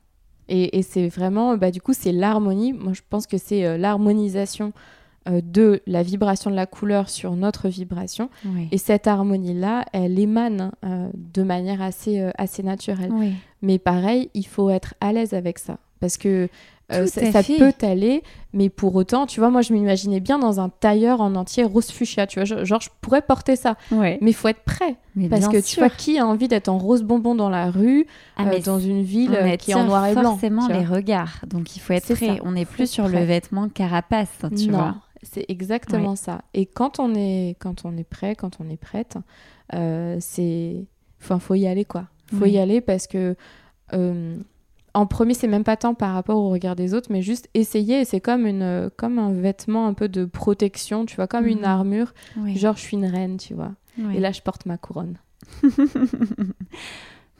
Et, 0.49 0.77
et 0.79 0.83
c'est 0.83 1.09
vraiment, 1.09 1.57
bah, 1.57 1.71
du 1.71 1.81
coup, 1.81 1.93
c'est 1.95 2.13
l'harmonie. 2.13 2.73
Moi, 2.73 2.93
je 2.93 3.01
pense 3.09 3.27
que 3.29 3.39
c'est 3.39 3.65
euh, 3.65 3.79
l'harmonisation 3.79 4.73
de 5.31 5.81
la 5.87 6.03
vibration 6.03 6.51
de 6.51 6.57
la 6.57 6.67
couleur 6.67 7.09
sur 7.09 7.37
notre 7.37 7.69
vibration. 7.69 8.29
Oui. 8.45 8.69
Et 8.73 8.79
cette 8.79 9.07
harmonie-là, 9.07 9.85
elle 9.93 10.19
émane 10.19 10.73
euh, 10.85 11.09
de 11.15 11.43
manière 11.43 11.81
assez, 11.83 12.21
euh, 12.21 12.31
assez 12.39 12.63
naturelle. 12.63 13.11
Oui. 13.13 13.33
Mais 13.63 13.79
pareil, 13.79 14.31
il 14.35 14.47
faut 14.47 14.71
être 14.71 14.95
à 15.01 15.13
l'aise 15.13 15.35
avec 15.35 15.59
ça. 15.59 15.79
Parce 16.01 16.17
que 16.17 16.49
euh, 16.93 17.07
ça, 17.07 17.43
peut 17.43 17.73
t'aller, 17.73 18.23
mais 18.53 18.69
pour 18.69 18.95
autant, 18.97 19.25
tu 19.27 19.41
vois, 19.41 19.49
moi 19.49 19.63
je 19.63 19.73
m'imaginais 19.73 20.21
bien 20.21 20.39
dans 20.39 20.61
un 20.61 20.69
tailleur 20.69 21.23
en 21.23 21.35
entier 21.37 21.63
rose 21.65 21.91
fuchsia, 21.91 22.27
tu 22.27 22.39
vois, 22.41 22.45
je- 22.45 22.65
genre 22.67 22.81
je 22.83 22.91
pourrais 23.01 23.23
porter 23.23 23.57
ça, 23.57 23.77
Ouais. 23.93 24.19
mais 24.21 24.33
il 24.33 24.35
faut 24.35 24.49
être 24.49 24.65
prêt. 24.65 24.97
Mais 25.17 25.29
Parce 25.29 25.49
que 25.49 25.59
tu 25.65 25.79
vois, 25.79 25.89
qui 25.89 26.19
a 26.19 26.27
envie 26.27 26.49
d'être 26.49 26.69
en 26.69 26.77
rose 26.77 27.03
bonbon 27.03 27.35
dans 27.35 27.49
la 27.49 27.71
rue, 27.71 28.07
Ah, 28.37 28.45
euh, 28.47 28.59
dans 28.61 28.79
une 28.81 29.03
ville 29.03 29.31
on 29.41 29.47
euh, 29.53 29.57
qui 29.57 29.71
est 29.71 29.75
en 29.75 29.85
noir 29.85 30.07
et 30.07 30.13
blanc 30.15 30.33
forcément 30.33 30.67
les 30.69 30.85
regards. 30.85 31.41
Donc 31.47 31.77
il 31.77 31.79
faut 31.79 31.95
être 31.95 32.13
prêt. 32.15 32.27
ça. 32.27 32.35
On 32.45 32.53
n'est 32.53 32.67
plus 32.67 32.91
sur 32.91 33.09
le 33.09 33.21
vêtement 33.21 33.69
carapace, 33.71 34.29
tu 34.59 34.67
non, 34.69 34.77
vois. 34.79 34.95
C'est 35.23 35.45
exactement 35.49 36.17
ça. 36.17 36.43
Et 36.55 36.67
quand 36.67 36.99
on 37.01 37.15
est, 37.15 37.57
quand 37.61 37.85
on 37.85 37.97
est 37.97 38.05
prêt, 38.09 38.35
quand 38.35 38.59
on 38.61 38.69
est 38.69 38.77
prête, 38.77 39.17
euh, 39.75 40.17
c'est, 40.21 40.85
enfin, 41.21 41.39
faut 41.39 41.55
y 41.55 41.67
aller 41.67 41.85
quoi. 41.85 42.09
Faut 42.39 42.47
y 42.47 42.59
aller 42.59 42.81
parce 42.81 43.07
que 43.07 43.37
euh, 43.93 44.37
en 44.95 45.07
premier, 45.07 45.35
c'est 45.35 45.49
même 45.49 45.65
pas 45.65 45.77
tant 45.77 45.95
par 45.95 46.15
rapport 46.15 46.37
au 46.39 46.49
regard 46.51 46.77
des 46.77 46.95
autres, 46.95 47.09
mais 47.13 47.21
juste 47.23 47.49
essayer. 47.55 48.05
C'est 48.07 48.21
comme 48.21 48.47
une, 48.47 48.63
euh, 48.63 48.89
comme 48.97 49.19
un 49.19 49.33
vêtement 49.33 49.87
un 49.87 49.93
peu 49.95 50.09
de 50.09 50.25
protection, 50.25 51.05
tu 51.07 51.17
vois, 51.17 51.27
comme 51.27 51.47
une 51.47 51.59
Mhm. 51.61 51.65
armure. 51.65 52.15
Oui. 52.39 52.57
Genre, 52.57 52.77
je 52.77 52.81
suis 52.83 52.97
une 52.97 53.05
reine, 53.07 53.37
tu 53.37 53.53
vois. 53.55 53.73
Oui. 53.99 54.17
Et 54.17 54.21
là, 54.21 54.33
je 54.33 54.41
porte 54.41 54.65
ma 54.67 54.79
couronne. 54.79 55.19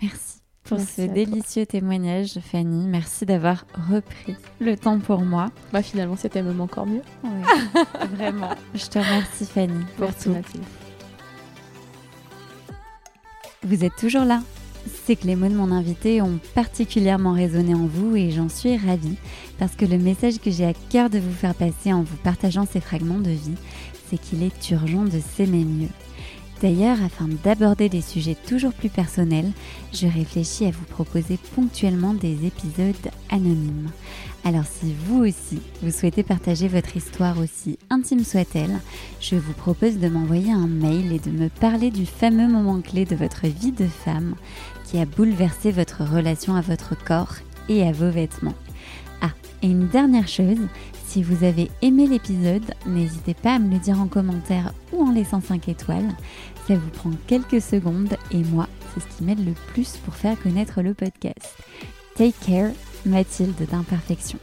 Merci 0.03 0.42
pour 0.65 0.79
Merci 0.79 1.03
ce 1.03 1.03
délicieux 1.03 1.67
témoignage, 1.67 2.39
Fanny. 2.41 2.87
Merci 2.87 3.27
d'avoir 3.27 3.65
repris 3.91 4.37
le 4.61 4.77
temps 4.77 4.99
pour 4.99 5.21
moi. 5.23 5.51
Bah, 5.73 5.83
finalement, 5.83 6.17
c'était 6.17 6.43
même 6.43 6.61
encore 6.61 6.87
mieux. 6.87 7.03
Vraiment. 8.17 8.51
Je 8.75 8.87
te 8.87 8.99
remercie, 8.99 9.47
Fanny, 9.47 9.85
pour 9.97 10.07
Merci, 10.07 10.25
tout. 10.25 10.31
Mathilde. 10.31 10.65
Vous 13.65 13.85
êtes 13.85 13.97
toujours 13.97 14.25
là 14.25 14.43
C'est 15.05 15.17
que 15.17 15.27
les 15.27 15.37
mots 15.37 15.49
de 15.49 15.55
mon 15.55 15.71
invité 15.71 16.21
ont 16.21 16.41
particulièrement 16.55 17.33
résonné 17.33 17.75
en 17.75 17.87
vous 17.87 18.17
et 18.17 18.31
j'en 18.31 18.49
suis 18.49 18.77
ravie 18.77 19.17
parce 19.59 19.77
que 19.77 19.85
le 19.85 19.99
message 19.99 20.41
que 20.41 20.51
j'ai 20.51 20.67
à 20.67 20.75
cœur 20.91 21.11
de 21.11 21.21
vous 21.21 21.33
faire 21.33 21.55
passer 21.55 21.93
en 21.93 22.03
vous 22.03 22.17
partageant 22.17 22.67
ces 22.67 22.81
fragments 22.81 23.21
de 23.21 23.31
vie, 23.31 23.55
c'est 24.09 24.19
qu'il 24.19 24.43
est 24.43 24.71
urgent 24.71 25.05
de 25.05 25.21
s'aimer 25.21 25.65
mieux. 25.65 25.89
D'ailleurs, 26.63 27.03
afin 27.03 27.27
d'aborder 27.43 27.89
des 27.89 28.01
sujets 28.01 28.37
toujours 28.47 28.73
plus 28.73 28.89
personnels, 28.89 29.51
je 29.93 30.07
réfléchis 30.07 30.65
à 30.65 30.71
vous 30.71 30.85
proposer 30.85 31.37
ponctuellement 31.57 32.15
des 32.15 32.47
épisodes 32.47 33.11
anonymes. 33.31 33.91
Alors 34.45 34.65
si 34.65 34.95
vous 35.05 35.25
aussi, 35.25 35.61
vous 35.83 35.91
souhaitez 35.91 36.23
partager 36.23 36.69
votre 36.69 36.97
histoire 36.97 37.39
aussi 37.41 37.81
intime 37.91 38.23
soit-elle, 38.23 38.79
je 39.21 39.35
vous 39.35 39.55
propose 39.55 39.99
de 39.99 40.09
m'envoyer 40.09 40.53
un 40.53 40.69
mail 40.69 41.13
et 41.13 41.19
de 41.19 41.31
me 41.31 41.49
parler 41.49 41.91
du 41.91 42.07
fameux 42.07 42.47
moment 42.47 42.81
clé 42.81 43.07
de 43.07 43.17
votre 43.17 43.49
vie 43.49 43.73
de 43.73 43.87
femme 43.87 44.37
qui 44.85 44.99
a 44.99 45.05
bouleversé 45.05 45.73
votre 45.73 46.05
relation 46.05 46.55
à 46.55 46.61
votre 46.61 46.97
corps 46.97 47.35
et 47.69 47.83
à 47.83 47.91
vos 47.91 48.11
vêtements. 48.11 48.55
Ah, 49.21 49.31
et 49.63 49.67
une 49.67 49.89
dernière 49.89 50.29
chose, 50.29 50.59
si 51.13 51.23
vous 51.23 51.45
avez 51.45 51.71
aimé 51.83 52.07
l'épisode, 52.07 52.75
n'hésitez 52.87 53.35
pas 53.35 53.57
à 53.57 53.59
me 53.59 53.71
le 53.71 53.79
dire 53.79 54.01
en 54.01 54.07
commentaire 54.07 54.73
ou 54.95 55.03
en 55.03 55.13
laissant 55.13 55.43
5 55.43 55.69
étoiles. 55.69 56.09
Ça 56.67 56.75
vous 56.75 56.91
prend 56.91 57.11
quelques 57.27 57.61
secondes 57.61 58.17
et 58.31 58.45
moi, 58.45 58.69
c'est 58.95 59.01
ce 59.01 59.17
qui 59.17 59.25
m'aide 59.25 59.45
le 59.45 59.53
plus 59.73 59.97
pour 60.05 60.15
faire 60.15 60.41
connaître 60.41 60.81
le 60.83 60.95
podcast. 60.95 61.57
Take 62.15 62.35
care, 62.47 62.71
Mathilde 63.05 63.67
d'Imperfection. 63.71 64.39